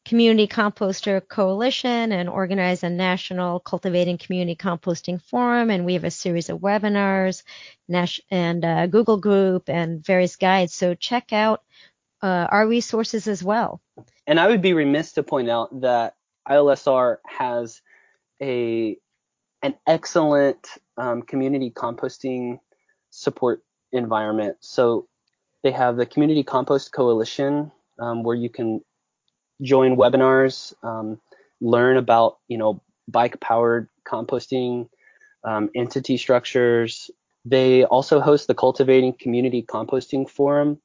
Community 0.05 0.47
Composter 0.47 1.27
Coalition 1.27 2.13
and 2.13 2.29
organize 2.29 2.83
a 2.83 2.91
national 2.91 3.61
cultivating 3.61 4.19
community 4.19 4.55
composting 4.55 5.21
forum. 5.21 5.71
And 5.71 5.87
we 5.87 5.95
have 5.95 6.05
a 6.05 6.11
series 6.11 6.51
of 6.51 6.61
webinars 6.61 7.43
and 8.31 8.65
uh, 8.65 8.87
Google 8.87 9.17
group 9.17 9.69
and 9.69 10.05
various 10.05 10.37
guides. 10.37 10.75
So 10.75 10.95
check 10.95 11.33
out 11.33 11.63
uh, 12.23 12.49
our 12.51 12.67
resources 12.67 13.29
as 13.29 13.43
well. 13.43 13.81
And 14.27 14.39
I 14.39 14.47
would 14.47 14.63
be 14.63 14.73
remiss 14.73 15.13
to 15.13 15.23
point 15.23 15.49
out 15.49 15.81
that 15.81 16.17
ILSR 16.49 17.19
has 17.27 17.81
a 18.43 18.97
an 19.63 19.75
excellent 19.87 20.69
um, 20.99 21.23
community 21.23 21.71
composting 21.71 22.61
support 23.09 23.63
environment. 23.93 24.59
So 24.61 25.09
they 25.63 25.71
have 25.71 25.97
the 25.97 26.05
Community 26.05 26.43
Compost 26.43 26.93
Coalition, 26.93 27.73
um, 27.99 28.23
where 28.23 28.37
you 28.37 28.51
can 28.51 28.83
join 29.63 29.97
webinars, 29.97 30.75
um, 30.83 31.21
learn 31.61 31.97
about 31.97 32.39
you 32.49 32.59
know 32.59 32.81
bike 33.09 33.41
powered 33.41 33.89
composting 34.07 34.89
um, 35.45 35.71
entity 35.75 36.17
structures. 36.17 37.11
They 37.45 37.85
also 37.85 38.21
host 38.21 38.47
the 38.47 38.55
Cultivating 38.55 39.13
Community 39.13 39.63
Composting 39.63 40.29
Forum. 40.29 40.81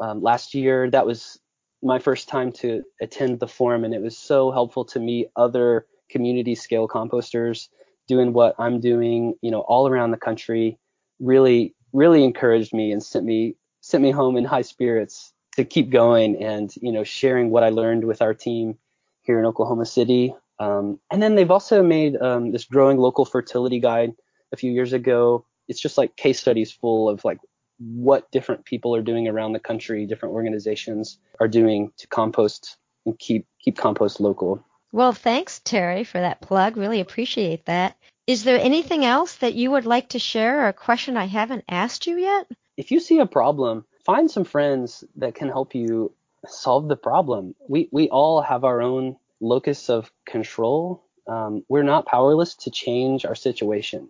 Um, 0.00 0.20
last 0.22 0.54
year, 0.54 0.90
that 0.90 1.06
was 1.06 1.38
my 1.82 1.98
first 1.98 2.28
time 2.28 2.50
to 2.50 2.82
attend 3.00 3.40
the 3.40 3.48
forum, 3.48 3.84
and 3.84 3.94
it 3.94 4.02
was 4.02 4.18
so 4.18 4.50
helpful 4.50 4.84
to 4.86 4.98
meet 4.98 5.30
other 5.36 5.86
community 6.10 6.54
scale 6.54 6.88
composters 6.88 7.68
doing 8.08 8.32
what 8.32 8.54
I'm 8.58 8.80
doing, 8.80 9.34
you 9.42 9.50
know, 9.50 9.60
all 9.60 9.88
around 9.88 10.10
the 10.10 10.16
country. 10.16 10.78
Really, 11.20 11.74
really 11.92 12.24
encouraged 12.24 12.74
me 12.74 12.92
and 12.92 13.02
sent 13.02 13.24
me 13.24 13.56
sent 13.80 14.02
me 14.02 14.10
home 14.10 14.36
in 14.36 14.44
high 14.44 14.62
spirits 14.62 15.32
to 15.56 15.64
keep 15.64 15.90
going 15.90 16.42
and 16.42 16.74
you 16.76 16.92
know 16.92 17.04
sharing 17.04 17.50
what 17.50 17.64
I 17.64 17.70
learned 17.70 18.04
with 18.04 18.22
our 18.22 18.34
team 18.34 18.78
here 19.22 19.38
in 19.38 19.44
Oklahoma 19.44 19.86
City. 19.86 20.34
Um, 20.58 21.00
and 21.10 21.22
then 21.22 21.34
they've 21.34 21.50
also 21.50 21.82
made 21.82 22.16
um, 22.16 22.52
this 22.52 22.64
growing 22.64 22.96
local 22.96 23.24
fertility 23.24 23.80
guide 23.80 24.12
a 24.52 24.56
few 24.56 24.72
years 24.72 24.92
ago. 24.92 25.44
It's 25.68 25.80
just 25.80 25.98
like 25.98 26.16
case 26.16 26.40
studies 26.40 26.72
full 26.72 27.08
of 27.08 27.24
like 27.24 27.38
what 27.78 28.30
different 28.30 28.64
people 28.64 28.94
are 28.94 29.02
doing 29.02 29.28
around 29.28 29.52
the 29.52 29.58
country, 29.58 30.06
different 30.06 30.34
organizations 30.34 31.18
are 31.40 31.48
doing 31.48 31.92
to 31.98 32.06
compost 32.06 32.76
and 33.04 33.18
keep 33.18 33.46
keep 33.60 33.76
compost 33.76 34.20
local. 34.20 34.64
Well, 34.92 35.12
thanks 35.12 35.60
Terry 35.64 36.04
for 36.04 36.20
that 36.20 36.40
plug. 36.40 36.76
Really 36.76 37.00
appreciate 37.00 37.66
that. 37.66 37.96
Is 38.26 38.44
there 38.44 38.58
anything 38.58 39.04
else 39.04 39.36
that 39.36 39.54
you 39.54 39.70
would 39.70 39.86
like 39.86 40.10
to 40.10 40.18
share 40.18 40.64
or 40.64 40.68
a 40.68 40.72
question 40.72 41.16
I 41.16 41.26
haven't 41.26 41.64
asked 41.68 42.06
you 42.06 42.16
yet? 42.18 42.50
If 42.76 42.90
you 42.90 43.00
see 43.00 43.18
a 43.18 43.26
problem, 43.26 43.84
find 44.06 44.30
some 44.30 44.44
friends 44.44 45.04
that 45.16 45.34
can 45.34 45.48
help 45.48 45.74
you 45.74 46.12
solve 46.46 46.88
the 46.88 46.96
problem. 46.96 47.54
We 47.68 47.88
we 47.90 48.08
all 48.08 48.40
have 48.40 48.64
our 48.64 48.80
own 48.80 49.16
locus 49.40 49.90
of 49.90 50.10
control. 50.24 51.02
Um, 51.26 51.64
we're 51.68 51.82
not 51.82 52.06
powerless 52.06 52.54
to 52.54 52.70
change 52.70 53.26
our 53.26 53.34
situation. 53.34 54.08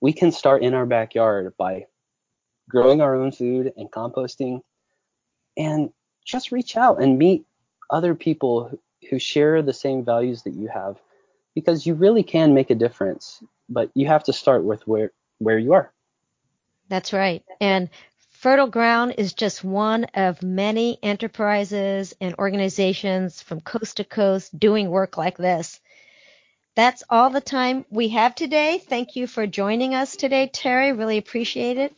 We 0.00 0.12
can 0.12 0.30
start 0.30 0.62
in 0.62 0.72
our 0.72 0.86
backyard 0.86 1.52
by 1.58 1.86
growing 2.70 3.00
our 3.00 3.16
own 3.16 3.32
food 3.32 3.72
and 3.76 3.90
composting, 3.90 4.62
and 5.56 5.90
just 6.24 6.52
reach 6.52 6.76
out 6.76 7.02
and 7.02 7.18
meet 7.18 7.44
other 7.90 8.14
people 8.14 8.78
who 9.10 9.18
share 9.18 9.62
the 9.62 9.72
same 9.72 10.04
values 10.04 10.42
that 10.42 10.54
you 10.54 10.68
have, 10.68 10.96
because 11.54 11.86
you 11.86 11.94
really 11.94 12.22
can 12.22 12.54
make 12.54 12.70
a 12.70 12.76
difference. 12.76 13.42
But 13.68 13.90
you 13.94 14.06
have 14.06 14.24
to 14.24 14.32
start 14.32 14.62
with 14.62 14.86
where 14.86 15.10
where 15.38 15.58
you 15.58 15.72
are. 15.72 15.92
That's 16.88 17.12
right. 17.12 17.44
And 17.60 17.90
Fertile 18.38 18.68
Ground 18.68 19.16
is 19.18 19.32
just 19.32 19.64
one 19.64 20.04
of 20.14 20.44
many 20.44 20.96
enterprises 21.02 22.14
and 22.20 22.36
organizations 22.36 23.42
from 23.42 23.60
coast 23.60 23.96
to 23.96 24.04
coast 24.04 24.56
doing 24.56 24.90
work 24.90 25.16
like 25.16 25.36
this. 25.36 25.80
That's 26.76 27.02
all 27.10 27.30
the 27.30 27.40
time 27.40 27.84
we 27.90 28.10
have 28.10 28.36
today. 28.36 28.78
Thank 28.78 29.16
you 29.16 29.26
for 29.26 29.48
joining 29.48 29.92
us 29.92 30.14
today, 30.14 30.48
Terry. 30.52 30.92
Really 30.92 31.18
appreciate 31.18 31.78
it. 31.78 31.92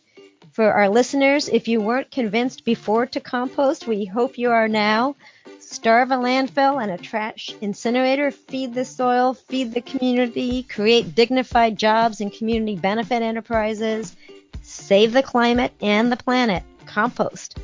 For 0.52 0.72
our 0.72 0.88
listeners, 0.88 1.50
if 1.50 1.68
you 1.68 1.82
weren't 1.82 2.10
convinced 2.10 2.64
before 2.64 3.04
to 3.08 3.20
compost, 3.20 3.86
we 3.86 4.06
hope 4.06 4.38
you 4.38 4.50
are 4.50 4.66
now. 4.66 5.16
Starve 5.58 6.10
a 6.10 6.16
landfill 6.16 6.82
and 6.82 6.90
a 6.90 6.96
trash 6.96 7.54
incinerator, 7.60 8.30
feed 8.30 8.72
the 8.72 8.86
soil, 8.86 9.34
feed 9.34 9.74
the 9.74 9.82
community, 9.82 10.62
create 10.62 11.14
dignified 11.14 11.76
jobs 11.76 12.22
and 12.22 12.32
community 12.32 12.76
benefit 12.76 13.20
enterprises, 13.20 14.16
save 14.70 15.12
the 15.12 15.22
climate 15.22 15.72
and 15.80 16.10
the 16.10 16.16
planet, 16.16 16.62
compost. 16.86 17.58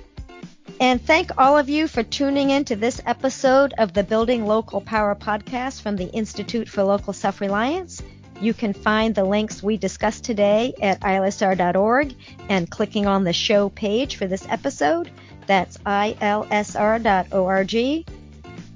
And 0.80 1.00
thank 1.00 1.38
all 1.38 1.56
of 1.56 1.68
you 1.68 1.88
for 1.88 2.02
tuning 2.02 2.50
in 2.50 2.64
to 2.66 2.76
this 2.76 3.00
episode 3.06 3.72
of 3.78 3.94
the 3.94 4.02
Building 4.02 4.44
Local 4.44 4.80
Power 4.80 5.14
podcast 5.14 5.80
from 5.80 5.96
the 5.96 6.10
Institute 6.10 6.68
for 6.68 6.82
Local 6.82 7.12
Self 7.12 7.40
Reliance. 7.40 8.02
You 8.40 8.52
can 8.52 8.74
find 8.74 9.14
the 9.14 9.24
links 9.24 9.62
we 9.62 9.78
discussed 9.78 10.24
today 10.24 10.74
at 10.82 11.00
ilsr.org 11.00 12.14
and 12.50 12.70
clicking 12.70 13.06
on 13.06 13.24
the 13.24 13.32
show 13.32 13.70
page 13.70 14.16
for 14.16 14.26
this 14.26 14.46
episode. 14.48 15.10
That's 15.46 15.78
ilsr.org. 15.78 16.56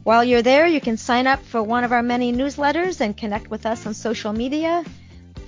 While 0.03 0.25
you're 0.25 0.41
there, 0.43 0.67
you 0.67 0.81
can 0.81 0.97
sign 0.97 1.27
up 1.27 1.45
for 1.45 1.63
one 1.63 1.85
of 1.85 1.93
our 1.93 2.03
many 2.03 2.33
newsletters 2.33 3.03
and 3.03 3.15
connect 3.15 3.51
with 3.51 3.67
us 3.67 3.85
on 3.85 3.93
social 3.93 4.33
media. 4.33 4.83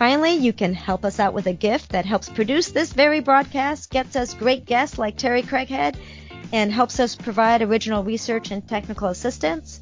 Finally, 0.03 0.33
you 0.33 0.53
can 0.53 0.75
help 0.75 1.05
us 1.05 1.21
out 1.21 1.33
with 1.33 1.47
a 1.47 1.53
gift 1.53 1.93
that 1.93 2.05
helps 2.05 2.29
produce 2.29 2.73
this 2.73 2.93
very 2.93 3.21
broadcast, 3.21 3.89
gets 3.89 4.17
us 4.17 4.35
great 4.35 4.65
guests 4.65 4.99
like 4.99 5.17
Terry 5.17 5.43
Craghead, 5.45 5.95
and 6.53 6.73
helps 6.73 6.99
us 6.99 7.15
provide 7.15 7.63
original 7.63 8.03
research 8.03 8.51
and 8.51 8.69
technical 8.69 9.07
assistance. 9.07 9.81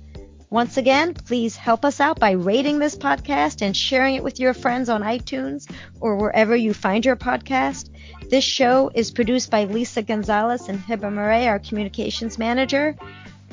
Once 0.50 0.76
again, 0.76 1.14
please 1.14 1.56
help 1.56 1.86
us 1.86 2.00
out 2.00 2.20
by 2.20 2.32
rating 2.32 2.78
this 2.78 2.98
podcast 2.98 3.62
and 3.62 3.74
sharing 3.74 4.14
it 4.14 4.22
with 4.22 4.38
your 4.38 4.52
friends 4.52 4.90
on 4.90 5.00
iTunes 5.00 5.66
or 6.00 6.16
wherever 6.16 6.54
you 6.54 6.74
find 6.74 7.02
your 7.06 7.16
podcast. 7.16 7.88
This 8.28 8.44
show 8.44 8.90
is 8.94 9.10
produced 9.10 9.50
by 9.50 9.64
Lisa 9.64 10.02
Gonzalez 10.02 10.68
and 10.68 10.78
Hiba 10.80 11.10
Murray, 11.10 11.48
our 11.48 11.60
communications 11.60 12.36
manager. 12.36 12.94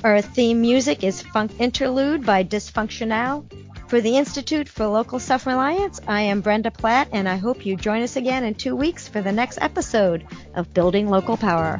Our 0.04 0.20
theme 0.20 0.60
music 0.60 1.02
is 1.06 1.22
Funk 1.22 1.54
Interlude 1.60 2.26
by 2.26 2.44
Dysfunctional. 2.44 3.50
For 3.88 4.02
the 4.02 4.18
Institute 4.18 4.68
for 4.68 4.86
Local 4.86 5.18
Self 5.18 5.48
Reliance, 5.48 6.02
I 6.08 6.24
am 6.24 6.42
Brenda 6.42 6.72
Platt, 6.72 7.08
and 7.14 7.28
I 7.28 7.38
hope 7.38 7.66
you 7.66 7.78
join 7.78 8.02
us 8.02 8.18
again 8.18 8.44
in 8.44 8.54
two 8.54 8.76
weeks 8.76 9.08
for 9.08 9.22
the 9.22 9.32
next 9.32 9.60
episode 9.62 10.26
of 10.56 10.74
Building 10.74 11.10
Local 11.10 11.38
Power. 11.38 11.80